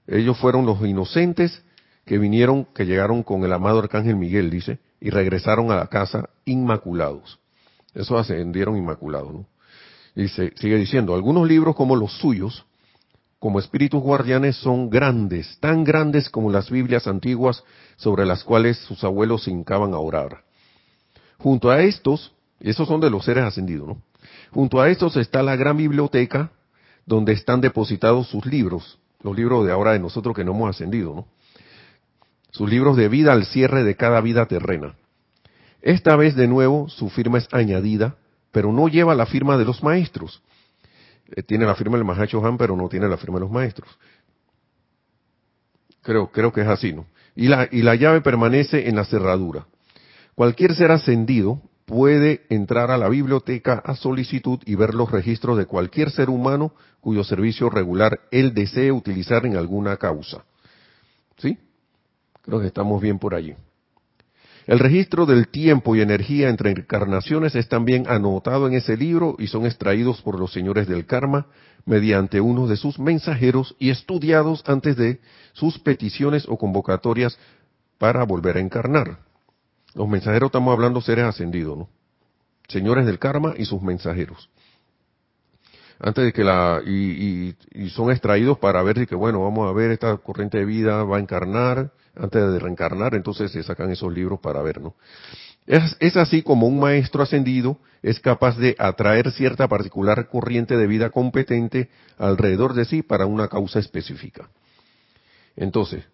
ellos 0.07 0.37
fueron 0.37 0.67
los 0.67 0.79
inocentes 0.83 1.65
que 2.05 2.19
vinieron, 2.19 2.67
que 2.67 2.85
llegaron 2.85 3.23
con 3.23 3.45
el 3.45 3.53
amado 3.55 3.79
Arcángel 3.79 4.17
Miguel, 4.17 4.51
dice, 4.51 4.79
y 5.01 5.11
regresaron 5.11 5.71
a 5.71 5.77
la 5.77 5.87
casa 5.87 6.29
inmaculados. 6.45 7.39
Eso 7.95 8.19
ascendieron 8.19 8.77
inmaculados, 8.77 9.33
¿no? 9.33 9.47
Y 10.15 10.29
sigue 10.29 10.77
diciendo, 10.77 11.15
algunos 11.15 11.47
libros 11.47 11.77
como 11.77 11.95
los 11.95 12.13
suyos, 12.19 12.65
como 13.39 13.59
espíritus 13.59 14.03
guardianes, 14.03 14.57
son 14.57 14.89
grandes, 14.89 15.59
tan 15.61 15.85
grandes 15.85 16.31
como 16.31 16.51
las 16.51 16.71
Biblias 16.71 17.07
antiguas 17.07 17.63
sobre 17.97 18.25
las 18.25 18.43
cuales 18.43 18.79
sus 18.79 19.05
abuelos 19.05 19.45
se 19.45 19.51
hincaban 19.51 19.93
a 19.93 19.99
orar. 19.99 20.43
Junto 21.39 21.71
a 21.71 21.83
estos, 21.83 22.33
esos 22.61 22.89
son 22.89 23.01
de 23.01 23.11
los 23.11 23.25
seres 23.27 23.45
ascendidos, 23.45 23.89
¿no? 23.89 24.03
Junto 24.53 24.81
a 24.81 24.89
estos 24.89 25.17
está 25.17 25.43
la 25.43 25.57
gran 25.57 25.77
biblioteca 25.77 26.51
donde 27.05 27.33
están 27.33 27.61
depositados 27.61 28.29
sus 28.29 28.47
libros, 28.47 28.99
los 29.23 29.37
libros 29.37 29.67
de 29.67 29.73
ahora 29.73 29.93
de 29.93 29.99
nosotros 29.99 30.35
que 30.35 30.45
no 30.45 30.53
hemos 30.53 30.71
ascendido, 30.71 31.15
¿no? 31.15 31.27
Sus 32.57 32.71
libros 32.71 32.97
de 32.97 33.11
vida 33.11 33.33
al 33.33 33.45
cierre 33.45 33.85
de 33.85 33.97
cada 33.97 34.23
vida 34.23 34.47
terrena. 34.47 34.95
Esta 35.83 36.17
vez 36.17 36.35
de 36.35 36.49
nuevo 36.49 36.89
su 36.89 37.11
firma 37.11 37.37
es 37.37 37.49
añadida, 37.53 38.17
pero 38.51 38.73
no 38.73 38.89
lleva 38.89 39.15
la 39.15 39.27
firma 39.27 39.59
de 39.59 39.67
los 39.67 39.83
maestros. 39.83 40.43
Eh, 41.29 41.43
tiene 41.43 41.67
la 41.67 41.75
firma 41.75 41.99
del 41.99 42.07
Mahacho 42.07 42.45
Han, 42.45 42.57
pero 42.57 42.75
no 42.75 42.89
tiene 42.89 43.09
la 43.09 43.19
firma 43.19 43.37
de 43.37 43.41
los 43.41 43.51
maestros. 43.51 43.91
Creo, 46.01 46.31
creo 46.31 46.51
que 46.51 46.63
es 46.63 46.67
así, 46.69 46.95
¿no? 46.95 47.05
Y 47.35 47.49
la, 47.49 47.69
y 47.71 47.83
la 47.83 47.95
llave 47.95 48.23
permanece 48.23 48.89
en 48.89 48.97
la 48.97 49.05
cerradura. 49.05 49.67
Cualquier 50.35 50.75
ser 50.75 50.91
ascendido 50.93 51.61
puede 51.85 52.47
entrar 52.49 52.91
a 52.91 52.97
la 52.97 53.11
biblioteca 53.11 53.83
a 53.85 53.97
solicitud 53.97 54.61
y 54.65 54.77
ver 54.77 54.95
los 54.95 55.11
registros 55.11 55.59
de 55.59 55.67
cualquier 55.67 56.11
ser 56.11 56.31
humano 56.31 56.73
cuyo 57.01 57.23
servicio 57.23 57.69
regular 57.69 58.21
él 58.31 58.55
desee 58.55 58.93
utilizar 58.93 59.45
en 59.45 59.57
alguna 59.57 59.99
causa. 59.99 60.45
¿Sí? 61.37 61.59
Creo 62.47 62.63
estamos 62.63 63.03
bien 63.03 63.19
por 63.19 63.35
allí. 63.35 63.55
El 64.67 64.79
registro 64.79 65.27
del 65.27 65.49
tiempo 65.49 65.95
y 65.95 66.01
energía 66.01 66.49
entre 66.49 66.71
encarnaciones 66.71 67.55
es 67.55 67.69
también 67.69 68.07
anotado 68.09 68.67
en 68.67 68.75
ese 68.75 68.97
libro 68.97 69.37
y 69.39 69.49
son 69.49 69.67
extraídos 69.67 70.23
por 70.23 70.39
los 70.39 70.53
señores 70.53 70.89
del 70.89 71.07
karma 71.07 71.47
mediante 71.85 72.41
uno 72.41 72.67
de 72.67 72.77
sus 72.77 72.99
mensajeros 72.99 73.77
y 73.79 73.91
estudiados 73.91 74.65
antes 74.67 74.97
de 74.97 75.21
sus 75.53 75.79
peticiones 75.79 76.47
o 76.49 76.57
convocatorias 76.57 77.39
para 77.99 78.25
volver 78.25 78.57
a 78.57 78.61
encarnar. 78.61 79.19
Los 79.95 80.09
mensajeros 80.09 80.49
estamos 80.49 80.73
hablando 80.73 81.01
seres 81.01 81.25
ascendidos, 81.25 81.79
¿no? 81.79 81.89
Señores 82.69 83.07
del 83.07 83.21
karma 83.21 83.55
y 83.57 83.65
sus 83.65 83.83
mensajeros 83.83 84.51
antes 85.99 86.25
de 86.25 86.33
que 86.33 86.45
la 86.45 86.83
y, 86.85 87.55
son 87.91 88.11
extraídos 88.11 88.59
para 88.59 88.83
ver 88.83 88.99
si 88.99 89.07
que 89.07 89.15
bueno 89.15 89.43
vamos 89.43 89.69
a 89.69 89.73
ver 89.73 89.91
esta 89.91 90.17
corriente 90.19 90.59
de 90.59 90.65
vida 90.65 91.05
va 91.05 91.17
a 91.17 91.21
encarnar 91.21 91.91
antes 92.17 92.53
de 92.53 92.59
reencarnar 92.59 93.15
entonces 93.15 93.51
se 93.53 93.63
sacan 93.63 93.91
esos 93.91 94.13
libros 94.13 94.41
para 94.41 94.63
ver 94.63 94.81
no 94.81 94.95
es, 95.67 96.17
así 96.17 96.43
como 96.43 96.67
un 96.67 96.79
maestro 96.79 97.23
ascendido 97.23 97.79
es 98.03 98.21
capaz 98.21 98.57
de 98.57 98.77
atraer 98.79 99.33
cierta 99.33 99.67
particular 99.67 100.29
corriente 100.29 100.77
de 100.77 100.87
vida 100.87 101.11
competente 101.11 101.89
alrededor 102.19 102.75
de 102.75 102.85
sí 102.85 103.03
para 103.03 103.27
una 103.27 103.49
causa 103.49 103.79
específica 103.79 104.49
entonces 105.57 106.05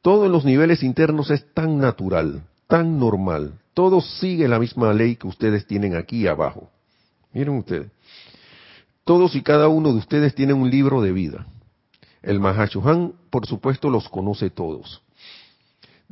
todo 0.00 0.26
en 0.26 0.32
los 0.32 0.44
niveles 0.44 0.82
internos 0.82 1.30
es 1.30 1.44
tan 1.54 1.78
natural 1.78 2.42
tan 2.66 2.98
normal 2.98 3.58
todo 3.74 4.00
sigue 4.00 4.48
la 4.48 4.58
misma 4.58 4.92
ley 4.92 5.16
que 5.16 5.26
ustedes 5.26 5.66
tienen 5.66 5.96
aquí 5.96 6.26
abajo 6.26 6.70
miren 7.32 7.58
ustedes 7.58 7.90
todos 9.04 9.34
y 9.34 9.42
cada 9.42 9.68
uno 9.68 9.92
de 9.92 9.98
ustedes 9.98 10.34
tienen 10.34 10.56
un 10.56 10.70
libro 10.70 11.00
de 11.02 11.12
vida. 11.12 11.46
El 12.22 12.38
Mahashohan, 12.38 13.14
por 13.30 13.46
supuesto, 13.46 13.90
los 13.90 14.08
conoce 14.08 14.50
todos. 14.50 15.02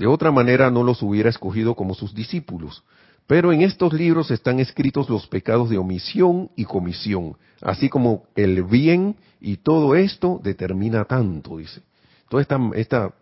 De 0.01 0.07
otra 0.07 0.31
manera 0.31 0.71
no 0.71 0.83
los 0.83 1.03
hubiera 1.03 1.29
escogido 1.29 1.75
como 1.75 1.93
sus 1.93 2.15
discípulos. 2.15 2.83
Pero 3.27 3.53
en 3.53 3.61
estos 3.61 3.93
libros 3.93 4.31
están 4.31 4.59
escritos 4.59 5.11
los 5.11 5.27
pecados 5.27 5.69
de 5.69 5.77
omisión 5.77 6.51
y 6.57 6.65
comisión, 6.65 7.37
así 7.61 7.91
como 7.91 8.25
el 8.35 8.63
bien 8.63 9.17
y 9.43 9.59
todo 9.59 9.95
esto 9.95 10.41
determina 10.43 11.05
tanto, 11.05 11.59
dice. 11.59 11.83
Todo 12.31 12.41
esta, 12.41 13.13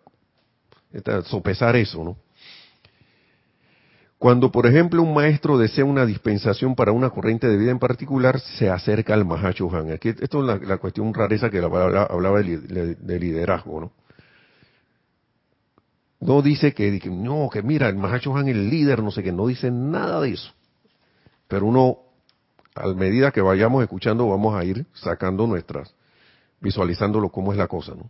sopesar 1.25 1.75
eso, 1.75 2.01
¿no? 2.01 2.15
Cuando, 4.17 4.49
por 4.49 4.65
ejemplo, 4.65 5.03
un 5.03 5.13
maestro 5.13 5.57
desea 5.57 5.83
una 5.83 6.05
dispensación 6.05 6.75
para 6.75 6.93
una 6.93 7.09
corriente 7.09 7.49
de 7.49 7.57
vida 7.57 7.71
en 7.71 7.79
particular, 7.79 8.39
se 8.39 8.69
acerca 8.69 9.13
al 9.13 9.25
Mahachohan. 9.25 9.91
Aquí, 9.91 10.09
esto 10.17 10.49
es 10.49 10.65
la, 10.65 10.77
cuestión 10.77 11.13
rareza 11.13 11.49
que 11.49 11.57
hablaba 11.57 12.41
de, 12.41 13.19
liderazgo, 13.19 13.81
¿no? 13.81 13.98
No 16.19 16.41
dice 16.41 16.73
que, 16.73 16.99
no, 17.09 17.49
que 17.51 17.61
mira, 17.61 17.87
el 17.87 17.95
Mahachohan 17.95 18.47
es 18.49 18.55
el 18.55 18.69
líder, 18.69 19.01
no 19.01 19.11
sé 19.11 19.23
qué, 19.23 19.31
no 19.31 19.47
dice 19.47 19.71
nada 19.71 20.19
de 20.21 20.31
eso. 20.31 20.51
Pero 21.47 21.65
uno, 21.65 21.99
a 22.75 22.87
medida 22.87 23.31
que 23.31 23.41
vayamos 23.41 23.81
escuchando, 23.83 24.27
vamos 24.27 24.55
a 24.55 24.63
ir 24.65 24.85
sacando 24.93 25.47
nuestras, 25.47 25.93
visualizándolo 26.59 27.29
cómo 27.29 27.53
es 27.53 27.57
la 27.57 27.67
cosa, 27.67 27.95
¿no? 27.95 28.09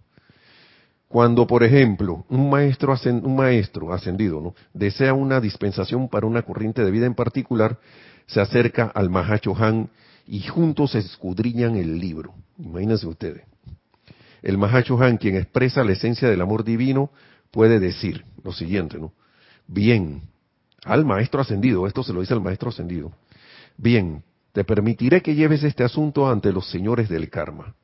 Cuando, 1.09 1.47
por 1.47 1.63
ejemplo, 1.63 2.23
un 2.29 2.51
maestro, 2.51 2.95
un 3.23 3.35
maestro 3.35 3.91
ascendido 3.91 4.41
¿no? 4.41 4.53
desea 4.75 5.15
una 5.15 5.41
dispensación 5.41 6.07
para 6.07 6.27
una 6.27 6.43
corriente 6.43 6.83
de 6.83 6.91
vida 6.91 7.07
en 7.07 7.15
particular, 7.15 7.79
se 8.27 8.39
acerca 8.39 8.91
al 8.93 9.09
Mahacho 9.09 9.55
Han 9.57 9.89
y 10.27 10.41
juntos 10.41 10.93
escudriñan 10.93 11.77
el 11.77 11.99
libro. 11.99 12.35
Imagínense 12.59 13.07
ustedes. 13.07 13.41
El 14.43 14.59
Mahacho 14.59 15.01
Han, 15.01 15.17
quien 15.17 15.35
expresa 15.35 15.83
la 15.83 15.93
esencia 15.93 16.29
del 16.29 16.41
amor 16.41 16.63
divino, 16.63 17.09
puede 17.51 17.79
decir 17.79 18.25
lo 18.43 18.51
siguiente, 18.51 18.97
¿no? 18.97 19.13
Bien, 19.67 20.23
al 20.83 21.05
maestro 21.05 21.41
ascendido, 21.41 21.87
esto 21.87 22.03
se 22.03 22.13
lo 22.13 22.21
dice 22.21 22.33
al 22.33 22.41
maestro 22.41 22.69
ascendido. 22.69 23.11
Bien, 23.77 24.23
te 24.51 24.63
permitiré 24.63 25.21
que 25.21 25.35
lleves 25.35 25.63
este 25.63 25.83
asunto 25.83 26.29
ante 26.29 26.51
los 26.51 26.69
señores 26.69 27.09
del 27.09 27.29
karma. 27.29 27.75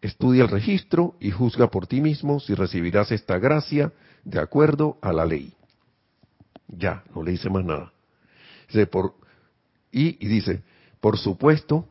Estudia 0.00 0.42
el 0.42 0.50
registro 0.50 1.14
y 1.20 1.30
juzga 1.30 1.70
por 1.70 1.86
ti 1.86 2.00
mismo 2.00 2.40
si 2.40 2.54
recibirás 2.54 3.10
esta 3.10 3.38
gracia 3.38 3.92
de 4.24 4.40
acuerdo 4.40 4.98
a 5.00 5.12
la 5.12 5.24
ley. 5.24 5.54
Ya, 6.68 7.04
no 7.14 7.22
le 7.22 7.30
dice 7.32 7.48
más 7.48 7.64
nada. 7.64 7.92
por, 8.90 9.14
y, 9.92 10.24
y 10.24 10.28
dice, 10.28 10.62
por 11.00 11.16
supuesto, 11.16 11.88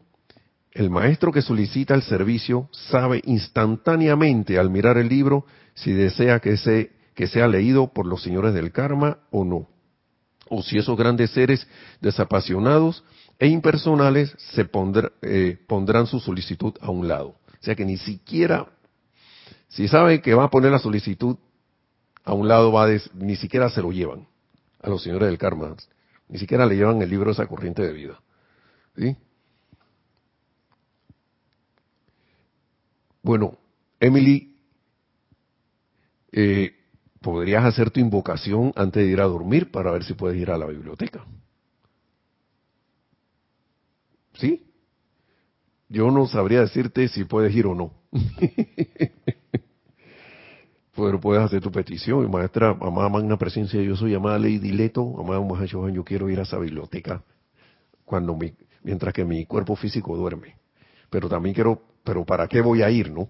el 0.72 0.89
maestro 0.89 1.32
que 1.32 1.41
solicita 1.41 1.93
el 1.93 2.01
servicio 2.01 2.68
sabe 2.72 3.22
instantáneamente 3.26 4.58
al 4.58 4.70
mirar 4.70 4.97
el 4.97 5.08
libro 5.08 5.45
si 5.74 5.93
desea 5.93 6.39
que, 6.39 6.57
se, 6.57 6.91
que 7.15 7.28
sea 7.28 7.47
leído 7.47 7.93
por 7.93 8.05
los 8.05 8.21
señores 8.24 8.53
del 8.53 8.71
karma 8.71 9.19
o 9.32 9.43
no. 9.43 9.67
O 10.49 10.61
si 10.61 10.78
esos 10.78 10.97
grandes 10.97 11.32
seres 11.32 11.67
desapasionados 12.01 13.03
e 13.39 13.47
impersonales 13.47 14.36
se 14.53 14.69
eh, 15.21 15.57
pondrán 15.67 16.07
su 16.07 16.19
solicitud 16.19 16.74
a 16.82 16.91
un 16.91 17.07
lado. 17.07 17.30
O 17.30 17.65
sea 17.65 17.76
que 17.76 17.86
ni 17.86 17.97
siquiera, 17.97 18.67
si 19.69 19.88
sabe 19.88 20.21
que 20.21 20.34
va 20.34 20.45
a 20.45 20.49
poner 20.49 20.71
la 20.71 20.80
solicitud 20.80 21.38
a 22.24 22.34
un 22.34 22.47
lado, 22.47 22.71
va 22.71 22.88
ni 23.15 23.36
siquiera 23.36 23.69
se 23.69 23.82
lo 23.82 23.91
llevan 23.91 24.28
a 24.82 24.89
los 24.89 25.01
señores 25.01 25.28
del 25.28 25.38
karma. 25.38 25.76
Ni 26.28 26.38
siquiera 26.39 26.65
le 26.65 26.76
llevan 26.76 27.01
el 27.01 27.09
libro 27.09 27.28
de 27.28 27.34
esa 27.34 27.47
corriente 27.47 27.82
de 27.82 27.93
vida. 27.93 28.21
¿Sí? 28.97 29.15
Bueno, 33.21 33.57
Emily, 33.99 34.53
eh, 36.34 36.75
podrías 37.21 37.63
hacer 37.63 37.91
tu 37.91 37.99
invocación 37.99 38.73
antes 38.75 39.05
de 39.05 39.09
ir 39.09 39.21
a 39.21 39.25
dormir 39.25 39.71
para 39.71 39.91
ver 39.91 40.03
si 40.03 40.13
puedes 40.15 40.38
ir 40.38 40.51
a 40.51 40.57
la 40.57 40.65
biblioteca. 40.65 41.25
¿Sí? 44.34 44.67
Yo 45.88 46.09
no 46.09 46.27
sabría 46.27 46.61
decirte 46.61 47.07
si 47.07 47.23
puedes 47.23 47.55
ir 47.55 47.67
o 47.67 47.75
no. 47.75 47.93
Pero 50.95 51.19
puedes 51.19 51.43
hacer 51.43 51.61
tu 51.61 51.71
petición. 51.71 52.29
Maestra, 52.29 52.69
amada 52.81 53.09
magna 53.09 53.38
presencia, 53.38 53.81
yo 53.81 53.95
soy 53.95 54.15
amada 54.15 54.39
Lady 54.39 54.71
Leto, 54.71 55.15
amada 55.19 55.39
Mahachohan, 55.41 55.93
yo 55.93 56.03
quiero 56.03 56.29
ir 56.29 56.39
a 56.39 56.43
esa 56.43 56.57
biblioteca 56.57 57.23
cuando 58.05 58.36
mi, 58.36 58.53
mientras 58.84 59.13
que 59.13 59.23
mi 59.23 59.45
cuerpo 59.45 59.75
físico 59.75 60.17
duerme. 60.17 60.57
Pero 61.09 61.29
también 61.29 61.53
quiero, 61.53 61.81
pero 62.03 62.25
¿para 62.25 62.47
qué 62.47 62.61
voy 62.61 62.81
a 62.81 62.89
ir, 62.89 63.11
no? 63.11 63.29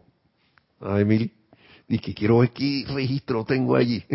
A 0.79 0.99
Emily, 0.99 1.31
y 1.93 1.99
que 1.99 2.13
quiero 2.13 2.39
ver 2.39 2.49
qué 2.51 2.85
registro 2.87 3.45
tengo 3.45 3.75
allí. 3.75 4.03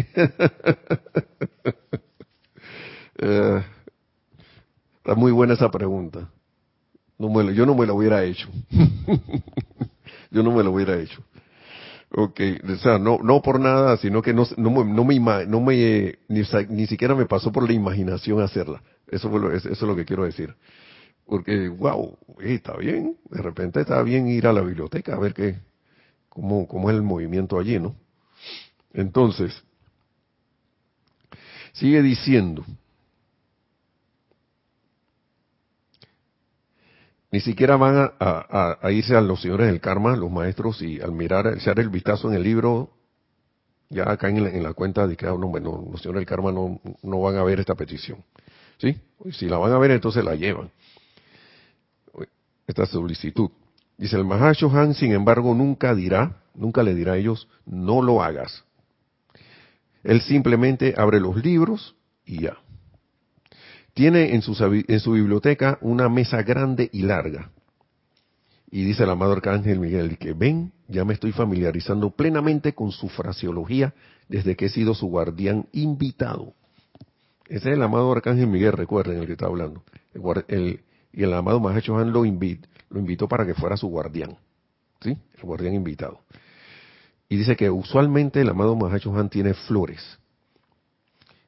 Eh, 3.20 3.62
está 4.98 5.16
muy 5.16 5.32
buena 5.32 5.54
esa 5.54 5.68
pregunta. 5.72 6.30
No 7.18 7.28
me 7.28 7.52
yo 7.52 7.66
no 7.66 7.74
me 7.74 7.84
lo 7.84 7.96
hubiera 7.96 8.22
hecho. 8.22 8.48
yo 10.30 10.44
no 10.44 10.52
me 10.52 10.62
lo 10.62 10.70
hubiera 10.70 10.96
hecho. 11.00 11.20
Ok, 12.12 12.40
o 12.62 12.76
sea, 12.76 12.96
no, 13.00 13.18
no 13.20 13.42
por 13.42 13.58
nada, 13.58 13.96
sino 13.96 14.22
que 14.22 14.32
no, 14.32 14.46
no, 14.56 14.84
no 14.84 15.04
me, 15.04 15.18
no 15.46 15.60
me 15.60 16.16
ni, 16.28 16.42
ni, 16.68 16.86
siquiera 16.86 17.16
me 17.16 17.26
pasó 17.26 17.50
por 17.50 17.66
la 17.66 17.72
imaginación 17.72 18.40
hacerla. 18.40 18.84
Eso, 19.08 19.28
fue 19.28 19.40
lo, 19.40 19.50
eso 19.52 19.68
es 19.68 19.82
lo 19.82 19.96
que 19.96 20.04
quiero 20.04 20.22
decir. 20.22 20.54
Porque, 21.26 21.68
wow, 21.70 22.16
está 22.38 22.76
bien, 22.76 23.16
de 23.28 23.42
repente 23.42 23.80
está 23.80 24.00
bien 24.04 24.28
ir 24.28 24.46
a 24.46 24.52
la 24.52 24.60
biblioteca 24.60 25.16
a 25.16 25.18
ver 25.18 25.34
qué, 25.34 25.58
cómo, 26.38 26.68
cómo 26.68 26.88
es 26.88 26.96
el 26.96 27.02
movimiento 27.02 27.58
allí, 27.58 27.80
¿no? 27.80 27.96
Entonces, 28.92 29.60
sigue 31.72 32.00
diciendo, 32.00 32.64
ni 37.32 37.40
siquiera 37.40 37.76
van 37.76 38.12
a, 38.20 38.78
irse 38.90 39.16
a 39.16 39.20
los 39.20 39.42
señores 39.42 39.66
del 39.66 39.80
karma, 39.80 40.16
los 40.16 40.30
maestros, 40.30 40.80
y 40.80 41.00
al 41.00 41.12
mirar, 41.12 41.48
echar 41.56 41.80
el 41.80 41.88
vistazo 41.88 42.28
en 42.28 42.36
el 42.36 42.44
libro, 42.44 42.90
ya 43.90 44.08
acá 44.08 44.28
en 44.28 44.62
la, 44.62 44.74
cuenta 44.74 45.08
de 45.08 45.16
que 45.16 45.26
ah, 45.26 45.34
no, 45.36 45.50
los 45.90 46.00
señores 46.00 46.20
del 46.20 46.26
karma 46.26 46.52
no, 46.52 46.80
no 47.02 47.20
van 47.20 47.36
a 47.36 47.42
ver 47.42 47.58
esta 47.58 47.74
petición. 47.74 48.22
¿Sí? 48.78 48.96
Si 49.32 49.48
la 49.48 49.58
van 49.58 49.72
a 49.72 49.78
ver, 49.78 49.90
entonces 49.90 50.24
la 50.24 50.36
llevan. 50.36 50.70
Esta 52.64 52.86
solicitud. 52.86 53.50
Dice 53.98 54.16
el 54.16 54.24
Mahashohan, 54.24 54.94
sin 54.94 55.12
embargo, 55.12 55.54
nunca 55.54 55.92
dirá, 55.92 56.36
nunca 56.54 56.84
le 56.84 56.94
dirá 56.94 57.14
a 57.14 57.16
ellos, 57.16 57.48
no 57.66 58.00
lo 58.00 58.22
hagas. 58.22 58.64
Él 60.04 60.20
simplemente 60.20 60.94
abre 60.96 61.18
los 61.18 61.44
libros 61.44 61.96
y 62.24 62.42
ya. 62.42 62.56
Tiene 63.94 64.36
en 64.36 64.42
su, 64.42 64.56
en 64.86 65.00
su 65.00 65.12
biblioteca 65.12 65.78
una 65.80 66.08
mesa 66.08 66.42
grande 66.44 66.88
y 66.92 67.02
larga. 67.02 67.50
Y 68.70 68.84
dice 68.84 69.02
el 69.02 69.10
amado 69.10 69.32
Arcángel 69.32 69.80
Miguel 69.80 70.16
que 70.16 70.32
ven, 70.32 70.72
ya 70.86 71.04
me 71.04 71.14
estoy 71.14 71.32
familiarizando 71.32 72.10
plenamente 72.10 72.74
con 72.74 72.92
su 72.92 73.08
fraseología 73.08 73.94
desde 74.28 74.54
que 74.54 74.66
he 74.66 74.68
sido 74.68 74.94
su 74.94 75.06
guardián 75.08 75.66
invitado. 75.72 76.54
Ese 77.48 77.70
es 77.70 77.76
el 77.76 77.82
amado 77.82 78.12
Arcángel 78.12 78.46
Miguel, 78.46 78.72
recuerden 78.72 79.18
el 79.18 79.26
que 79.26 79.32
está 79.32 79.46
hablando. 79.46 79.82
y 80.14 81.22
el 81.22 81.34
amado 81.34 81.58
Mahacho 81.58 81.98
Han 81.98 82.12
lo, 82.12 82.24
lo 82.90 83.00
invitó 83.00 83.28
para 83.28 83.46
que 83.46 83.54
fuera 83.54 83.76
su 83.76 83.88
guardián. 83.88 84.36
¿Sí? 85.00 85.16
El 85.36 85.42
guardián 85.42 85.74
invitado. 85.74 86.20
Y 87.28 87.36
dice 87.36 87.56
que 87.56 87.70
usualmente 87.70 88.40
el 88.40 88.48
amado 88.48 88.74
Mahacho 88.74 89.14
Han 89.16 89.28
tiene 89.28 89.54
flores. 89.54 90.18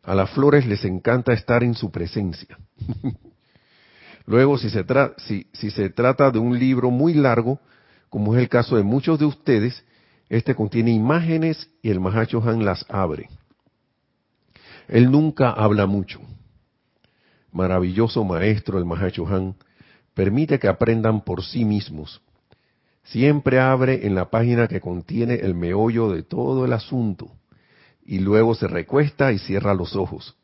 A 0.03 0.15
las 0.15 0.31
flores 0.31 0.67
les 0.67 0.85
encanta 0.85 1.33
estar 1.33 1.63
en 1.63 1.75
su 1.75 1.91
presencia. 1.91 2.59
Luego, 4.27 4.59
si 4.59 4.71
se, 4.71 4.85
si, 5.53 5.71
se 5.71 5.91
trata 5.91 6.31
de 6.31 6.39
un 6.39 6.59
libro 6.59 6.91
muy 6.91 7.15
largo, 7.15 7.59
como 8.09 8.35
es 8.35 8.43
el 8.43 8.49
caso 8.49 8.77
de 8.77 8.83
muchos 8.83 9.19
de 9.19 9.25
ustedes, 9.25 9.85
este 10.29 10.55
contiene 10.55 10.93
imágenes 10.93 11.69
y 11.83 11.91
el 11.91 12.01
Mahacho 12.01 12.43
Han 12.43 12.65
las 12.65 12.85
abre. 12.89 13.29
Él 14.89 15.11
nunca 15.11 15.51
habla 15.51 15.87
mucho. 15.87 16.21
Maravilloso 17.53 18.23
maestro 18.25 18.79
el 18.79 18.85
Mahacho 18.85 19.27
Han, 19.27 19.57
permite 20.15 20.59
que 20.59 20.69
aprendan 20.69 21.23
por 21.23 21.45
sí 21.45 21.65
mismos. 21.65 22.21
Siempre 23.05 23.59
abre 23.59 24.07
en 24.07 24.15
la 24.15 24.31
página 24.31 24.69
que 24.69 24.81
contiene 24.81 25.35
el 25.35 25.55
meollo 25.55 26.11
de 26.11 26.23
todo 26.23 26.65
el 26.65 26.73
asunto 26.73 27.33
y 28.05 28.19
luego 28.19 28.55
se 28.55 28.69
recuesta 28.69 29.33
y 29.33 29.39
cierra 29.39 29.75
los 29.75 29.97
ojos. 29.97 30.37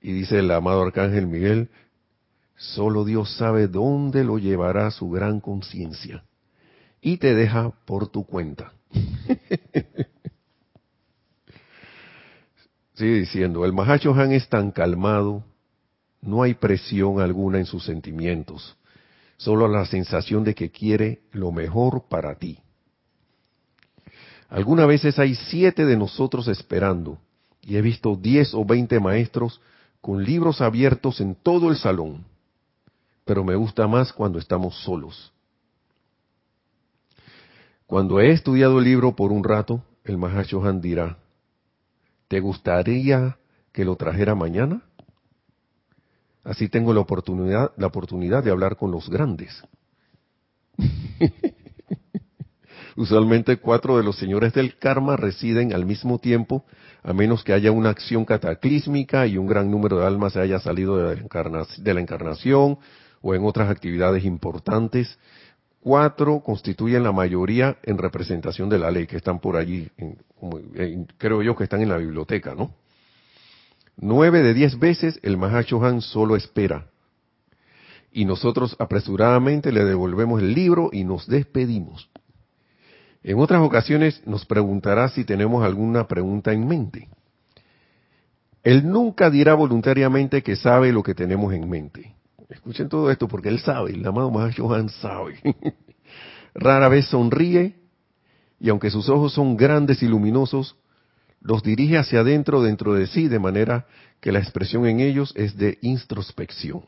Y 0.00 0.12
dice 0.12 0.38
el 0.40 0.50
amado 0.50 0.82
Arcángel 0.82 1.26
Miguel, 1.26 1.70
solo 2.56 3.04
Dios 3.04 3.36
sabe 3.36 3.68
dónde 3.68 4.24
lo 4.24 4.38
llevará 4.38 4.90
su 4.90 5.10
gran 5.10 5.40
conciencia 5.40 6.24
y 7.00 7.18
te 7.18 7.34
deja 7.34 7.70
por 7.84 8.08
tu 8.08 8.24
cuenta. 8.24 8.72
Sigue 12.94 13.14
diciendo, 13.14 13.64
el 13.64 13.72
Mahacho 13.72 14.14
Han 14.14 14.32
es 14.32 14.48
tan 14.48 14.70
calmado, 14.70 15.44
no 16.22 16.42
hay 16.42 16.54
presión 16.54 17.20
alguna 17.20 17.58
en 17.58 17.66
sus 17.66 17.84
sentimientos, 17.84 18.76
solo 19.36 19.68
la 19.68 19.84
sensación 19.84 20.44
de 20.44 20.54
que 20.54 20.70
quiere 20.70 21.22
lo 21.32 21.50
mejor 21.52 22.04
para 22.08 22.36
ti. 22.36 22.58
Algunas 24.48 24.86
veces 24.86 25.18
hay 25.18 25.34
siete 25.34 25.84
de 25.84 25.96
nosotros 25.96 26.46
esperando 26.48 27.18
y 27.62 27.76
he 27.76 27.82
visto 27.82 28.16
diez 28.16 28.54
o 28.54 28.64
veinte 28.64 29.00
maestros 29.00 29.60
con 30.00 30.22
libros 30.22 30.60
abiertos 30.60 31.20
en 31.20 31.34
todo 31.34 31.70
el 31.70 31.76
salón, 31.76 32.24
pero 33.24 33.44
me 33.44 33.56
gusta 33.56 33.86
más 33.86 34.12
cuando 34.12 34.38
estamos 34.38 34.76
solos. 34.82 35.32
Cuando 37.86 38.20
he 38.20 38.30
estudiado 38.30 38.78
el 38.78 38.84
libro 38.84 39.14
por 39.16 39.32
un 39.32 39.44
rato, 39.44 39.82
el 40.04 40.18
Mahashohan 40.18 40.80
dirá, 40.80 41.18
¿te 42.28 42.40
gustaría 42.40 43.38
que 43.72 43.84
lo 43.84 43.96
trajera 43.96 44.34
mañana? 44.34 44.82
Así 46.44 46.68
tengo 46.68 46.92
la 46.92 47.00
oportunidad, 47.00 47.72
la 47.76 47.86
oportunidad 47.86 48.42
de 48.42 48.50
hablar 48.50 48.76
con 48.76 48.90
los 48.90 49.08
grandes. 49.08 49.62
Usualmente 52.96 53.56
cuatro 53.56 53.96
de 53.96 54.02
los 54.02 54.16
señores 54.18 54.52
del 54.52 54.76
karma 54.76 55.16
residen 55.16 55.72
al 55.72 55.86
mismo 55.86 56.18
tiempo, 56.18 56.64
a 57.02 57.12
menos 57.12 57.42
que 57.42 57.52
haya 57.52 57.72
una 57.72 57.90
acción 57.90 58.24
cataclísmica 58.24 59.26
y 59.26 59.38
un 59.38 59.46
gran 59.46 59.70
número 59.70 59.98
de 59.98 60.06
almas 60.06 60.34
se 60.34 60.40
haya 60.40 60.58
salido 60.58 60.96
de 60.98 61.16
la, 61.94 62.00
encarnación, 62.00 62.78
o 63.22 63.34
en 63.34 63.44
otras 63.44 63.70
actividades 63.70 64.24
importantes. 64.24 65.18
Cuatro 65.80 66.40
constituyen 66.40 67.02
la 67.02 67.12
mayoría 67.12 67.78
en 67.82 67.98
representación 67.98 68.68
de 68.68 68.78
la 68.78 68.90
ley, 68.90 69.06
que 69.06 69.16
están 69.16 69.40
por 69.40 69.56
allí, 69.56 69.88
creo 71.18 71.42
yo 71.42 71.56
que 71.56 71.64
están 71.64 71.82
en 71.82 71.88
la 71.88 71.96
biblioteca, 71.96 72.54
¿no? 72.54 72.74
Nueve 74.04 74.42
de 74.42 74.52
diez 74.52 74.80
veces 74.80 75.20
el 75.22 75.36
Mahachohan 75.36 76.00
solo 76.00 76.34
espera. 76.34 76.88
Y 78.10 78.24
nosotros 78.24 78.74
apresuradamente 78.80 79.70
le 79.70 79.84
devolvemos 79.84 80.42
el 80.42 80.54
libro 80.54 80.90
y 80.92 81.04
nos 81.04 81.28
despedimos. 81.28 82.10
En 83.22 83.38
otras 83.38 83.62
ocasiones 83.62 84.20
nos 84.26 84.44
preguntará 84.44 85.08
si 85.08 85.24
tenemos 85.24 85.64
alguna 85.64 86.08
pregunta 86.08 86.52
en 86.52 86.66
mente. 86.66 87.08
Él 88.64 88.90
nunca 88.90 89.30
dirá 89.30 89.54
voluntariamente 89.54 90.42
que 90.42 90.56
sabe 90.56 90.90
lo 90.90 91.04
que 91.04 91.14
tenemos 91.14 91.54
en 91.54 91.70
mente. 91.70 92.16
Escuchen 92.48 92.88
todo 92.88 93.08
esto 93.08 93.28
porque 93.28 93.50
él 93.50 93.60
sabe, 93.60 93.92
el 93.92 94.04
amado 94.04 94.32
Johan 94.56 94.88
sabe. 94.88 95.38
Rara 96.54 96.88
vez 96.88 97.06
sonríe 97.06 97.76
y 98.58 98.68
aunque 98.68 98.90
sus 98.90 99.08
ojos 99.08 99.32
son 99.32 99.56
grandes 99.56 100.02
y 100.02 100.08
luminosos, 100.08 100.76
los 101.42 101.62
dirige 101.62 101.98
hacia 101.98 102.20
adentro 102.20 102.62
dentro 102.62 102.94
de 102.94 103.06
sí 103.06 103.28
de 103.28 103.38
manera 103.38 103.86
que 104.20 104.32
la 104.32 104.38
expresión 104.38 104.86
en 104.86 105.00
ellos 105.00 105.32
es 105.36 105.56
de 105.56 105.78
introspección. 105.82 106.84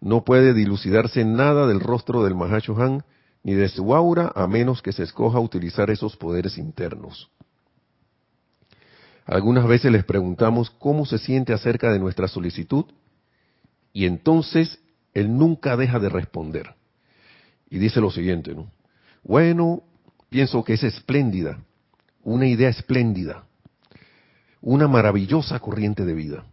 No 0.00 0.24
puede 0.24 0.52
dilucidarse 0.52 1.24
nada 1.24 1.68
del 1.68 1.78
rostro 1.78 2.24
del 2.24 2.34
Mahashohan 2.34 3.04
ni 3.44 3.54
de 3.54 3.68
su 3.68 3.94
aura 3.94 4.32
a 4.34 4.46
menos 4.48 4.82
que 4.82 4.92
se 4.92 5.04
escoja 5.04 5.38
utilizar 5.38 5.90
esos 5.90 6.16
poderes 6.16 6.58
internos. 6.58 7.30
Algunas 9.24 9.66
veces 9.66 9.92
les 9.92 10.04
preguntamos 10.04 10.70
cómo 10.70 11.06
se 11.06 11.18
siente 11.18 11.52
acerca 11.52 11.92
de 11.92 12.00
nuestra 12.00 12.26
solicitud 12.26 12.86
y 13.92 14.06
entonces 14.06 14.80
él 15.14 15.36
nunca 15.36 15.76
deja 15.76 16.00
de 16.00 16.08
responder. 16.08 16.74
Y 17.70 17.78
dice 17.78 18.00
lo 18.00 18.10
siguiente, 18.10 18.54
¿no? 18.54 18.70
Bueno, 19.22 19.84
pienso 20.28 20.64
que 20.64 20.74
es 20.74 20.82
espléndida, 20.82 21.62
una 22.22 22.46
idea 22.46 22.68
espléndida, 22.68 23.44
una 24.60 24.88
maravillosa 24.88 25.58
corriente 25.58 26.04
de 26.04 26.14
vida. 26.14 26.44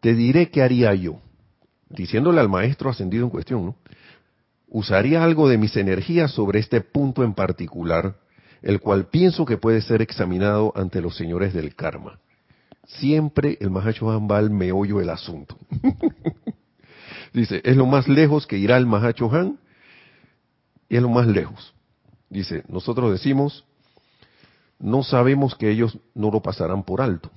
Te 0.00 0.14
diré 0.14 0.50
qué 0.50 0.62
haría 0.62 0.94
yo, 0.94 1.20
diciéndole 1.88 2.40
al 2.40 2.48
maestro 2.48 2.90
ascendido 2.90 3.24
en 3.24 3.30
cuestión, 3.30 3.66
¿no? 3.66 3.76
usaría 4.68 5.22
algo 5.22 5.48
de 5.48 5.58
mis 5.58 5.76
energías 5.76 6.32
sobre 6.32 6.58
este 6.58 6.80
punto 6.80 7.24
en 7.24 7.34
particular, 7.34 8.16
el 8.62 8.80
cual 8.80 9.06
pienso 9.06 9.44
que 9.44 9.58
puede 9.58 9.80
ser 9.80 10.02
examinado 10.02 10.72
ante 10.76 11.00
los 11.00 11.16
señores 11.16 11.54
del 11.54 11.74
karma. 11.74 12.18
Siempre 12.86 13.58
el 13.60 13.70
Mahacho 13.70 14.10
Han 14.10 14.28
va 14.30 14.38
al 14.38 14.50
meollo 14.50 14.98
del 14.98 15.10
asunto. 15.10 15.56
Dice, 17.32 17.60
es 17.64 17.76
lo 17.76 17.86
más 17.86 18.08
lejos 18.08 18.46
que 18.46 18.58
irá 18.58 18.76
el 18.76 18.86
Mahacho 18.86 19.32
Han 19.32 19.58
y 20.88 20.96
es 20.96 21.02
lo 21.02 21.08
más 21.08 21.26
lejos. 21.26 21.74
Dice, 22.30 22.64
nosotros 22.68 23.12
decimos, 23.12 23.64
no 24.78 25.02
sabemos 25.02 25.54
que 25.54 25.70
ellos 25.70 25.98
no 26.14 26.30
lo 26.30 26.40
pasarán 26.42 26.82
por 26.82 27.00
alto. 27.00 27.30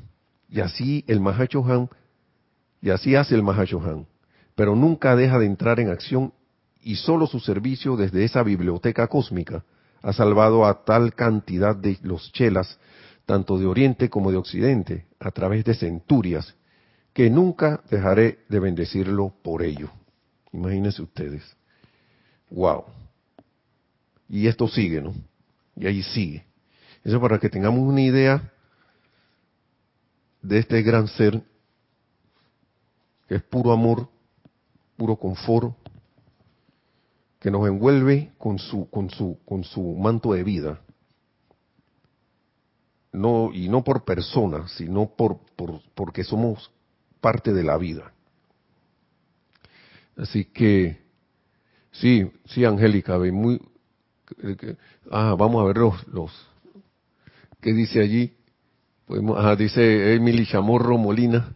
Y 0.49 0.61
así 0.61 1.03
el 1.07 1.19
Mahacho 1.19 1.63
Han, 1.65 1.89
y 2.81 2.89
así 2.89 3.15
hace 3.15 3.35
el 3.35 3.43
Mahacho 3.43 3.81
Han, 3.81 4.07
pero 4.55 4.75
nunca 4.75 5.15
deja 5.15 5.39
de 5.39 5.45
entrar 5.45 5.79
en 5.79 5.89
acción 5.89 6.33
y 6.81 6.95
solo 6.95 7.27
su 7.27 7.39
servicio 7.39 7.95
desde 7.95 8.23
esa 8.23 8.43
biblioteca 8.43 9.07
cósmica 9.07 9.63
ha 10.01 10.13
salvado 10.13 10.65
a 10.65 10.85
tal 10.85 11.13
cantidad 11.13 11.75
de 11.75 11.97
los 12.03 12.31
chelas, 12.31 12.79
tanto 13.25 13.57
de 13.57 13.65
Oriente 13.65 14.09
como 14.09 14.31
de 14.31 14.37
Occidente, 14.37 15.05
a 15.19 15.31
través 15.31 15.65
de 15.65 15.75
centurias, 15.75 16.55
que 17.13 17.29
nunca 17.29 17.83
dejaré 17.89 18.39
de 18.47 18.59
bendecirlo 18.59 19.33
por 19.43 19.61
ello. 19.61 19.89
Imagínense 20.53 21.01
ustedes. 21.01 21.43
Wow. 22.49 22.85
Y 24.29 24.47
esto 24.47 24.67
sigue, 24.67 25.01
¿no? 25.01 25.13
Y 25.75 25.87
ahí 25.87 26.01
sigue. 26.01 26.45
Eso 27.09 27.19
para 27.19 27.39
que 27.39 27.49
tengamos 27.49 27.79
una 27.79 28.01
idea 28.01 28.53
de 30.43 30.59
este 30.59 30.83
gran 30.83 31.07
ser 31.07 31.41
que 33.27 33.33
es 33.33 33.41
puro 33.41 33.71
amor, 33.71 34.07
puro 34.95 35.15
confort, 35.15 35.75
que 37.39 37.49
nos 37.49 37.67
envuelve 37.67 38.31
con 38.37 38.59
su, 38.59 38.87
con 38.91 39.09
su, 39.09 39.39
con 39.43 39.63
su 39.63 39.81
manto 39.95 40.33
de 40.33 40.43
vida. 40.43 40.81
No, 43.11 43.49
y 43.55 43.69
no 43.69 43.83
por 43.83 44.05
persona, 44.05 44.67
sino 44.67 45.07
por, 45.09 45.39
por, 45.55 45.81
porque 45.95 46.23
somos 46.23 46.71
parte 47.21 47.53
de 47.53 47.63
la 47.63 47.79
vida. 47.79 48.13
Así 50.15 50.45
que, 50.45 51.01
sí, 51.89 52.31
sí, 52.45 52.65
Angélica, 52.65 53.17
muy, 53.17 53.59
ah, 55.09 55.33
vamos 55.35 55.63
a 55.63 55.65
ver 55.65 55.77
los, 55.77 56.07
los, 56.09 56.49
¿qué 57.61 57.73
dice 57.73 58.01
allí? 58.01 58.33
Dice 59.57 60.13
Emily 60.13 60.45
Chamorro 60.45 60.97
Molina, 60.97 61.55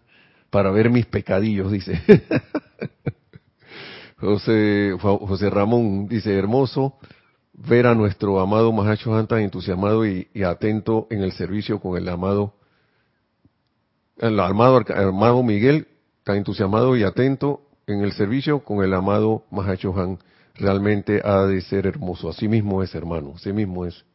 para 0.49 0.71
ver 0.71 0.89
mis 0.89 1.05
pecadillos, 1.05 1.71
dice. 1.71 2.01
José, 4.17 4.95
José 4.99 5.49
Ramón 5.49 6.07
dice, 6.07 6.37
hermoso 6.37 6.97
ver 7.53 7.87
a 7.87 7.95
nuestro 7.95 8.39
amado 8.39 8.71
Mahacho 8.71 9.15
Han 9.15 9.27
tan 9.27 9.39
entusiasmado 9.39 10.05
y, 10.05 10.27
atento 10.43 11.07
en 11.09 11.21
el 11.21 11.31
servicio 11.33 11.79
con 11.79 11.97
el 11.97 12.09
amado, 12.09 12.55
el 14.17 14.39
amado, 14.39 14.83
amado 14.95 15.43
Miguel, 15.43 15.87
tan 16.23 16.37
entusiasmado 16.37 16.95
y 16.97 17.03
atento 17.03 17.61
en 17.87 18.01
el 18.01 18.13
servicio 18.13 18.63
con 18.63 18.83
el 18.83 18.93
amado 18.93 19.45
Mahacho 19.51 19.93
Han. 19.99 20.19
Realmente 20.55 21.21
ha 21.23 21.45
de 21.45 21.61
ser 21.61 21.87
hermoso. 21.87 22.29
Así 22.29 22.47
mismo 22.47 22.83
es, 22.83 22.93
hermano. 22.93 23.33
Así 23.35 23.51
mismo 23.51 23.85
es. 23.85 24.05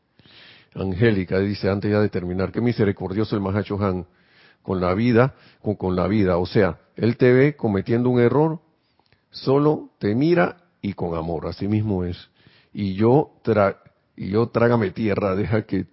Angélica 0.75 1.39
dice, 1.39 1.69
antes 1.69 1.91
ya 1.91 2.01
de 2.01 2.09
terminar, 2.09 2.53
qué 2.53 2.61
misericordioso 2.61 3.35
el 3.37 3.43
Mahacho 3.43 3.83
Han 3.83 4.07
con 4.63 4.81
la 4.81 4.95
vida, 4.95 5.35
con, 5.63 5.97
la 5.97 6.07
vida. 6.09 6.37
O 6.37 6.47
sea, 6.47 6.79
él 6.97 7.17
te 7.17 7.33
ve 7.33 7.57
cometiendo 7.57 8.11
un 8.11 8.21
error, 8.21 8.61
solo 9.31 9.91
te 9.99 10.15
mira 10.15 10.59
y 10.83 10.93
con 10.93 11.17
amor, 11.17 11.47
así 11.47 11.67
mismo 11.69 12.05
es. 12.05 12.29
Y 12.73 12.95
yo, 12.95 13.31
tra 13.43 13.79
y 14.15 14.31
yo 14.31 14.49
trágame 14.49 14.91
tierra, 14.91 15.35
deja 15.37 15.63
que, 15.63 15.87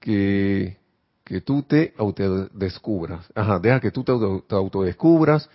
que, 0.00 0.78
que 1.24 1.40
tú 1.42 1.62
te 1.64 1.92
autodescubras. 1.98 3.30
Ajá, 3.34 3.58
deja 3.58 3.80
que 3.80 3.90
tú 3.90 4.04
te, 4.04 4.12
te 4.46 4.54
autodescubras, 4.54 5.50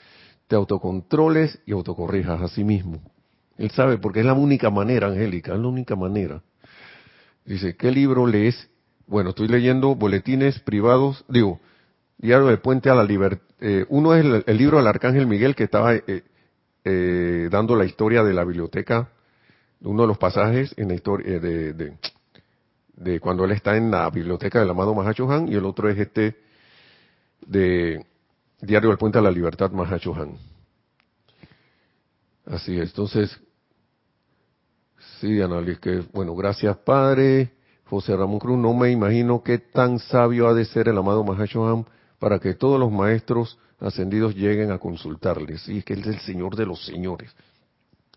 te 0.48 0.56
autocontroles 0.56 1.60
y 1.66 1.72
autocorrijas 1.72 2.42
a 2.42 2.48
sí 2.50 2.64
mismo. 2.64 3.02
Él 3.58 3.72
sabe, 3.72 3.98
porque 3.98 4.20
es 4.20 4.26
la 4.26 4.34
única 4.34 4.70
manera, 4.70 5.08
Angélica, 5.08 5.54
es 5.54 5.60
la 5.60 5.68
única 5.68 5.96
manera. 5.96 6.44
Dice, 7.48 7.78
¿qué 7.78 7.92
libro 7.92 8.28
lees? 8.28 8.70
Bueno, 9.08 9.30
estoy 9.30 9.48
leyendo 9.48 9.96
boletines 9.96 10.60
privados, 10.60 11.24
digo, 11.30 11.62
Diario 12.18 12.48
del 12.48 12.60
Puente 12.60 12.90
a 12.90 12.96
la 12.96 13.06
Libertad. 13.06 13.42
Eh, 13.62 13.86
uno 13.88 14.14
es 14.14 14.44
el, 14.46 14.58
libro 14.58 14.78
del 14.78 14.88
Arcángel 14.88 15.28
Miguel 15.28 15.56
que 15.56 15.64
estaba 15.64 15.96
eh, 15.96 16.24
eh, 16.84 17.48
dando 17.50 17.78
la 17.78 17.86
historia 17.86 18.22
de 18.22 18.34
la 18.34 18.44
biblioteca, 18.44 19.10
uno 19.80 20.02
de 20.02 20.08
los 20.10 20.18
pasajes 20.18 20.74
en 20.78 20.90
la 20.90 20.96
historia 20.96 21.36
eh, 21.36 21.40
de, 21.40 21.94
de, 22.98 23.20
cuando 23.22 23.46
él 23.46 23.52
está 23.52 23.78
en 23.78 23.92
la 23.92 24.10
biblioteca 24.10 24.60
del 24.60 24.70
amado 24.70 24.94
Mahacho 24.94 25.32
Han, 25.32 25.48
y 25.48 25.56
el 25.56 25.64
otro 25.64 25.90
es 25.90 25.98
este 25.98 26.36
de 27.46 28.06
Diario 28.60 28.90
del 28.90 28.98
Puente 28.98 29.20
a 29.20 29.22
la 29.22 29.32
Libertad 29.32 29.72
Mahacho 29.72 30.14
Han. 30.14 30.38
Así 32.46 32.78
es, 32.78 32.90
entonces, 32.90 33.40
sí, 35.20 35.42
Annalise, 35.42 35.80
que 35.80 36.04
bueno, 36.14 36.36
gracias 36.36 36.78
Padre. 36.78 37.54
José 37.86 38.16
Ramón 38.16 38.40
Cruz, 38.40 38.58
no 38.58 38.74
me 38.74 38.92
imagino 38.92 39.42
qué 39.42 39.60
tan 39.60 40.00
sabio 40.00 40.48
ha 40.48 40.54
de 40.54 40.66
ser 40.66 40.90
el 40.90 40.98
amado 40.98 41.24
Mahacho 41.24 41.68
Han 41.68 41.86
para 42.20 42.40
que 42.40 42.54
todos 42.54 42.80
los 42.80 42.92
maestros 42.92 43.58
ascendidos 43.80 44.36
lleguen 44.36 44.72
a 44.72 44.78
consultarles. 44.78 45.68
Y 45.70 45.80
es 45.80 45.86
que 45.86 45.94
Él 45.94 46.02
es 46.02 46.08
el 46.08 46.20
Señor 46.20 46.56
de 46.56 46.66
los 46.66 46.86
señores, 46.86 47.34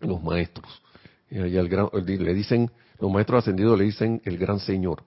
los 0.01 0.21
maestros. 0.21 0.81
Y 1.29 1.39
allá 1.39 1.61
el 1.61 1.69
gran, 1.69 1.89
le 1.93 2.33
dicen, 2.33 2.69
los 2.99 3.11
maestros 3.11 3.43
ascendidos 3.43 3.77
le 3.77 3.85
dicen 3.85 4.21
el 4.25 4.37
gran 4.37 4.59
Señor. 4.59 5.03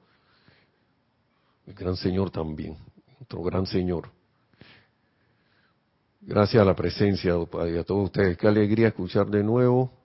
El 1.66 1.74
gran 1.74 1.97
Señor 1.97 2.30
también, 2.30 2.76
otro 3.20 3.42
gran 3.42 3.66
Señor. 3.66 4.11
Gracias 6.22 6.62
a 6.62 6.64
la 6.64 6.74
presencia 6.74 7.34
y 7.70 7.76
a 7.76 7.84
todos 7.84 8.05
ustedes. 8.05 8.38
Qué 8.38 8.49
alegría 8.49 8.88
escuchar 8.88 9.26
de 9.26 9.42
nuevo. 9.42 10.03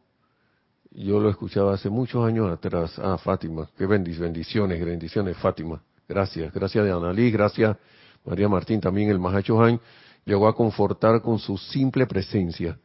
Yo 0.92 1.20
lo 1.20 1.30
escuchaba 1.30 1.74
hace 1.74 1.90
muchos 1.90 2.26
años 2.26 2.52
atrás. 2.52 2.98
Ah, 3.00 3.18
Fátima. 3.18 3.70
Qué 3.78 3.86
bendiciones, 3.86 4.84
bendiciones, 4.84 5.38
Fátima. 5.38 5.82
Gracias. 6.08 6.52
Gracias 6.54 6.84
de 6.84 6.92
Analí. 6.92 7.30
Gracias, 7.32 7.78
María 8.26 8.50
Martín. 8.50 8.82
También 8.82 9.10
el 9.10 9.20
Mahacho 9.20 9.62
Han 9.62 9.80
llegó 10.26 10.48
a 10.48 10.56
confortar 10.56 11.22
con 11.22 11.40
su 11.40 11.58
simple 11.58 12.06
presencia, 12.06 12.78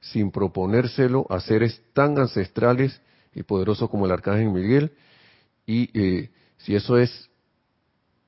sin 0.00 0.30
proponérselo 0.30 1.26
a 1.28 1.40
seres 1.40 1.82
tan 1.92 2.18
ancestrales 2.18 3.00
y 3.34 3.42
poderosos 3.42 3.88
como 3.88 4.06
el 4.06 4.12
arcángel 4.12 4.50
Miguel, 4.50 4.92
y 5.66 5.90
eh, 5.98 6.30
si 6.58 6.74
eso 6.74 6.98
es 6.98 7.30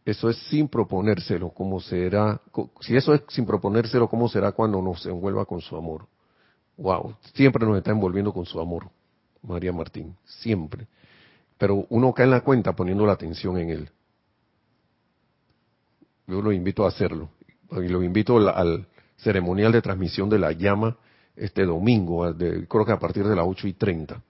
eso 0.05 0.29
es 0.29 0.37
sin 0.49 0.69
proponérselo, 0.69 1.51
¿cómo 1.51 1.81
será? 1.81 2.41
Si 2.81 2.97
eso 2.97 3.15
es 3.15 3.23
sin 3.29 3.47
proponérselo, 3.47 4.09
¿cómo 4.09 4.29
será 4.29 4.51
cuando 4.51 4.83
nos 4.83 5.07
envuelva 5.07 5.45
con 5.45 5.61
su 5.61 5.77
amor? 5.77 6.09
Wow, 6.77 7.15
siempre 7.35 7.65
nos 7.65 7.77
está 7.79 7.93
envolviendo 7.93 8.33
con 8.33 8.45
su 8.45 8.59
amor, 8.59 8.91
María 9.43 9.73
Martín, 9.73 10.17
siempre. 10.25 10.87
Pero 11.59 11.87
uno 11.91 12.13
cae 12.13 12.25
en 12.25 12.31
la 12.31 12.41
cuenta 12.41 12.75
poniendo 12.75 13.07
la 13.07 13.13
atención 13.13 13.59
en 13.59 13.71
él. 13.71 13.91
Yo 16.27 16.41
lo 16.41 16.53
invito 16.53 16.85
a 16.85 16.89
hacerlo 16.89 17.31
y 17.71 17.89
lo 17.89 18.03
invito 18.03 18.37
al, 18.37 18.87
ceremonial 19.17 19.73
de 19.73 19.83
transmisión 19.83 20.29
de 20.29 20.39
la 20.39 20.53
llama 20.53 20.97
este 21.37 21.65
domingo, 21.65 22.31
creo 22.37 22.85
que 22.85 22.93
a 22.93 22.99
partir 22.99 23.27
de 23.27 23.37
las 23.37 23.47
8 23.47 23.69
y 23.69 23.73
30. 23.73 24.23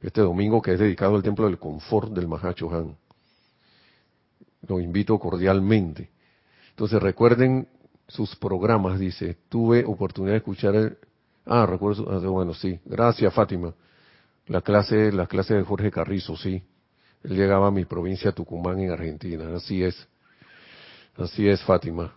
Este 0.00 0.20
domingo 0.20 0.60
que 0.60 0.72
es 0.72 0.80
dedicado 0.80 1.14
al 1.14 1.22
Templo 1.22 1.46
del 1.46 1.58
Confort 1.58 2.12
del 2.12 2.28
Mahacho 2.28 2.70
Han. 2.74 2.96
Lo 4.66 4.80
invito 4.80 5.18
cordialmente. 5.18 6.10
Entonces 6.70 7.00
recuerden 7.00 7.68
sus 8.08 8.34
programas, 8.36 8.98
dice. 8.98 9.38
Tuve 9.48 9.84
oportunidad 9.84 10.32
de 10.32 10.38
escuchar 10.38 10.74
el... 10.74 10.98
Ah, 11.46 11.66
recuerdo, 11.66 12.10
ah, 12.10 12.18
bueno, 12.18 12.52
sí. 12.52 12.78
Gracias, 12.84 13.32
Fátima. 13.32 13.72
La 14.46 14.60
clase, 14.60 15.12
la 15.12 15.26
clase 15.26 15.54
de 15.54 15.62
Jorge 15.62 15.90
Carrizo, 15.90 16.36
sí. 16.36 16.62
Él 17.22 17.36
llegaba 17.36 17.68
a 17.68 17.70
mi 17.70 17.84
provincia 17.84 18.32
Tucumán 18.32 18.80
en 18.80 18.90
Argentina. 18.90 19.54
Así 19.54 19.82
es. 19.82 20.08
Así 21.16 21.48
es, 21.48 21.62
Fátima. 21.62 22.16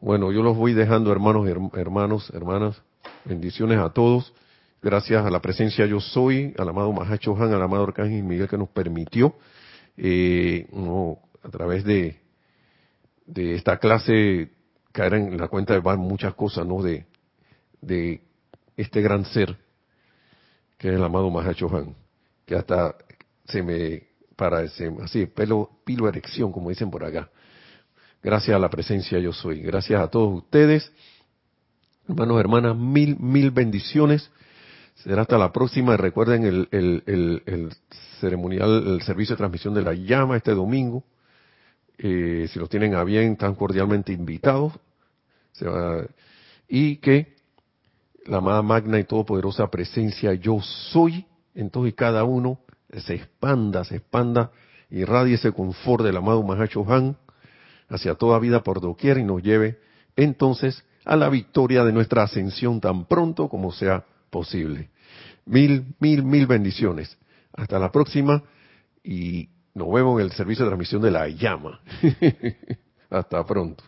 Bueno, 0.00 0.30
yo 0.32 0.42
los 0.42 0.56
voy 0.56 0.74
dejando, 0.74 1.10
hermanos, 1.10 1.48
hermanos, 1.74 2.30
hermanas. 2.34 2.80
Bendiciones 3.24 3.78
a 3.78 3.90
todos. 3.90 4.32
Gracias 4.82 5.24
a 5.24 5.30
la 5.30 5.40
presencia 5.40 5.86
yo 5.86 5.98
soy, 5.98 6.54
al 6.58 6.68
amado 6.68 6.92
Mahacho 6.92 7.34
Han, 7.36 7.54
al 7.54 7.62
amado 7.62 7.84
Arcángel 7.84 8.22
Miguel 8.22 8.48
que 8.48 8.58
nos 8.58 8.68
permitió, 8.68 9.34
eh, 9.96 10.68
a 11.42 11.48
través 11.48 11.84
de, 11.84 12.20
de 13.24 13.54
esta 13.54 13.78
clase, 13.78 14.50
caer 14.92 15.14
en 15.14 15.38
la 15.38 15.48
cuenta 15.48 15.72
de 15.72 15.80
muchas 15.96 16.34
cosas, 16.34 16.66
¿no? 16.66 16.82
De, 16.82 17.06
de 17.80 18.20
este 18.76 19.00
gran 19.00 19.24
ser, 19.24 19.56
que 20.84 20.90
es 20.90 20.96
el 20.96 21.02
amado 21.02 21.30
Mahacho 21.30 21.74
Han, 21.74 21.94
que 22.44 22.54
hasta 22.54 22.94
se 23.46 23.62
me 23.62 24.02
parece, 24.36 24.94
así, 25.02 25.24
pelo, 25.24 25.70
pilo 25.82 26.06
erección, 26.06 26.52
como 26.52 26.68
dicen 26.68 26.90
por 26.90 27.06
acá. 27.06 27.30
Gracias 28.22 28.54
a 28.54 28.58
la 28.58 28.68
presencia 28.68 29.18
yo 29.18 29.32
soy. 29.32 29.62
Gracias 29.62 29.98
a 29.98 30.08
todos 30.08 30.42
ustedes. 30.42 30.92
Hermanos, 32.06 32.38
hermanas, 32.38 32.76
mil, 32.76 33.18
mil 33.18 33.50
bendiciones. 33.50 34.30
Será 34.96 35.22
hasta 35.22 35.38
la 35.38 35.52
próxima. 35.52 35.96
Recuerden 35.96 36.44
el, 36.44 36.68
el, 36.70 37.72
ceremonial, 38.20 38.86
el 38.86 39.02
servicio 39.04 39.36
de 39.36 39.38
transmisión 39.38 39.72
de 39.72 39.80
la 39.80 39.94
llama 39.94 40.36
este 40.36 40.50
domingo. 40.50 41.02
Eh, 41.96 42.46
si 42.52 42.58
lo 42.58 42.66
tienen 42.66 42.94
a 42.94 43.04
bien, 43.04 43.32
están 43.32 43.54
cordialmente 43.54 44.12
invitados. 44.12 44.74
y 46.68 46.96
que 46.96 47.33
la 48.26 48.38
amada 48.38 48.62
magna 48.62 48.98
y 48.98 49.04
todopoderosa 49.04 49.68
presencia 49.68 50.34
yo 50.34 50.60
soy 50.60 51.26
en 51.54 51.70
y 51.74 51.92
cada 51.92 52.24
uno 52.24 52.58
se 52.92 53.14
expanda, 53.14 53.84
se 53.84 53.96
expanda, 53.96 54.50
irradie 54.90 55.34
ese 55.34 55.52
confort 55.52 56.04
del 56.04 56.16
amado 56.16 56.42
Mahacho 56.42 56.84
Han 56.88 57.16
hacia 57.88 58.14
toda 58.14 58.38
vida 58.38 58.62
por 58.62 58.80
doquier 58.80 59.18
y 59.18 59.24
nos 59.24 59.42
lleve 59.42 59.78
entonces 60.16 60.84
a 61.04 61.16
la 61.16 61.28
victoria 61.28 61.84
de 61.84 61.92
nuestra 61.92 62.22
ascensión 62.22 62.80
tan 62.80 63.04
pronto 63.04 63.48
como 63.48 63.72
sea 63.72 64.04
posible. 64.30 64.90
Mil, 65.44 65.94
mil, 66.00 66.24
mil 66.24 66.46
bendiciones. 66.46 67.18
Hasta 67.52 67.78
la 67.78 67.92
próxima 67.92 68.42
y 69.02 69.48
nos 69.74 69.92
vemos 69.92 70.18
en 70.18 70.26
el 70.26 70.32
servicio 70.32 70.64
de 70.64 70.70
transmisión 70.70 71.02
de 71.02 71.10
la 71.10 71.28
llama. 71.28 71.80
Hasta 73.10 73.44
pronto. 73.44 73.84